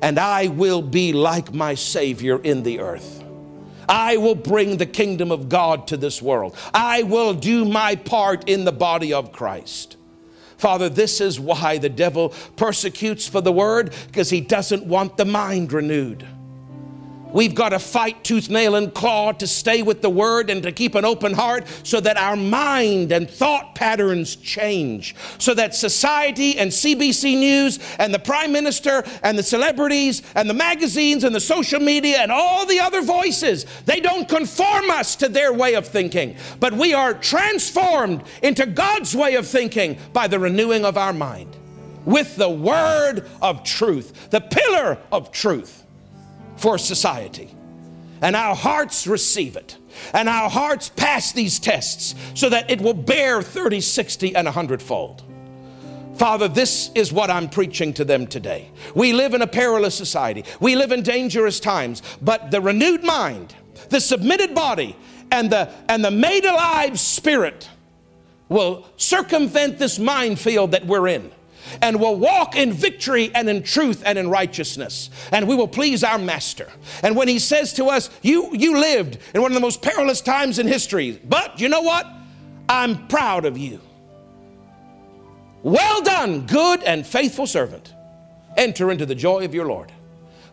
And 0.00 0.18
I 0.18 0.48
will 0.48 0.82
be 0.82 1.12
like 1.12 1.52
my 1.52 1.74
Savior 1.74 2.40
in 2.40 2.62
the 2.62 2.80
earth. 2.80 3.17
I 3.88 4.16
will 4.18 4.34
bring 4.34 4.76
the 4.76 4.86
kingdom 4.86 5.32
of 5.32 5.48
God 5.48 5.86
to 5.88 5.96
this 5.96 6.20
world. 6.20 6.56
I 6.74 7.02
will 7.04 7.34
do 7.34 7.64
my 7.64 7.96
part 7.96 8.48
in 8.48 8.64
the 8.64 8.72
body 8.72 9.12
of 9.12 9.32
Christ. 9.32 9.96
Father, 10.58 10.88
this 10.88 11.20
is 11.20 11.38
why 11.38 11.78
the 11.78 11.88
devil 11.88 12.34
persecutes 12.56 13.28
for 13.28 13.40
the 13.40 13.52
word, 13.52 13.94
because 14.08 14.28
he 14.28 14.40
doesn't 14.40 14.84
want 14.84 15.16
the 15.16 15.24
mind 15.24 15.72
renewed. 15.72 16.26
We've 17.32 17.54
got 17.54 17.70
to 17.70 17.78
fight 17.78 18.24
tooth, 18.24 18.48
nail, 18.48 18.74
and 18.74 18.92
claw 18.92 19.32
to 19.32 19.46
stay 19.46 19.82
with 19.82 20.00
the 20.00 20.10
word 20.10 20.48
and 20.48 20.62
to 20.62 20.72
keep 20.72 20.94
an 20.94 21.04
open 21.04 21.34
heart 21.34 21.66
so 21.82 22.00
that 22.00 22.16
our 22.16 22.36
mind 22.36 23.12
and 23.12 23.28
thought 23.28 23.74
patterns 23.74 24.36
change. 24.36 25.14
So 25.38 25.52
that 25.54 25.74
society 25.74 26.58
and 26.58 26.70
CBC 26.70 27.38
News 27.38 27.78
and 27.98 28.14
the 28.14 28.18
Prime 28.18 28.50
Minister 28.52 29.04
and 29.22 29.38
the 29.38 29.42
celebrities 29.42 30.22
and 30.34 30.48
the 30.48 30.54
magazines 30.54 31.24
and 31.24 31.34
the 31.34 31.40
social 31.40 31.80
media 31.80 32.18
and 32.18 32.32
all 32.32 32.64
the 32.64 32.80
other 32.80 33.02
voices, 33.02 33.66
they 33.84 34.00
don't 34.00 34.28
conform 34.28 34.90
us 34.90 35.16
to 35.16 35.28
their 35.28 35.52
way 35.52 35.74
of 35.74 35.86
thinking. 35.86 36.36
But 36.60 36.72
we 36.72 36.94
are 36.94 37.12
transformed 37.12 38.22
into 38.42 38.64
God's 38.64 39.14
way 39.14 39.34
of 39.34 39.46
thinking 39.46 39.98
by 40.12 40.28
the 40.28 40.38
renewing 40.38 40.84
of 40.84 40.96
our 40.96 41.12
mind 41.12 41.54
with 42.06 42.36
the 42.36 42.48
word 42.48 43.28
of 43.42 43.64
truth, 43.64 44.30
the 44.30 44.40
pillar 44.40 44.98
of 45.12 45.30
truth 45.30 45.84
for 46.58 46.78
society. 46.78 47.54
And 48.20 48.34
our 48.34 48.54
hearts 48.54 49.06
receive 49.06 49.56
it. 49.56 49.76
And 50.12 50.28
our 50.28 50.50
hearts 50.50 50.88
pass 50.88 51.32
these 51.32 51.58
tests 51.58 52.14
so 52.34 52.48
that 52.48 52.70
it 52.70 52.80
will 52.80 52.94
bear 52.94 53.42
30, 53.42 53.80
60, 53.80 54.34
and 54.34 54.46
100 54.46 54.82
fold. 54.82 55.22
Father, 56.16 56.48
this 56.48 56.90
is 56.96 57.12
what 57.12 57.30
I'm 57.30 57.48
preaching 57.48 57.92
to 57.94 58.04
them 58.04 58.26
today. 58.26 58.70
We 58.94 59.12
live 59.12 59.34
in 59.34 59.42
a 59.42 59.46
perilous 59.46 59.94
society, 59.94 60.44
we 60.60 60.74
live 60.74 60.90
in 60.90 61.02
dangerous 61.02 61.60
times, 61.60 62.02
but 62.20 62.50
the 62.50 62.60
renewed 62.60 63.04
mind, 63.04 63.54
the 63.90 64.00
submitted 64.00 64.52
body, 64.52 64.96
and 65.30 65.50
the, 65.50 65.70
and 65.88 66.04
the 66.04 66.10
made 66.10 66.44
alive 66.44 66.98
spirit 66.98 67.68
will 68.48 68.84
circumvent 68.96 69.78
this 69.78 69.98
minefield 69.98 70.72
that 70.72 70.86
we're 70.86 71.06
in 71.06 71.30
and 71.82 72.00
will 72.00 72.16
walk 72.16 72.56
in 72.56 72.72
victory 72.72 73.30
and 73.34 73.48
in 73.48 73.62
truth 73.62 74.02
and 74.04 74.18
in 74.18 74.28
righteousness. 74.28 75.10
And 75.32 75.48
we 75.48 75.54
will 75.54 75.68
please 75.68 76.04
our 76.04 76.18
master. 76.18 76.70
And 77.02 77.16
when 77.16 77.28
he 77.28 77.38
says 77.38 77.72
to 77.74 77.86
us, 77.86 78.10
You, 78.22 78.50
you 78.54 78.78
lived 78.78 79.18
in 79.34 79.42
one 79.42 79.50
of 79.50 79.54
the 79.54 79.60
most 79.60 79.82
perilous 79.82 80.20
times 80.20 80.58
in 80.58 80.66
history, 80.66 81.20
but 81.24 81.60
you 81.60 81.68
know 81.68 81.82
what? 81.82 82.06
I'm 82.68 83.08
proud 83.08 83.44
of 83.44 83.56
you. 83.56 83.80
Well 85.62 86.02
done, 86.02 86.46
good 86.46 86.82
and 86.82 87.06
faithful 87.06 87.46
servant. 87.46 87.92
Enter 88.56 88.90
into 88.90 89.06
the 89.06 89.14
joy 89.14 89.44
of 89.44 89.54
your 89.54 89.66
Lord. 89.66 89.92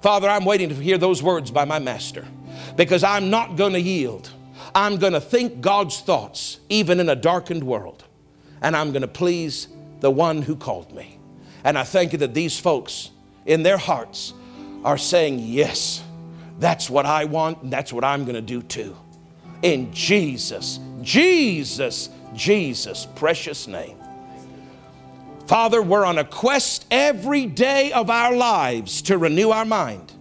Father, 0.02 0.30
I'm 0.30 0.46
waiting 0.46 0.70
to 0.70 0.76
hear 0.76 0.98
those 0.98 1.24
words 1.24 1.52
by 1.52 1.66
my 1.66 1.80
master 1.80 2.26
because 2.76 3.04
I'm 3.04 3.30
not 3.30 3.56
going 3.56 3.74
to 3.74 3.82
yield. 3.82 4.30
I'm 4.74 4.98
going 4.98 5.14
to 5.14 5.22
think 5.22 5.62
God's 5.62 6.00
thoughts 6.02 6.60
even 6.70 7.00
in 7.00 7.10
a 7.10 7.16
darkened 7.16 7.64
world. 7.64 8.04
And 8.62 8.76
I'm 8.76 8.92
going 8.92 9.02
to 9.02 9.08
please 9.08 9.68
the 10.00 10.12
one 10.12 10.42
who 10.42 10.56
called 10.56 10.94
me. 10.94 11.20
And 11.64 11.78
I 11.78 11.84
thank 11.84 12.14
you 12.14 12.20
that 12.20 12.34
these 12.34 12.60
folks 12.60 13.12
in 13.46 13.64
their 13.64 13.78
hearts 13.78 14.34
are 14.84 14.98
saying, 14.98 15.40
Yes, 15.40 16.04
that's 16.60 16.90
what 16.90 17.06
I 17.06 17.26
want, 17.26 17.64
and 17.64 17.74
that's 17.74 17.92
what 17.92 18.04
I'm 18.04 18.24
going 18.24 18.36
to 18.36 18.42
do 18.42 18.62
too. 18.62 18.96
In 19.62 19.94
Jesus, 19.94 20.80
Jesus, 21.02 22.10
Jesus' 22.34 23.08
precious 23.16 23.68
name. 23.68 23.98
Father, 25.48 25.82
we're 25.82 26.06
on 26.06 26.18
a 26.18 26.24
quest 26.24 26.86
every 26.90 27.46
day 27.46 27.92
of 27.92 28.10
our 28.10 28.36
lives 28.36 29.02
to 29.04 29.18
renew 29.18 29.50
our 29.50 29.66
mind 29.66 30.12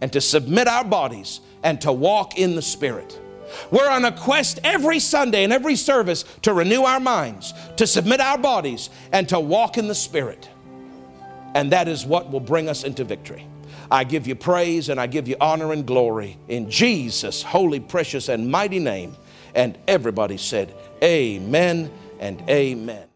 and 0.00 0.12
to 0.12 0.20
submit 0.20 0.68
our 0.68 0.84
bodies 0.84 1.40
and 1.62 1.80
to 1.80 1.92
walk 1.92 2.38
in 2.38 2.54
the 2.54 2.62
Spirit. 2.62 3.18
We're 3.70 3.88
on 3.88 4.04
a 4.04 4.12
quest 4.12 4.60
every 4.64 4.98
Sunday 4.98 5.44
and 5.44 5.52
every 5.52 5.76
service 5.76 6.24
to 6.42 6.52
renew 6.52 6.82
our 6.82 7.00
minds, 7.00 7.54
to 7.76 7.86
submit 7.86 8.20
our 8.20 8.38
bodies, 8.38 8.90
and 9.12 9.28
to 9.28 9.40
walk 9.40 9.78
in 9.78 9.88
the 9.88 9.94
Spirit. 9.94 10.48
And 11.54 11.72
that 11.72 11.88
is 11.88 12.04
what 12.04 12.30
will 12.30 12.40
bring 12.40 12.68
us 12.68 12.84
into 12.84 13.04
victory. 13.04 13.46
I 13.90 14.04
give 14.04 14.26
you 14.26 14.34
praise 14.34 14.90
and 14.90 15.00
I 15.00 15.06
give 15.06 15.28
you 15.28 15.36
honor 15.40 15.72
and 15.72 15.86
glory 15.86 16.36
in 16.48 16.70
Jesus' 16.70 17.42
holy, 17.42 17.80
precious, 17.80 18.28
and 18.28 18.50
mighty 18.50 18.78
name. 18.78 19.16
And 19.54 19.78
everybody 19.88 20.36
said, 20.36 20.74
Amen 21.02 21.90
and 22.20 22.42
Amen. 22.48 23.06